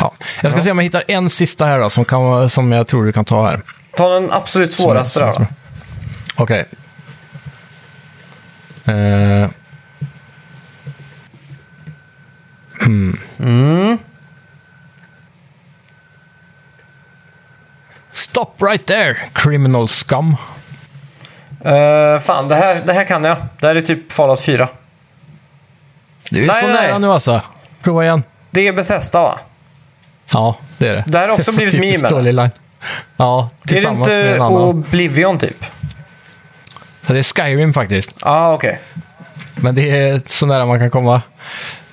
Ja. 0.00 0.12
Jag 0.42 0.52
ska 0.52 0.62
se 0.62 0.70
om 0.70 0.78
jag 0.78 0.84
hittar 0.84 1.04
en 1.08 1.30
sista 1.30 1.66
här 1.66 1.80
då, 1.80 1.90
som, 1.90 2.04
kan, 2.04 2.50
som 2.50 2.72
jag 2.72 2.86
tror 2.86 3.04
du 3.04 3.12
kan 3.12 3.24
ta 3.24 3.48
här. 3.48 3.62
Ta 3.96 4.08
den 4.08 4.32
absolut 4.32 4.72
svåraste 4.72 5.20
där 5.20 5.32
då. 5.32 5.46
Okej. 6.36 6.64
Eh. 8.84 9.50
Hmm. 12.80 13.98
Stop 18.12 18.50
right 18.60 18.86
there, 18.86 19.16
criminal 19.32 19.88
scum. 19.88 20.36
Uh, 21.66 22.18
fan, 22.18 22.48
det 22.48 22.54
här, 22.54 22.82
det 22.86 22.92
här 22.92 23.04
kan 23.04 23.24
jag. 23.24 23.36
Det 23.60 23.66
här 23.66 23.76
är 23.76 23.82
typ 23.82 24.12
Fallout 24.12 24.40
4. 24.40 24.68
Du 26.30 26.42
är 26.42 26.46
Nej, 26.46 26.60
så 26.60 26.66
nej, 26.66 26.74
nära 26.88 26.98
nu 26.98 27.12
alltså. 27.12 27.40
Prova 27.82 28.04
igen. 28.04 28.22
Det 28.50 28.68
är 28.68 28.72
Bethesda 28.72 29.22
va? 29.22 29.38
Ja, 30.32 30.56
det 30.78 30.88
är 30.88 30.94
det. 30.94 31.04
Det 31.06 31.18
här 31.18 31.28
har 31.28 31.34
också 31.34 31.50
är 31.50 31.54
blivit 31.56 31.72
typiskt 31.74 32.02
meme, 32.02 32.08
eller? 32.08 32.16
dålig 32.16 32.34
line. 32.34 32.50
Ja, 33.16 33.50
Det 33.62 33.72
är 33.72 33.74
det 33.74 33.80
tillsammans 33.80 34.08
med 34.08 34.18
inte 34.20 34.30
en 34.34 34.42
annan. 34.42 34.62
Oblivion 34.62 35.38
typ? 35.38 35.56
Ja, 37.06 37.12
Det 37.14 37.18
är 37.18 37.22
Skyrim 37.22 37.74
faktiskt. 37.74 38.10
Ja, 38.20 38.30
ah, 38.30 38.52
okej. 38.54 38.80
Men 39.54 39.74
det 39.74 39.90
är 39.90 40.20
så 40.26 40.46
nära 40.46 40.66
man 40.66 40.78
kan 40.78 40.90
komma. 40.90 41.22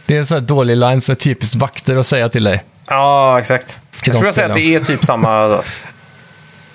Det 0.05 0.15
är 0.15 0.19
en 0.19 0.25
sån 0.25 0.35
här 0.35 0.41
dålig 0.41 0.77
line 0.77 1.01
som 1.01 1.11
är 1.11 1.15
typiskt 1.15 1.55
vakter 1.55 1.97
att 1.97 2.07
säga 2.07 2.29
till 2.29 2.43
dig. 2.43 2.63
Ja, 2.87 3.39
exakt. 3.39 3.79
Jag 4.05 4.15
skulle 4.15 4.33
säga 4.33 4.47
att 4.47 4.53
det 4.53 4.75
är 4.75 4.79
typ 4.79 5.05
samma 5.05 5.47
då. 5.47 5.61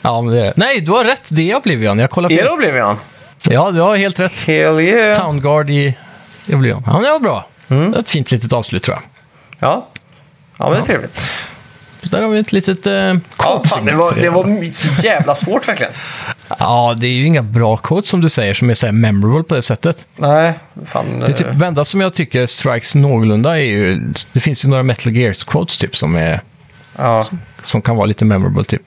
Ja, 0.03 0.21
men 0.23 0.35
det 0.35 0.41
är 0.41 0.45
det. 0.45 0.53
Nej, 0.57 0.81
du 0.81 0.93
har 0.93 1.05
rätt. 1.05 1.25
Det 1.29 1.51
är 1.51 1.57
Oblivion. 1.57 1.99
Jag 1.99 2.11
kollar 2.11 2.31
Är 2.33 2.37
fel. 2.37 2.45
det 2.45 2.51
Oblivion? 2.51 2.97
Ja, 3.43 3.71
du 3.71 3.81
har 3.81 3.97
helt 3.97 4.21
rätt. 4.21 4.43
Hell 4.47 4.81
yeah! 4.81 5.17
Town 5.17 5.41
Guard 5.41 5.71
i 5.71 5.97
i 6.47 6.55
Oblivion. 6.55 6.83
Ja, 6.87 6.93
men 6.93 7.03
det 7.03 7.11
var 7.11 7.19
bra. 7.19 7.47
Mm. 7.71 7.85
Det 7.85 7.91
var 7.91 7.99
ett 7.99 8.09
fint 8.09 8.31
litet 8.31 8.53
avslut 8.53 8.83
tror 8.83 8.97
jag. 8.97 9.03
Ja. 9.69 9.89
Ja, 10.59 10.65
men 10.65 10.73
det 10.73 10.79
är 10.79 10.85
trevligt. 10.87 11.15
Så 12.03 12.09
där 12.09 12.23
har 12.23 12.29
vi 12.29 12.39
ett 12.39 12.53
litet 12.53 12.87
eh, 12.87 12.93
Ja, 13.39 13.63
fan, 13.67 13.85
det, 13.85 13.93
var, 13.95 14.15
det 14.15 14.31
var 14.31 14.73
så 14.73 14.89
jävla 15.07 15.35
svårt 15.35 15.69
verkligen. 15.69 15.93
Ja, 16.59 16.95
det 16.99 17.07
är 17.07 17.11
ju 17.11 17.27
inga 17.27 17.43
bra 17.43 17.77
quotes 17.77 18.11
som 18.11 18.21
du 18.21 18.29
säger 18.29 18.55
som 18.55 18.71
är 18.71 18.75
så 18.75 18.87
här 18.87 18.93
memorable 18.93 19.43
på 19.43 19.55
det 19.55 19.63
sättet. 19.63 20.07
Nej, 20.17 20.53
fan. 20.87 21.21
Det 21.21 21.27
är 21.27 21.33
typ 21.33 21.47
eh, 21.47 21.63
enda 21.69 21.85
som 21.85 22.01
jag 22.01 22.15
tycker 22.15 22.47
strikes 22.47 22.95
någorlunda 22.95 23.57
är 23.59 23.63
ju... 23.65 24.13
Det 24.33 24.41
finns 24.41 24.65
ju 24.65 24.69
några 24.69 24.83
Metal 24.83 25.13
Gear-quotes 25.13 25.81
typ 25.81 25.97
som, 25.97 26.17
är, 26.17 26.41
ja. 26.97 27.27
som 27.65 27.83
kan 27.83 27.97
vara 27.97 28.07
lite 28.07 28.25
memorable 28.25 28.65
typ. 28.65 28.83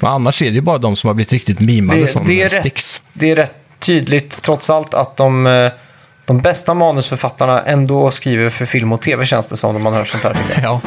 Men 0.00 0.10
annars 0.12 0.42
är 0.42 0.46
det 0.46 0.52
ju 0.54 0.60
bara 0.60 0.78
de 0.78 0.96
som 0.96 1.08
har 1.08 1.14
blivit 1.14 1.32
riktigt 1.32 1.60
mimade 1.60 2.00
Det- 2.00 2.08
som 2.08 2.26
det 2.26 2.40
är 2.42 2.48
rätt. 2.48 2.52
sticks. 2.60 3.02
det 3.12 3.30
är 3.30 3.36
rätt 3.36 3.54
tydligt 3.78 4.42
trots 4.42 4.70
allt 4.70 4.94
att 4.94 5.16
de, 5.16 5.46
eh, 5.46 5.70
de 6.26 6.40
bästa 6.40 6.74
manusförfattarna 6.74 7.62
ändå 7.62 8.10
skriver 8.10 8.50
för 8.50 8.66
film 8.66 8.92
och 8.92 9.00
tv 9.02 9.24
känns 9.24 9.46
det 9.46 9.56
som 9.56 9.72
när 9.74 9.80
man 9.80 9.92
hör 9.94 10.04
sånt 10.04 10.22
här. 10.24 10.36
Ja. 10.62 10.80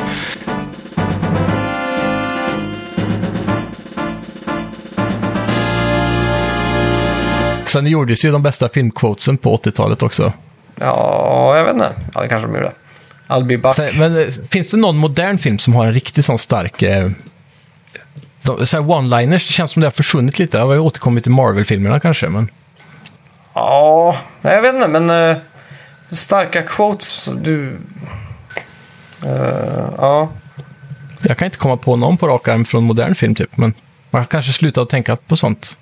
Sen 7.65 7.87
gjordes 7.87 8.25
ju 8.25 8.31
de 8.31 8.43
bästa 8.43 8.69
filmquotesen 8.69 9.37
på 9.37 9.57
80-talet 9.57 10.03
också. 10.03 10.33
Ja, 10.75 11.57
jag 11.57 11.65
vet 11.65 11.73
inte. 11.73 11.91
Ja, 12.13 12.21
det 12.21 12.27
kanske 12.27 12.47
de 12.47 12.55
gjorde. 12.55 12.71
I'll 13.27 13.43
be 13.45 13.57
back. 13.57 13.75
Så, 13.75 13.87
men 13.99 14.17
eh, 14.17 14.27
finns 14.51 14.67
det 14.67 14.77
någon 14.77 14.97
modern 14.97 15.37
film 15.37 15.59
som 15.59 15.75
har 15.75 15.85
en 15.85 15.93
riktigt 15.93 16.25
sån 16.25 16.39
stark... 16.39 16.81
Eh, 16.83 17.09
de- 18.41 18.65
så 18.67 18.77
one-liners, 18.79 19.47
det 19.47 19.53
känns 19.53 19.71
som 19.71 19.81
det 19.81 19.85
har 19.85 19.91
försvunnit 19.91 20.39
lite. 20.39 20.57
Det 20.57 20.63
har 20.63 20.73
ju 20.73 20.79
återkommit 20.79 21.27
i 21.27 21.29
Marvel-filmerna 21.29 21.99
kanske, 21.99 22.29
men... 22.29 22.49
Ja, 23.57 24.17
jag 24.41 24.61
vet 24.61 24.73
inte, 24.73 24.87
men 24.87 25.09
eh, 25.09 25.37
starka 26.11 26.61
quotes. 26.61 27.29
Du... 27.41 27.77
Eh, 29.25 29.89
ja. 29.97 30.29
Jag 31.21 31.37
kan 31.37 31.45
inte 31.45 31.57
komma 31.57 31.77
på 31.77 31.95
någon 31.95 32.17
på 32.17 32.27
rak 32.27 32.47
arm 32.47 32.65
från 32.65 32.83
modern 32.83 33.15
film 33.15 33.35
typ, 33.35 33.57
men 33.57 33.73
man 34.09 34.25
kanske 34.25 34.53
slutar 34.53 34.81
att 34.81 34.89
tänka 34.89 35.15
på 35.15 35.35
sånt. 35.37 35.75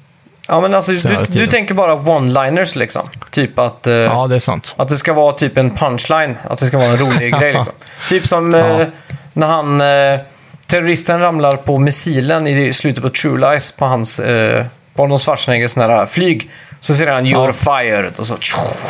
ja, 0.48 0.62
men 0.62 0.74
alltså 0.74 0.92
du, 1.10 1.24
du 1.30 1.48
tänker 1.48 1.74
bara 1.74 1.96
one-liners 1.96 2.78
liksom. 2.78 3.10
Typ 3.32 3.60
att, 3.60 3.88
eh, 3.88 3.94
Ja, 3.94 4.28
det 4.28 4.36
är 4.36 4.40
sant. 4.40 4.76
att 4.78 4.90
det 4.90 4.98
ska 4.98 5.14
vara 5.14 5.34
typ 5.34 5.58
en 5.58 5.70
punchline. 5.70 6.36
Att 6.50 6.60
det 6.60 6.66
ska 6.66 6.78
vara 6.78 6.90
en 6.90 6.98
rolig 6.98 7.34
grej 7.34 7.54
liksom. 7.58 7.74
Typ 8.10 8.28
som 8.28 8.54
eh, 8.54 8.60
Ja. 8.60 8.86
när 9.34 9.48
han... 9.48 9.82
Eh, 9.82 10.20
terroristen 10.68 11.20
ramlar 11.20 11.52
på 11.52 11.78
missilen 11.78 12.48
i 12.48 12.74
slutet 12.74 13.04
på 13.04 13.10
True 13.10 13.52
Lies 13.52 13.72
på 13.72 13.86
hans... 13.86 14.20
Eh, 14.20 14.66
på 14.94 15.04
Arnold 15.04 15.22
Schwarzeneggers 15.22 16.10
flyg. 16.10 16.50
Så 16.86 16.96
ser 16.96 17.08
han 17.08 17.26
“You're 17.26 17.52
fired” 17.54 18.14
och 18.18 18.28
så 18.28 18.38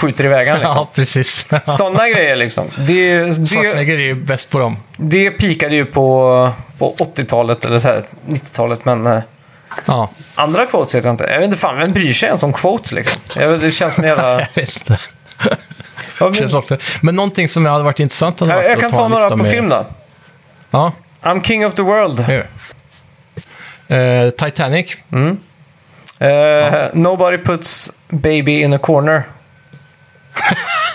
skjuter 0.01 0.25
iväg 0.25 0.47
han 0.47 0.59
liksom. 0.59 0.77
Ja, 0.79 0.89
precis. 0.93 1.45
Sådana 1.65 2.09
grejer 2.09 2.35
liksom. 2.35 2.65
Det, 2.77 3.19
det, 3.19 3.31
Schwarzenegger 3.33 3.93
är 3.93 3.99
ju 3.99 4.13
bäst 4.13 4.49
på 4.49 4.59
dem. 4.59 4.77
det 4.97 5.29
pikade 5.31 5.75
ju 5.75 5.85
på, 5.85 6.51
på 6.77 6.93
80-talet 7.15 7.65
eller 7.65 7.79
så 7.79 7.87
här, 7.87 8.03
90-talet, 8.27 8.85
men 8.85 9.07
eh, 9.07 9.19
Ja, 9.85 10.09
andra 10.35 10.65
quotes 10.65 10.95
vet 10.95 11.03
jag 11.03 11.13
inte. 11.13 11.23
Jag 11.23 11.35
vet 11.39 11.45
inte 11.45 11.57
fan, 11.57 11.77
vem 11.77 11.91
bryr 11.91 12.13
sig 12.13 12.27
ens 12.27 12.43
om 12.43 12.53
quotes 12.53 12.91
liksom? 12.91 13.21
Jag, 13.35 13.49
vet- 13.49 13.61
det 13.61 13.71
känns 13.71 13.93
som 13.93 14.03
en 14.03 14.09
jävla... 14.09 14.39
jag 14.41 14.47
vet 14.55 14.77
inte. 14.77 14.97
Ja, 16.19 16.31
men. 16.69 16.77
Men 17.01 17.15
någonting 17.15 17.47
som 17.49 17.65
hade 17.65 17.83
varit 17.83 17.99
intressant 17.99 18.39
hade 18.39 18.51
jag, 18.51 18.57
varit 18.57 18.67
jag 18.69 18.75
att 18.75 18.81
kan 18.81 18.91
ta 18.91 18.97
ta 18.97 19.07
några 19.07 19.29
på 19.29 19.35
med- 19.35 19.51
film 19.51 19.69
då. 19.69 19.85
Ja, 20.71 20.91
I'm 21.21 21.41
king 21.43 21.65
of 21.65 21.73
the 21.73 21.81
world. 21.81 22.19
gör 22.29 22.47
det. 23.87 24.25
Eh, 24.25 24.31
Eh, 26.19 26.87
Nobody 26.93 27.37
puts 27.37 27.91
baby 28.09 28.61
in 28.61 28.73
a 28.73 28.77
corner. 28.77 29.23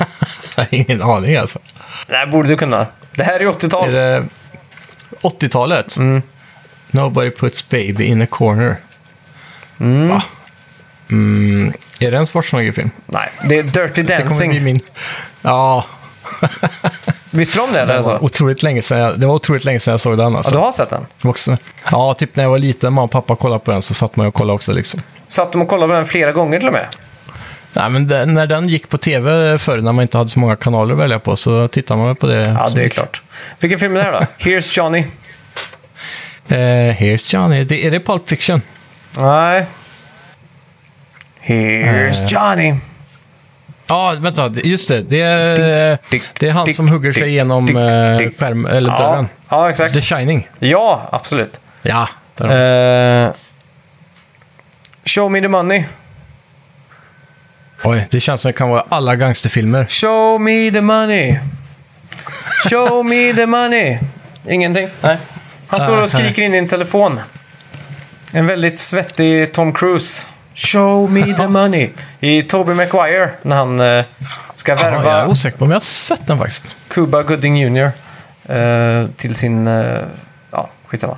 Jag 0.57 0.64
har 0.64 0.75
ingen 0.75 1.03
aning 1.03 1.37
alltså. 1.37 1.59
Det 2.07 2.14
här 2.16 2.27
borde 2.27 2.49
du 2.49 2.57
kunna. 2.57 2.87
Det 3.14 3.23
här 3.23 3.41
är 3.41 3.45
80-tal. 3.47 3.89
Är 3.89 3.93
det 3.93 4.25
80-talet? 5.23 5.97
Nobody 6.91 7.31
puts 7.31 7.68
baby 7.68 8.05
in 8.05 8.23
a 8.23 8.27
corner. 8.31 8.77
Va? 10.09 10.23
Mm, 11.11 11.73
är 12.01 12.11
det 12.11 12.16
en 12.18 12.27
Schwarzenegger-film? 12.27 12.91
Nej, 13.07 13.29
det 13.49 13.59
är 13.59 13.62
Dirty 13.62 14.03
Det 14.03 14.16
kommer 14.16 14.29
Dancing. 14.29 14.51
bli 14.51 14.61
min... 14.61 14.81
Ja, 15.43 15.85
Visste 17.31 17.59
du 17.59 17.62
om 17.62 17.72
det? 17.72 17.78
det 17.78 17.83
Eller 17.83 18.03
var, 18.03 18.18
så? 18.18 18.24
otroligt 18.24 18.62
länge 18.62 18.83
sedan 18.83 18.99
jag, 18.99 19.20
det 19.20 19.26
var 19.26 19.35
otroligt 19.35 19.64
länge 19.64 19.81
sedan 19.81 19.93
jag 19.93 20.01
såg 20.01 20.16
den. 20.18 20.33
Ja, 20.33 20.39
Alltså. 20.39 20.53
du 20.53 20.59
har 20.59 20.72
sett 20.72 20.91
den? 20.91 21.07
Det 21.22 21.28
också, 21.28 21.57
ja, 21.91 22.14
typ 22.14 22.37
när 22.37 22.45
jag 22.45 22.51
var 22.51 22.59
liten, 22.59 22.93
mamma 22.93 23.05
och 23.05 23.11
pappa 23.11 23.37
kollade 23.37 23.61
på 23.64 23.70
den, 23.70 23.83
så 23.83 23.95
satt 23.95 24.16
man 24.16 24.26
och 24.26 24.35
kollade 24.35 24.55
också. 24.55 24.72
Liksom. 24.72 25.01
Satt 25.28 25.53
de 25.53 25.62
och 25.62 25.68
kollade 25.68 25.89
på 25.93 25.95
den 25.97 26.07
flera 26.07 26.33
gånger 26.33 26.59
till 26.59 26.66
och 26.68 26.72
med? 26.72 26.87
Nej, 27.72 27.91
men 27.91 28.09
den, 28.09 28.35
när 28.35 28.47
den 28.47 28.68
gick 28.68 28.89
på 28.89 28.99
tv 28.99 29.59
förr, 29.59 29.78
när 29.81 29.93
man 29.93 30.03
inte 30.03 30.18
hade 30.18 30.31
så 30.31 30.41
många 30.41 30.57
kanaler 30.57 30.93
att 30.95 31.01
välja 31.01 31.18
på, 31.18 31.37
så 31.37 31.68
tittade 31.68 32.01
man 32.01 32.16
på 32.16 32.26
det. 32.26 32.35
Ja, 32.35 32.68
det 32.74 32.81
är 32.81 32.85
mycket. 32.85 32.93
klart. 32.95 33.22
Vilken 33.59 33.78
film 33.78 33.97
är 33.97 33.99
det 33.99 34.05
här 34.05 34.12
då? 34.12 34.26
Here's 34.51 34.78
Johnny. 34.78 35.05
Eh, 36.49 36.57
here's 36.97 37.35
Johnny. 37.35 37.64
Det, 37.64 37.87
är 37.87 37.91
det 37.91 38.01
Pulp 38.01 38.28
Fiction? 38.28 38.62
Nej. 39.18 39.66
Here's 41.43 42.22
Eh. 42.22 42.26
Johnny. 42.28 42.74
Ja, 43.91 44.16
vänta. 44.18 44.51
Just 44.64 44.88
det. 44.88 45.01
Det 45.03 45.20
är, 45.20 45.99
dick, 46.11 46.22
det 46.38 46.49
är 46.49 46.53
han 46.53 46.64
dick, 46.66 46.76
som 46.76 46.88
hugger 46.88 47.12
sig 47.12 47.28
igenom 47.28 47.68
eh, 47.68 47.74
skärm, 48.38 48.66
eller 48.66 48.91
Ja, 48.91 48.99
dörren. 48.99 49.28
ja, 49.49 49.70
exakt. 49.70 49.93
The 49.95 50.01
Shining. 50.01 50.49
Ja, 50.59 51.09
absolut. 51.12 51.61
Ja. 51.82 52.09
Eh, 52.41 53.32
show 55.05 55.30
me 55.30 55.41
the 55.41 55.49
money. 55.49 55.84
Oj, 57.84 58.07
det 58.11 58.20
känns 58.20 58.41
som 58.41 58.49
det 58.49 58.53
kan 58.59 58.68
vara 58.68 58.84
alla 58.88 59.16
gangsterfilmer. 59.16 59.86
Show 59.88 60.41
me 60.41 60.70
the 60.70 60.80
money. 60.80 61.38
Show 62.70 63.05
me 63.07 63.32
the 63.34 63.47
money. 63.47 63.99
Ingenting? 64.49 64.88
Nej. 65.01 65.16
Han 65.66 65.80
står 65.80 66.03
och 66.03 66.11
skriker 66.11 66.43
in 66.43 66.55
i 66.55 66.59
en 66.59 66.68
telefon. 66.68 67.20
En 68.32 68.47
väldigt 68.47 68.80
svettig 68.80 69.53
Tom 69.53 69.72
Cruise. 69.72 70.26
Show 70.55 71.11
me 71.11 71.34
the 71.34 71.48
money. 71.48 71.90
I 72.20 72.42
Tobey 72.42 72.74
Maguire 72.74 73.30
när 73.42 73.57
han 73.57 73.80
eh, 73.80 74.05
ska 74.55 74.72
Ja, 74.72 74.78
jag 74.78 74.94
är 74.94 74.98
värva 75.03 75.26
osäker 75.26 75.59
på 75.59 75.64
om 75.64 75.70
jag 75.70 75.76
har 75.76 75.80
sett 75.80 76.26
den 76.26 76.38
faktiskt. 76.38 76.76
Cuba 76.88 77.22
Gooding 77.22 77.57
Jr. 77.59 77.90
Eh, 78.48 79.07
till 79.16 79.34
sin... 79.34 79.66
Eh, 79.68 79.98
ja, 80.51 80.70
skitsamma. 80.86 81.16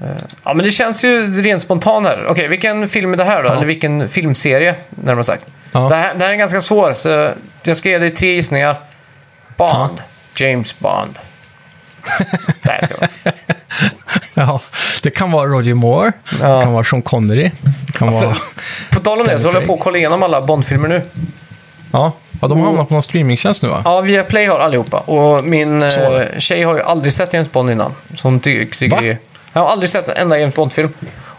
Eh, 0.00 0.06
ja, 0.44 0.54
men 0.54 0.66
det 0.66 0.70
känns 0.70 1.04
ju 1.04 1.42
rent 1.42 1.62
spontant 1.62 2.06
här. 2.06 2.26
Okej, 2.28 2.48
vilken 2.48 2.88
film 2.88 3.12
är 3.12 3.16
det 3.16 3.24
här 3.24 3.42
då? 3.42 3.48
Ja. 3.48 3.52
Eller 3.52 3.66
vilken 3.66 4.08
filmserie, 4.08 4.74
närmare 4.90 5.24
sagt. 5.24 5.44
Ja. 5.72 5.88
Det, 5.88 5.94
här, 5.94 6.14
det 6.14 6.24
här 6.24 6.32
är 6.32 6.36
ganska 6.36 6.60
svår, 6.60 6.94
så 6.94 7.30
jag 7.62 7.76
ska 7.76 7.88
ge 7.88 7.98
dig 7.98 8.10
tre 8.10 8.34
gissningar. 8.34 8.80
Bond. 9.56 10.02
James 10.36 10.78
Bond. 10.78 11.18
Nej, 12.62 12.80
ska 12.82 13.06
Ja, 14.34 14.60
det 15.02 15.10
kan 15.10 15.30
vara 15.30 15.46
Roger 15.46 15.74
Moore, 15.74 16.12
Ja. 16.40 16.56
det 16.56 16.62
kan 16.62 16.72
vara 16.72 16.84
Sean 16.84 17.02
Connery, 17.02 17.50
det 17.86 17.92
kan 17.92 18.12
vara... 18.12 18.36
På 18.90 19.00
tal 19.00 19.20
om 19.20 19.26
det 19.26 19.38
så 19.38 19.48
håller 19.48 19.60
jag 19.60 19.66
på 19.68 19.74
att 19.74 19.80
kolla 19.80 19.98
igenom 19.98 20.22
alla 20.22 20.40
Bond-filmer 20.40 20.88
nu. 20.88 21.02
Ja, 21.92 22.12
ja 22.40 22.48
de 22.48 22.58
har 22.58 22.66
hamnat 22.66 22.88
på 22.88 22.94
någon 22.94 23.02
streamingtjänst 23.02 23.62
nu 23.62 23.68
va? 23.68 23.82
Ja, 23.84 24.00
via 24.00 24.22
Play 24.22 24.46
har 24.46 24.58
allihopa. 24.58 24.98
Och 24.98 25.44
min 25.44 25.82
eh, 25.82 25.90
tjej 26.38 26.62
har 26.62 26.74
ju 26.76 26.82
aldrig 26.82 27.12
sett 27.12 27.32
James 27.32 27.52
Bond 27.52 27.70
innan. 27.70 27.94
Så 28.14 28.28
hon 28.28 28.40
ty- 28.40 28.66
tycker 28.66 28.96
Va? 28.96 29.02
det. 29.02 29.16
Jag 29.52 29.60
har 29.60 29.68
aldrig 29.70 29.90
sett 29.90 30.08
en 30.08 30.16
enda 30.16 30.38
James 30.38 30.54
Bond-film. 30.54 30.92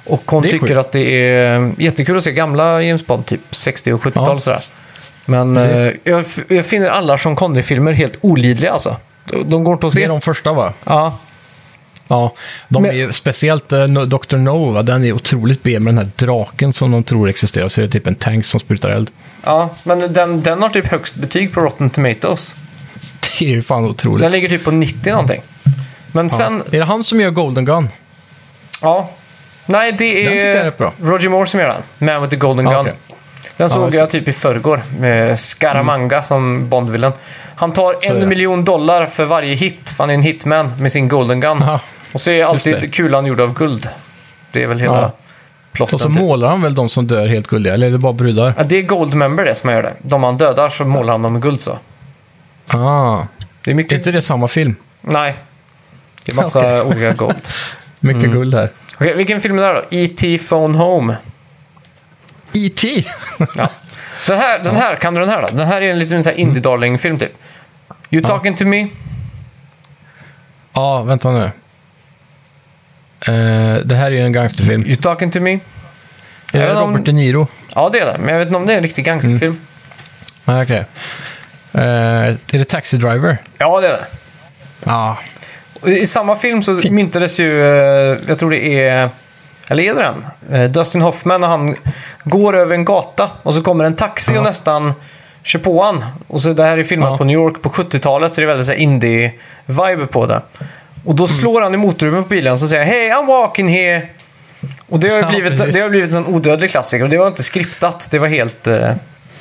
Och 0.05 0.23
hon 0.31 0.43
Det 0.43 0.49
tycker 0.49 0.67
sjukt. 0.67 0.77
att 0.79 0.91
det 0.91 1.31
är 1.33 1.71
jättekul 1.77 2.17
att 2.17 2.23
se 2.23 2.31
gamla 2.31 2.81
James 2.81 3.05
Bond, 3.05 3.25
typ 3.25 3.41
60 3.55 3.93
och 3.93 4.01
70-tal 4.01 4.25
Ja. 4.27 4.39
sådär. 4.39 4.59
Men 5.25 5.57
eh, 5.57 5.89
jag, 6.03 6.25
jag 6.47 6.65
finner 6.65 6.89
alla 6.89 7.17
Sean 7.17 7.35
Connery-filmer 7.35 7.91
helt 7.93 8.17
olidliga 8.21 8.71
alltså. 8.71 8.95
De, 9.25 9.49
de 9.49 9.63
går 9.63 9.73
inte 9.73 9.87
att 9.87 9.93
Det 9.93 9.99
se. 9.99 10.03
är 10.03 10.09
de 10.09 10.21
första 10.21 10.53
va? 10.53 10.73
Ja, 10.83 11.17
Ja, 12.11 12.33
de 12.67 12.81
Men- 12.83 12.91
är 12.91 12.95
ju, 12.95 13.11
speciellt 13.13 13.73
uh, 13.73 13.85
Dr. 13.87 14.37
No, 14.37 14.71
va? 14.71 14.81
den 14.81 15.03
är 15.05 15.11
otroligt 15.11 15.63
B 15.63 15.79
med 15.79 15.95
den 15.95 15.97
här 15.97 16.11
draken 16.15 16.73
som 16.73 16.91
de 16.91 17.03
tror 17.03 17.29
existerar. 17.29 17.67
Så 17.67 17.81
är 17.81 17.85
det 17.85 17.91
typ 17.91 18.07
en 18.07 18.15
tank 18.15 18.45
som 18.45 18.59
sprutar 18.59 18.89
eld. 18.89 19.09
ja, 19.45 19.69
men 19.83 20.13
den, 20.13 20.41
den 20.41 20.61
har 20.61 20.69
typ 20.69 20.85
högst 20.85 21.15
betyg 21.15 21.53
på 21.53 21.61
Rotten 21.61 21.89
Tomatoes. 21.89 22.55
Det 23.39 23.45
är 23.45 23.49
ju 23.49 23.63
fan 23.63 23.85
otroligt. 23.85 24.21
Den 24.21 24.31
ligger 24.31 24.49
typ 24.49 24.63
på 24.63 24.71
90 24.71 25.11
någonting. 25.11 25.41
Men 26.11 26.29
sen, 26.29 26.63
Ja. 26.65 26.75
Är 26.75 26.79
det 26.79 26.85
han 26.85 27.03
som 27.03 27.21
gör 27.21 27.29
Golden 27.29 27.65
Gun? 27.65 27.89
ja. 28.81 29.09
Nej, 29.65 29.91
det 29.91 30.23
Den 30.23 30.33
är 30.37 30.65
är 30.65 30.71
bra. 30.77 30.93
Roger 31.01 31.29
Moore 31.29 31.47
som 31.47 31.59
gör 31.59 31.67
den. 31.67 32.07
Man 32.07 32.21
with 32.21 32.29
the 32.31 32.35
Golden 32.37 32.65
Ja, 32.65 32.71
Gun. 32.71 32.79
okej. 32.81 32.93
Den 33.57 33.69
såg 33.69 33.85
just 33.85 33.97
jag 33.97 34.09
typ 34.09 34.27
i 34.27 34.33
förrgår 34.33 34.81
med 34.99 35.39
Scaramanga 35.39 36.23
som 36.23 36.69
Bondvillen. 36.69 37.11
Han 37.55 37.73
tar 37.73 37.95
Så 38.01 38.13
en 38.13 38.29
miljon 38.29 38.65
dollar 38.65 39.05
för 39.05 39.25
varje 39.25 39.55
hit, 39.55 39.89
för 39.89 40.03
han 40.03 40.09
är 40.09 40.13
en 40.13 40.21
hitman 40.21 40.73
med 40.79 40.91
sin 40.91 41.07
Golden 41.07 41.39
Gun. 41.41 41.57
Ja. 41.61 41.79
Och 42.13 42.21
så 42.21 42.31
är 42.31 42.45
alltid 42.45 42.93
kulan 42.93 43.25
gjord 43.25 43.39
av 43.39 43.53
guld. 43.53 43.89
Det 44.51 44.63
är 44.63 44.67
väl 44.67 44.79
hela 44.79 45.01
Ja. 45.01 45.11
plotten. 45.71 45.93
Och 45.93 46.01
så 46.01 46.09
typ. 46.09 46.17
målar 46.17 46.47
han 46.49 46.61
väl 46.61 46.75
de 46.75 46.89
som 46.89 47.07
dör 47.07 47.27
helt 47.27 47.47
gulliga, 47.47 47.73
eller 47.73 47.87
är 47.87 47.91
det 47.91 47.97
bara 47.97 48.13
brudar? 48.13 48.53
ja, 48.57 48.63
det 48.63 48.77
är 48.77 48.81
Goldmember 48.83 49.45
det 49.45 49.55
som 49.55 49.69
gör 49.69 49.83
det. 49.83 49.93
De 50.01 50.23
han 50.23 50.37
dödar 50.37 50.69
så 50.69 50.85
målar 50.85 51.13
han 51.13 51.21
dem 51.21 51.33
med 51.33 51.41
guld 51.41 51.61
så. 51.61 51.77
Ah, 52.67 53.21
Det 53.63 53.71
är 53.71 53.73
är 53.73 53.75
mycket... 53.75 53.91
inte 53.97 54.11
det 54.11 54.21
samma 54.21 54.47
film? 54.47 54.75
Nej. 55.01 55.35
Det 56.25 56.31
är 56.31 56.35
massa 56.35 56.83
olika 56.83 57.13
gold. 57.13 57.47
Mycket 57.99 58.23
Mm. 58.23 58.35
guld 58.35 58.53
här. 58.55 58.69
Okej, 58.95 59.13
vilken 59.15 59.41
film 59.41 59.57
är 59.57 59.61
det 59.61 59.67
här 59.67 59.73
då? 59.75 59.83
E.T. 59.97 60.37
Phone 60.49 60.77
Home. 60.77 61.17
E.T. 62.53 63.03
Ja. 63.55 63.69
Den 64.27 64.37
här, 64.39 64.59
den 64.63 64.75
här, 64.75 64.95
kan 64.95 65.13
du 65.13 65.19
den 65.19 65.29
här 65.29 65.41
då? 65.41 65.47
Den 65.57 65.67
här 65.67 65.81
är 65.81 65.91
en 65.91 65.99
liten 65.99 66.23
så 66.23 66.29
här 66.29 66.37
indie 66.37 66.61
darling-film 66.61 67.17
typ. 67.17 67.31
You 68.09 68.23
talking 68.23 68.55
to 68.55 68.65
me? 68.65 68.87
Ja, 70.73 71.01
vänta 71.03 71.31
nu. 71.31 71.51
Eh, 73.27 73.75
det 73.85 73.95
här 73.95 74.05
är 74.05 74.11
ju 74.11 74.19
en 74.21 74.31
gangsterfilm. 74.31 74.85
You 74.85 74.95
talking 74.95 75.31
to 75.31 75.39
me? 75.39 75.59
Är 76.53 76.59
det 76.67 76.73
Robert 76.73 77.05
De 77.05 77.11
Niro? 77.11 77.47
Ja, 77.75 77.89
det 77.93 77.99
är 77.99 78.05
det. 78.05 78.17
Men 78.19 78.29
jag 78.29 78.39
vet 78.39 78.45
inte 78.47 78.57
om 78.57 78.65
det 78.65 78.73
är 78.73 78.77
en 78.77 78.83
riktig 78.83 79.05
gangsterfilm. 79.05 79.59
Ah, 80.45 80.61
Okej. 80.61 80.85
Eh, 81.73 81.81
är 81.81 82.37
det 82.51 82.65
Taxi 82.65 82.97
Driver? 82.97 83.37
Ja, 83.57 83.81
det 83.81 83.87
är 83.87 83.91
det. 83.91 84.05
Ja. 84.85 85.17
Och 85.81 85.89
I 85.89 86.05
samma 86.05 86.35
film 86.35 86.63
så 86.63 86.77
Fint. 86.77 86.93
myntades 86.93 87.39
ju, 87.39 87.61
eh, 87.61 88.17
jag 88.27 88.39
tror 88.39 88.49
det 88.51 88.79
är, 88.87 89.09
eller 89.67 89.83
är 89.83 89.93
det 89.93 90.13
den? 90.49 90.71
Dustin 90.71 91.01
Hoffman 91.01 91.41
när 91.41 91.47
han 91.47 91.75
går 92.23 92.57
över 92.57 92.75
en 92.75 92.85
gata 92.85 93.29
och 93.43 93.53
så 93.55 93.61
kommer 93.61 93.83
en 93.83 93.95
taxi 93.95 94.31
Ja. 94.33 94.39
och 94.39 94.45
nästan 94.45 94.93
kör 95.43 95.59
på 95.59 95.83
han. 95.83 96.05
Och 96.27 96.41
så 96.41 96.53
det 96.53 96.63
här 96.63 96.77
är 96.77 96.83
filmat 96.83 97.09
Ja. 97.11 97.17
på 97.17 97.23
New 97.23 97.33
York 97.33 97.61
på 97.61 97.69
70-talet 97.69 98.33
så 98.33 98.41
det 98.41 98.45
är 98.45 98.55
väldigt 98.55 98.77
indie-vibe 98.77 100.05
på 100.05 100.25
det. 100.25 100.41
Och 101.03 101.05
Mm. 101.05 101.15
då 101.15 101.27
slår 101.27 101.61
han 101.61 101.73
i 101.73 101.77
motorhuven 101.77 102.23
på 102.23 102.29
bilen 102.29 102.53
och 102.53 102.59
så 102.59 102.67
säger 102.67 102.83
Hey 102.85 103.09
I'm 103.11 103.27
walking 103.27 103.67
here. 103.69 104.07
Och 104.87 104.99
det 104.99 105.09
har 105.09 105.15
ju 105.15 105.21
Ja, 105.21 105.29
blivit, 105.29 105.51
precis. 105.51 105.73
det 105.75 105.79
har 105.81 105.89
blivit 105.89 106.15
en 106.15 106.25
odödlig 106.25 106.71
klassiker 106.71 107.03
och 107.03 107.09
det 107.09 107.17
var 107.17 107.27
inte 107.27 107.43
skriptat. 107.43 108.07
Det 108.11 108.19
var 108.19 108.27
helt... 108.27 108.67
eh, 108.67 108.91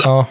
ja. 0.05 0.27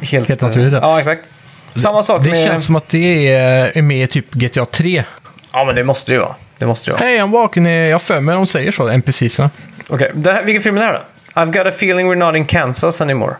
Helt, 0.00 0.28
Helt 0.28 0.42
eh, 0.42 0.48
naturligt, 0.48 0.72
ja. 0.72 0.78
Ja, 0.82 0.98
exakt. 0.98 1.28
Samma 1.76 2.02
sak 2.02 2.24
Det 2.24 2.30
med... 2.30 2.46
känns 2.46 2.64
som 2.66 2.76
att 2.76 2.88
det 2.88 3.28
är, 3.34 3.72
är 3.78 3.82
med 3.82 4.02
i 4.02 4.06
typ 4.06 4.30
GTA 4.30 4.64
3. 4.64 5.04
Ja, 5.52 5.64
men 5.64 5.74
det 5.74 5.84
måste 5.84 6.12
det 6.12 6.14
ju 6.14 6.20
vara. 6.20 6.34
Det 6.58 6.66
måste 6.66 6.90
det 6.90 6.92
ju 6.94 6.98
vara. 6.98 7.06
Hej, 7.08 7.18
I'm 7.20 7.30
walking. 7.32 7.66
eh, 7.66 7.72
Jag 7.72 7.94
har 7.94 7.98
för 7.98 8.20
mig 8.20 8.34
de 8.34 8.46
säger 8.46 8.72
så, 8.72 8.88
NPCerna. 8.88 9.50
Okej, 9.88 10.10
det 10.14 10.32
här- 10.32 10.42
vilken 10.44 10.62
film 10.62 10.76
är 10.76 10.80
det 10.80 10.86
här 10.86 10.92
då? 11.34 11.40
I've 11.40 11.52
got 11.58 11.66
a 11.66 11.74
feeling 11.76 12.12
we're 12.12 12.14
not 12.26 12.36
in 12.36 12.46
Kansas 12.46 13.00
anymore. 13.00 13.34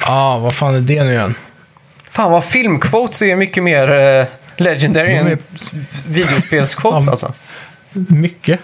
Ja, 0.00 0.06
ah, 0.12 0.38
vad 0.38 0.54
fan 0.54 0.74
är 0.74 0.80
det 0.80 1.04
nu 1.04 1.12
igen? 1.12 1.34
Fan 2.10 2.32
vad 2.32 2.44
filmquotes 2.44 3.22
är 3.22 3.36
mycket 3.36 3.62
mer 3.62 3.88
uh, 4.20 4.26
legendary 4.60 5.14
är- 5.14 5.20
än 5.20 5.38
videospelsquotes 6.06 7.06
Ja. 7.06 7.10
alltså. 7.10 7.32
Mycket. 7.92 8.60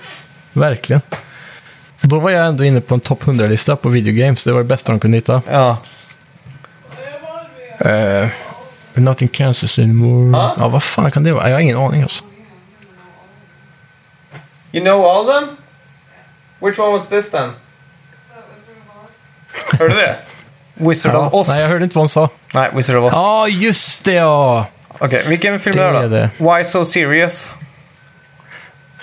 Verkligen. 0.53 1.03
Då 2.01 2.19
var 2.19 2.31
jag 2.31 2.47
ändå 2.47 2.65
inne 2.65 2.81
på 2.81 2.95
en 2.95 3.01
topp 3.01 3.25
100-lista 3.25 3.77
på 3.77 3.89
videogames. 3.89 4.45
Det 4.45 4.53
var 4.53 4.59
det 4.59 4.65
bästa 4.65 4.93
de 4.93 5.01
kunde 5.01 5.17
hitta. 5.17 5.43
Ja. 5.51 5.79
Uh, 7.85 7.89
we're 8.95 9.01
not 9.01 9.23
in 9.23 9.29
Kansas 9.29 9.79
anymore. 9.79 10.39
Ja. 10.39 10.55
Ja, 10.59 10.69
vad 10.69 10.83
fan 10.83 11.11
kan 11.11 11.23
det 11.25 11.33
vara? 11.33 11.49
Jag 11.49 11.57
har 11.57 11.61
ingen 11.61 11.77
aning 11.77 12.03
alltså. 12.03 12.25
You 14.73 14.85
know 14.85 15.05
all 15.05 15.27
them? 15.27 15.57
Which 16.59 16.79
one 16.79 16.93
was 16.93 17.09
this 17.09 17.31
then? 17.31 17.51
Hörde 19.73 19.95
du 19.95 20.01
det? 20.01 20.17
Wizard 20.75 21.15
of 21.15 21.35
Oz. 21.35 21.49
Nej, 21.49 21.61
jag 21.63 21.69
hörde 21.69 21.85
inte 21.85 21.97
vad 21.97 22.03
hon 22.03 22.09
sa. 22.09 22.29
Nej, 22.55 22.71
Wizard 22.75 22.97
of 22.97 23.05
Oz. 23.05 23.13
Ja, 23.15 23.49
just 23.49 24.05
det 24.05 24.13
ja! 24.13 24.67
Okej, 25.01 25.25
vilken 25.27 25.61
film 25.61 25.77
Det 25.77 25.83
är 25.83 25.93
det 25.93 26.01
då? 26.03 26.09
det. 26.09 26.31
Why 26.39 26.65
So 26.65 26.85
Serious? 26.85 27.51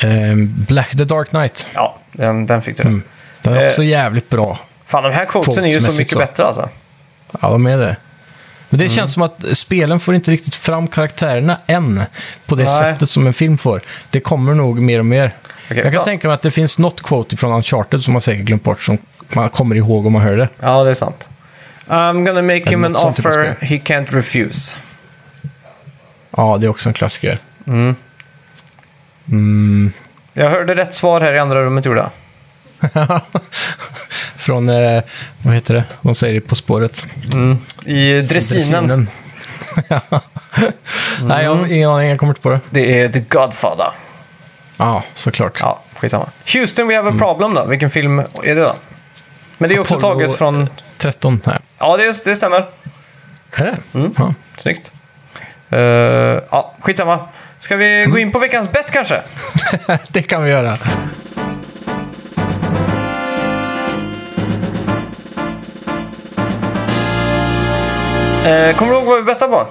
Ehm, 0.04 0.54
Black 0.68 0.90
the 0.98 1.04
Dark 1.04 1.30
Knight. 1.30 1.68
Ja, 1.74 1.98
den, 2.12 2.46
den 2.46 2.62
fick 2.62 2.78
du. 2.78 2.84
Mm. 2.84 3.04
Den 3.42 3.54
är 3.54 3.60
Eh, 3.62 3.66
också 3.66 3.84
jävligt 3.84 4.30
bra. 4.30 4.60
Fan, 4.86 5.04
de 5.04 5.12
här 5.14 5.26
quotesen 5.26 5.66
är 5.66 5.70
ju 5.72 5.82
så 5.82 5.92
mycket 5.92 6.10
så. 6.14 6.20
bättre 6.20 6.44
alltså. 6.46 6.70
Ja, 7.42 7.50
de 7.50 7.66
är 7.66 7.78
det. 7.78 7.96
Men 8.70 8.78
det 8.80 8.86
Mm. 8.86 8.96
känns 8.96 9.14
som 9.14 9.22
att 9.24 9.44
spelen 9.54 10.00
får 10.00 10.16
inte 10.16 10.32
riktigt 10.32 10.56
fram 10.56 10.88
karaktärerna 10.88 11.58
än 11.68 12.04
på 12.46 12.56
det 12.56 12.64
Nej. 12.64 12.78
sättet 12.94 13.10
som 13.10 13.28
en 13.28 13.34
film 13.34 13.58
får. 13.58 13.82
Det 14.10 14.20
kommer 14.20 14.54
nog 14.54 14.82
mer 14.82 15.00
och 15.00 15.06
mer. 15.06 15.32
Okej, 15.66 15.78
jag 15.78 15.84
kan 15.84 15.94
ta- 15.94 16.04
tänka 16.06 16.28
mig 16.28 16.36
att 16.36 16.42
det 16.42 16.52
finns 16.52 16.78
något 16.78 17.02
quote 17.04 17.38
från 17.38 17.52
Uncharted 17.54 18.02
som 18.04 18.14
man 18.14 18.22
säkert 18.22 18.46
glömt 18.46 18.64
bort 18.64 18.82
som 18.82 18.98
man 19.30 19.50
kommer 19.50 19.76
ihåg 19.76 20.06
om 20.06 20.14
man 20.14 20.22
hör 20.22 20.38
det. 20.38 20.50
Ja, 20.60 20.84
det 20.84 20.90
är 20.90 20.94
sant. 20.94 21.30
I'm 21.88 22.26
gonna 22.26 22.42
make 22.42 22.70
him 22.70 22.84
an 22.84 22.94
typ 22.94 23.04
offer 23.06 23.56
he 23.62 23.76
can't 23.78 24.08
refuse. 24.16 24.76
Ja, 26.38 26.58
det 26.58 26.66
är 26.66 26.70
också 26.70 26.90
en 26.90 26.94
klassiker. 26.94 27.38
Jag 30.34 30.50
hörde 30.50 30.76
rätt 30.76 30.94
svar 30.94 31.22
här 31.22 31.34
i 31.34 31.40
andra 31.40 31.64
rummet 31.66 31.86
gjorde 31.86 32.00
jag. 32.00 32.10
Från, 34.36 34.70
eh, 34.70 35.04
vad 35.44 35.54
heter 35.54 35.74
det? 35.74 35.84
De 36.02 36.16
säger 36.16 36.34
det 36.34 36.42
På 36.42 36.56
spåret. 36.56 37.06
I 37.86 38.22
dressinen. 38.22 38.28
Dressinen. 38.28 39.10
Nej, 41.22 41.44
jag 41.44 41.56
har 41.56 41.66
ingen 41.66 41.90
aning. 41.90 42.10
Jag 42.10 42.18
kommer 42.20 42.32
inte 42.32 42.42
på 42.42 42.50
det. 42.50 42.60
Det 42.70 43.02
är 43.02 43.10
The 43.10 43.20
Godfather. 43.20 43.92
Ja, 44.78 45.04
såklart. 45.14 45.58
Ja, 45.62 45.82
skitsamma. 45.96 46.30
Houston 46.54 46.88
We 46.88 46.96
Have 46.96 47.10
a 47.10 47.16
Problem 47.20 47.54
då? 47.54 47.66
Vilken 47.66 47.90
film 47.90 48.20
är 48.20 48.26
det 48.44 48.62
då? 48.62 48.76
Men 49.58 49.70
det 49.70 49.76
är 49.76 49.80
också 49.80 49.96
Apollo- 49.96 50.02
taget 50.02 50.36
från... 50.36 50.70
13. 50.98 51.42
Nej. 51.46 51.58
Ja, 51.78 51.98
det, 51.98 52.26
det 52.26 52.36
stämmer. 52.36 52.70
Är 53.56 53.66
det? 53.66 53.78
Mm. 54.00 54.14
Ja. 54.18 54.34
Snyggt. 54.58 54.92
Uh, 55.74 55.80
ja, 56.52 56.74
skitsamma. 56.82 57.20
Ska 57.58 57.76
vi 57.76 58.06
gå 58.10 58.18
in 58.20 58.32
på 58.32 58.40
veckans 58.40 58.72
bett 58.72 58.92
kanske? 58.92 59.22
det 60.08 60.22
kan 60.22 60.44
vi 60.44 60.50
göra. 60.50 60.78
Eh, 68.46 68.76
kommer 68.76 68.92
du 68.92 68.98
ihåg 68.98 69.06
vad 69.06 69.18
vi 69.18 69.24
bettade 69.24 69.52
på? 69.52 69.68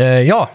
Eh, 0.00 0.04
ja. 0.04 0.50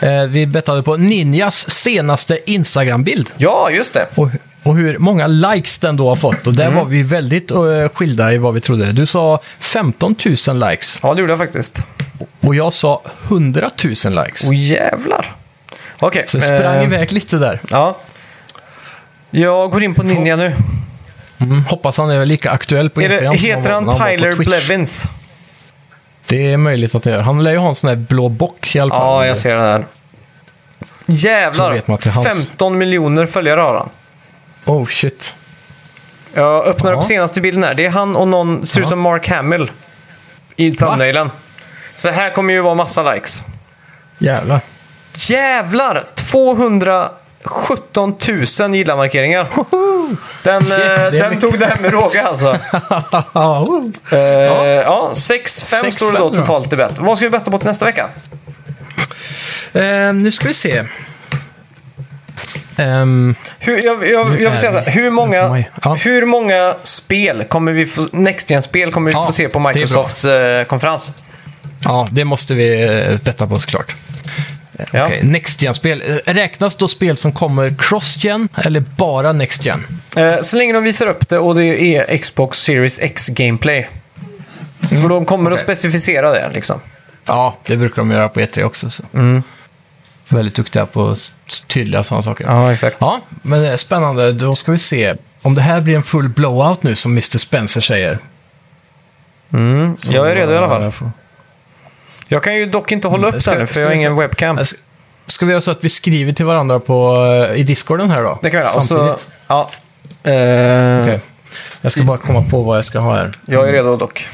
Eh, 0.00 0.22
vi 0.22 0.46
bettade 0.46 0.82
på 0.82 0.96
Ninjas 0.96 1.70
senaste 1.70 2.50
Instagram-bild. 2.50 3.30
Ja, 3.36 3.70
just 3.70 3.94
det. 3.94 4.06
Och, 4.14 4.28
och 4.62 4.76
hur 4.76 4.98
många 4.98 5.26
likes 5.26 5.78
den 5.78 5.96
då 5.96 6.08
har 6.08 6.16
fått. 6.16 6.46
Och 6.46 6.54
där 6.56 6.64
Mm. 6.66 6.76
var 6.78 6.84
vi 6.84 7.02
väldigt 7.02 7.50
eh, 7.50 7.58
skilda 7.94 8.32
i 8.32 8.38
vad 8.38 8.54
vi 8.54 8.60
trodde. 8.60 8.92
Du 8.92 9.06
sa 9.06 9.40
15 9.60 10.14
000 10.48 10.70
likes. 10.70 11.00
Ja, 11.02 11.14
det 11.14 11.20
gjorde 11.20 11.32
jag 11.32 11.38
faktiskt. 11.40 11.82
Och 12.42 12.54
jag 12.54 12.72
sa 12.72 13.02
100 13.28 13.70
000 13.84 13.90
likes. 14.24 14.48
Åh 14.48 14.54
jävlar. 14.56 15.34
Okej. 15.98 16.24
Så 16.26 16.38
det 16.38 16.42
sprang 16.58 16.76
eh, 16.76 16.82
iväg 16.84 17.12
lite 17.12 17.36
där. 17.38 17.60
Ja. 17.70 17.96
Jag 19.30 19.70
går 19.70 19.82
in 19.82 19.94
på 19.94 20.02
Ninja 20.02 20.36
nu. 20.36 20.56
Mm, 21.38 21.64
hoppas 21.64 21.98
han 21.98 22.10
är 22.10 22.26
lika 22.26 22.50
aktuell 22.50 22.90
på 22.90 23.02
Instagram. 23.02 23.38
som 23.38 23.46
heter 23.46 23.70
han 23.70 23.84
på 23.84 23.92
Tyler 23.92 24.32
Twitch. 24.32 24.48
Blevins? 24.48 25.04
Det 26.26 26.52
är 26.52 26.56
möjligt 26.56 26.94
att 26.94 27.02
det 27.02 27.12
är. 27.14 27.20
Han 27.20 27.44
lär 27.44 27.50
ju 27.50 27.56
ha 27.58 27.68
en 27.68 27.74
sån 27.74 27.88
här 27.88 27.96
blå 27.96 28.28
bock 28.28 28.76
i 28.76 28.80
alla 28.80 28.94
fall. 28.94 29.06
Ja, 29.06 29.26
jag 29.26 29.36
ser 29.36 29.54
den 29.56 29.64
här. 29.64 29.86
Jävlar! 31.06 31.72
vet 31.72 31.88
man 31.88 31.94
att 31.94 32.00
det 32.00 32.10
är 32.10 32.14
hans. 32.14 32.26
15 32.48 32.78
miljoner 32.78 33.26
följare 33.26 33.60
har 33.60 33.74
han. 33.74 33.88
Oh 34.64 34.86
shit. 34.86 35.34
Jag 36.34 36.66
öppnar 36.66 36.92
Ja. 36.92 36.98
upp 36.98 37.04
senaste 37.04 37.40
bilden 37.40 37.64
här. 37.64 37.74
Det 37.74 37.86
är 37.86 37.90
han 37.90 38.16
och 38.16 38.28
någon, 38.28 38.66
ser 38.66 38.80
ut 38.80 38.88
som 38.88 39.00
Mark 39.00 39.28
Hamill. 39.28 39.70
I 40.56 40.72
thumbnailen. 40.72 41.30
Så 41.96 42.08
det 42.08 42.14
här 42.14 42.30
kommer 42.30 42.52
ju 42.52 42.60
vara 42.60 42.74
massa 42.74 43.12
likes. 43.12 43.44
Jävlar. 44.18 44.60
Jävlar! 45.14 46.02
217 46.14 48.14
000 48.60 48.74
gilla-markeringar. 48.74 49.46
Den, 50.42 50.64
Shit, 50.64 50.78
eh, 50.78 51.10
den 51.10 51.40
tog 51.40 51.58
det 51.58 51.66
här 51.66 51.76
med 51.80 51.92
råge 51.92 52.22
alltså. 52.22 52.58
Eh, 54.12 54.18
ja, 54.18 55.10
6-5 55.14 55.90
står 55.90 56.12
det 56.12 56.18
då 56.18 56.28
6-5 56.28 56.30
då. 56.30 56.34
totalt 56.34 56.72
i 56.72 56.76
bett. 56.76 56.98
Vad 56.98 57.16
ska 57.16 57.26
vi 57.26 57.30
betta 57.30 57.50
på 57.50 57.58
till 57.58 57.68
nästa 57.68 57.84
vecka? 57.84 58.08
Eh, 59.72 60.12
nu 60.12 60.32
ska 60.32 60.48
vi 60.48 60.54
se. 60.54 60.84
Ehm, 62.76 63.34
Hur, 63.58 63.84
jag, 63.84 64.08
jag, 64.08 64.40
jag 64.40 64.50
vill 64.50 64.58
säga 64.58 64.72
så 64.72 64.78
här, 64.78 64.86
hur 64.90 65.10
många, 65.10 65.64
ja. 65.82 65.94
hur 65.94 66.26
många 66.26 66.74
spel 66.82 67.44
kommer 67.44 67.72
vi 67.72 67.86
få, 67.86 68.08
Next 68.12 68.50
Gen-spel 68.50 68.92
kommer 68.92 69.10
vi 69.10 69.14
Ja, 69.14 69.26
få 69.26 69.32
se 69.32 69.48
på. 69.48 69.58
Microsofts 69.58 70.24
eh, 70.24 70.64
konferens? 70.64 71.12
Ja, 71.84 72.08
det 72.10 72.24
måste 72.24 72.54
vi 72.54 72.82
eh, 72.82 73.16
betta 73.24 73.46
på 73.46 73.56
såklart. 73.56 73.94
Ja. 74.92 75.04
Okej, 75.06 75.20
Next 75.22 75.62
Gen-spel. 75.62 76.02
Eh, 76.06 76.34
Räknas 76.34 76.76
då 76.76 76.88
spel 76.88 77.16
som 77.16 77.32
kommer 77.32 77.70
Cross-Gen 77.70 78.48
eller 78.64 78.80
bara 78.80 79.32
Next 79.32 79.64
Gen? 79.64 79.86
Eh, 80.16 80.40
så 80.42 80.56
länge 80.56 80.72
de 80.72 80.84
visar 80.84 81.06
upp 81.06 81.28
det 81.28 81.38
och 81.38 81.54
det 81.54 81.96
är 81.96 82.18
Xbox 82.18 82.58
Series 82.58 82.98
X 83.02 83.28
Gameplay. 83.28 83.88
För 84.88 85.08
de 85.08 85.24
kommer 85.24 85.50
att 85.50 85.54
Okej. 85.54 85.64
specificera 85.64 86.30
det 86.32 86.50
liksom. 86.54 86.80
Ja, 87.24 87.56
det 87.66 87.76
brukar 87.76 87.96
de 87.96 88.10
göra 88.10 88.28
på 88.28 88.40
E3 88.40 88.62
också. 88.64 88.90
Så. 88.90 89.02
Väldigt 90.28 90.54
duktiga 90.54 90.86
på 90.86 91.16
tydliga 91.66 92.04
sådana 92.04 92.22
saker. 92.22 92.44
Ja, 92.44 92.72
exakt. 92.72 92.96
Ja, 93.00 93.20
men 93.42 93.60
det 93.62 93.68
är 93.68 93.76
spännande. 93.76 94.32
Då 94.32 94.54
ska 94.54 94.72
vi 94.72 94.78
se. 94.78 95.14
Om 95.42 95.54
det 95.54 95.62
här 95.62 95.80
blir 95.80 95.96
en 95.96 96.02
full 96.02 96.28
blowout 96.28 96.82
nu, 96.82 96.94
som 96.94 97.12
Mr. 97.12 97.38
Spencer 97.38 97.80
säger. 97.80 98.18
Mm, 99.52 99.96
jag 100.02 100.30
är 100.30 100.34
redo 100.34 100.52
i 100.52 100.56
alla 100.56 100.90
fall. 100.90 101.10
Jag 102.32 102.42
kan 102.42 102.56
ju 102.56 102.66
dock 102.66 102.92
inte 102.92 103.08
hålla 103.08 103.28
upp 103.28 103.42
ska- 103.42 103.54
den 103.54 103.66
för 103.66 103.80
jag 103.80 103.88
har 103.88 103.94
ingen 103.94 104.16
webcam. 104.16 104.58
Ska- 105.26 105.46
vi 105.46 105.50
göra 105.50 105.60
så 105.60 105.70
att 105.70 105.84
vi 105.84 105.88
skriver 105.88 106.32
till 106.32 106.44
varandra 106.46 106.80
på, 106.80 107.16
eh, 107.50 107.60
i 107.60 107.62
Discorden 107.62 108.10
här 108.10 108.22
då? 108.22 108.38
Det 108.42 108.50
kan 108.50 108.60
vi 108.60 108.66
göra. 108.66 108.76
Och 108.76 108.82
så, 108.84 108.96
Samtidigt. 108.96 109.28
ja, 109.48 109.70
eh, 110.22 111.02
Okej. 111.02 111.20
Jag 111.80 111.92
ska 111.92 112.02
bara 112.02 112.18
komma 112.18 112.42
på 112.50 112.62
vad 112.62 112.76
jag 112.76 112.84
ska 112.84 112.98
ha 112.98 113.16
här. 113.16 113.30
Jag 113.46 113.68
är 113.68 113.72
redo 113.72 113.96
dock. 113.96 114.28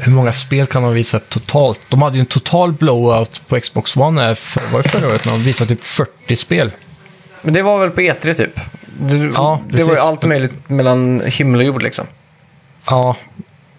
Hur 0.00 0.12
många 0.12 0.32
spel 0.32 0.66
kan 0.66 0.82
de 0.82 0.92
visa 0.94 1.18
totalt? 1.20 1.80
De 1.88 2.02
hade 2.02 2.16
ju 2.16 2.20
en 2.20 2.26
total 2.26 2.72
blowout 2.72 3.42
på 3.48 3.60
Xbox 3.60 3.96
One 3.96 4.22
här, 4.22 4.34
för, 4.34 4.72
var 4.72 4.82
det 4.82 4.88
förra 4.88 5.06
året, 5.08 5.24
när 5.26 5.32
de 5.32 5.42
visade 5.42 5.68
typ 5.68 5.84
40 5.84 6.36
spel. 6.36 6.70
Men 7.42 7.54
det 7.54 7.62
var 7.62 7.78
väl 7.78 7.90
på 7.90 8.00
E3 8.00 8.34
typ? 8.34 8.60
Det, 9.00 9.30
Ja, 9.34 9.60
det 9.68 9.84
var 9.84 9.94
ju 9.94 9.98
allt 10.00 10.24
möjligt 10.24 10.68
mellan 10.68 11.22
himmel 11.26 11.60
och 11.60 11.66
jord 11.66 11.82
liksom. 11.82 12.06
Ja. 12.90 13.16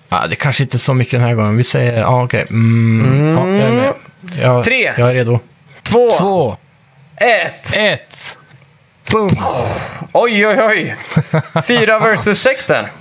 Ja, 0.10 0.28
det 0.28 0.36
kanske 0.36 0.64
inte 0.64 0.78
är 0.78 0.80
så 0.80 0.94
mycket 0.94 1.12
den 1.20 1.22
här 1.22 1.36
gången. 1.36 1.58
Vi 1.58 1.64
säger, 1.64 1.98
ja 2.02 2.24
okej. 2.24 2.46
Mm, 2.50 3.28
Ja, 3.38 3.48
jag 3.48 3.70
är 3.70 3.72
med. 3.74 3.94
Jag, 4.42 4.64
Tre. 4.64 4.94
Jag 4.98 5.10
är 5.10 5.14
redo. 5.14 5.40
Två, 5.84 6.12
Två, 6.18 6.58
ett. 7.18 7.78
ett. 7.78 8.38
Boom. 9.12 9.30
Oj, 10.12 10.48
oj, 10.48 10.62
oj. 10.62 10.96
Fyra 11.68 12.00
versus 12.00 12.42
sex 12.42 12.66
där. 12.66 12.92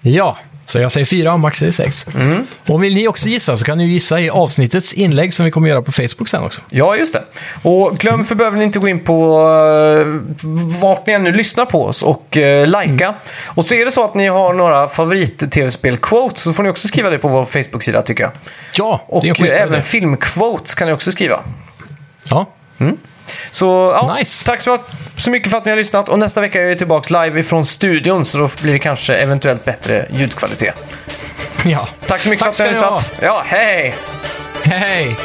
Ja, 0.00 0.36
så 0.66 0.78
jag 0.78 0.92
säger 0.92 1.04
fyra 1.04 1.32
och 1.32 1.40
Max 1.40 1.58
säger 1.58 1.72
sex. 1.72 2.06
Mm. 2.14 2.46
Och 2.68 2.84
vill 2.84 2.94
ni 2.94 3.08
också 3.08 3.28
gissa 3.28 3.56
så 3.56 3.64
kan 3.64 3.78
ni 3.78 3.86
gissa 3.86 4.20
i 4.20 4.30
avsnittets 4.30 4.92
inlägg 4.92 5.34
som 5.34 5.44
vi 5.44 5.50
kommer 5.50 5.68
göra 5.68 5.82
på 5.82 5.92
Facebook 5.92 6.28
sen 6.28 6.42
också. 6.42 6.62
Ja, 6.70 6.96
just 6.96 7.12
det. 7.12 7.22
Och 7.62 7.98
glöm 7.98 8.24
för 8.24 8.34
behöver 8.34 8.58
ni 8.58 8.64
inte 8.64 8.78
gå 8.78 8.88
in 8.88 9.00
på 9.00 9.38
uh, 9.40 10.06
vart 10.80 11.06
ni 11.06 11.12
ännu 11.12 11.32
lyssnar 11.32 11.66
på 11.66 11.84
oss 11.84 12.02
och 12.02 12.36
uh, 12.36 12.66
likea. 12.66 13.14
Och 13.46 13.64
så 13.64 13.74
är 13.74 13.84
det 13.84 13.90
så 13.90 14.04
att 14.04 14.14
ni 14.14 14.26
har 14.26 14.52
några 14.54 14.88
favorit-tv-spel-quotes 14.88 16.42
så 16.42 16.52
får 16.52 16.62
ni 16.62 16.68
också 16.68 16.88
skriva 16.88 17.10
det 17.10 17.18
på 17.18 17.28
vår 17.28 17.44
Facebook-sida 17.44 18.02
tycker 18.02 18.22
jag. 18.22 18.32
Ja, 18.74 19.04
Och 19.06 19.22
det 19.22 19.28
är 19.28 19.34
skitbra 19.34 19.56
även 19.56 19.82
film-quotes 19.82 20.74
kan 20.74 20.88
ni 20.88 20.94
också 20.94 21.12
skriva. 21.12 21.40
Ja, 22.30 22.46
Så 23.50 23.66
ja, 23.94 24.14
Nice. 24.18 24.46
tack 24.46 24.60
så, 24.60 24.78
så 25.16 25.30
mycket 25.30 25.50
för 25.50 25.58
att 25.58 25.64
ni 25.64 25.70
har 25.70 25.76
lyssnat 25.76 26.08
och 26.08 26.18
nästa 26.18 26.40
vecka 26.40 26.62
är 26.62 26.66
vi 26.66 26.76
tillbaka 26.76 27.22
live 27.24 27.40
ifrån 27.40 27.64
studion 27.66 28.24
så 28.24 28.38
då 28.38 28.48
blir 28.62 28.72
det 28.72 28.78
kanske 28.78 29.14
eventuellt 29.14 29.64
bättre 29.64 30.06
ljudkvalitet. 30.10 30.74
ja. 31.64 31.88
Tack 32.06 32.20
så 32.22 32.28
mycket 32.28 32.44
Tack 32.44 32.54
för 32.54 32.64
att 32.64 32.70
ni 32.70 32.76
har 32.76 32.82
ni 32.84 32.88
ha. 32.90 32.96
lyssnat. 32.96 33.18
Ja, 33.22 33.42
hej! 33.46 33.94
Hej! 34.64 35.16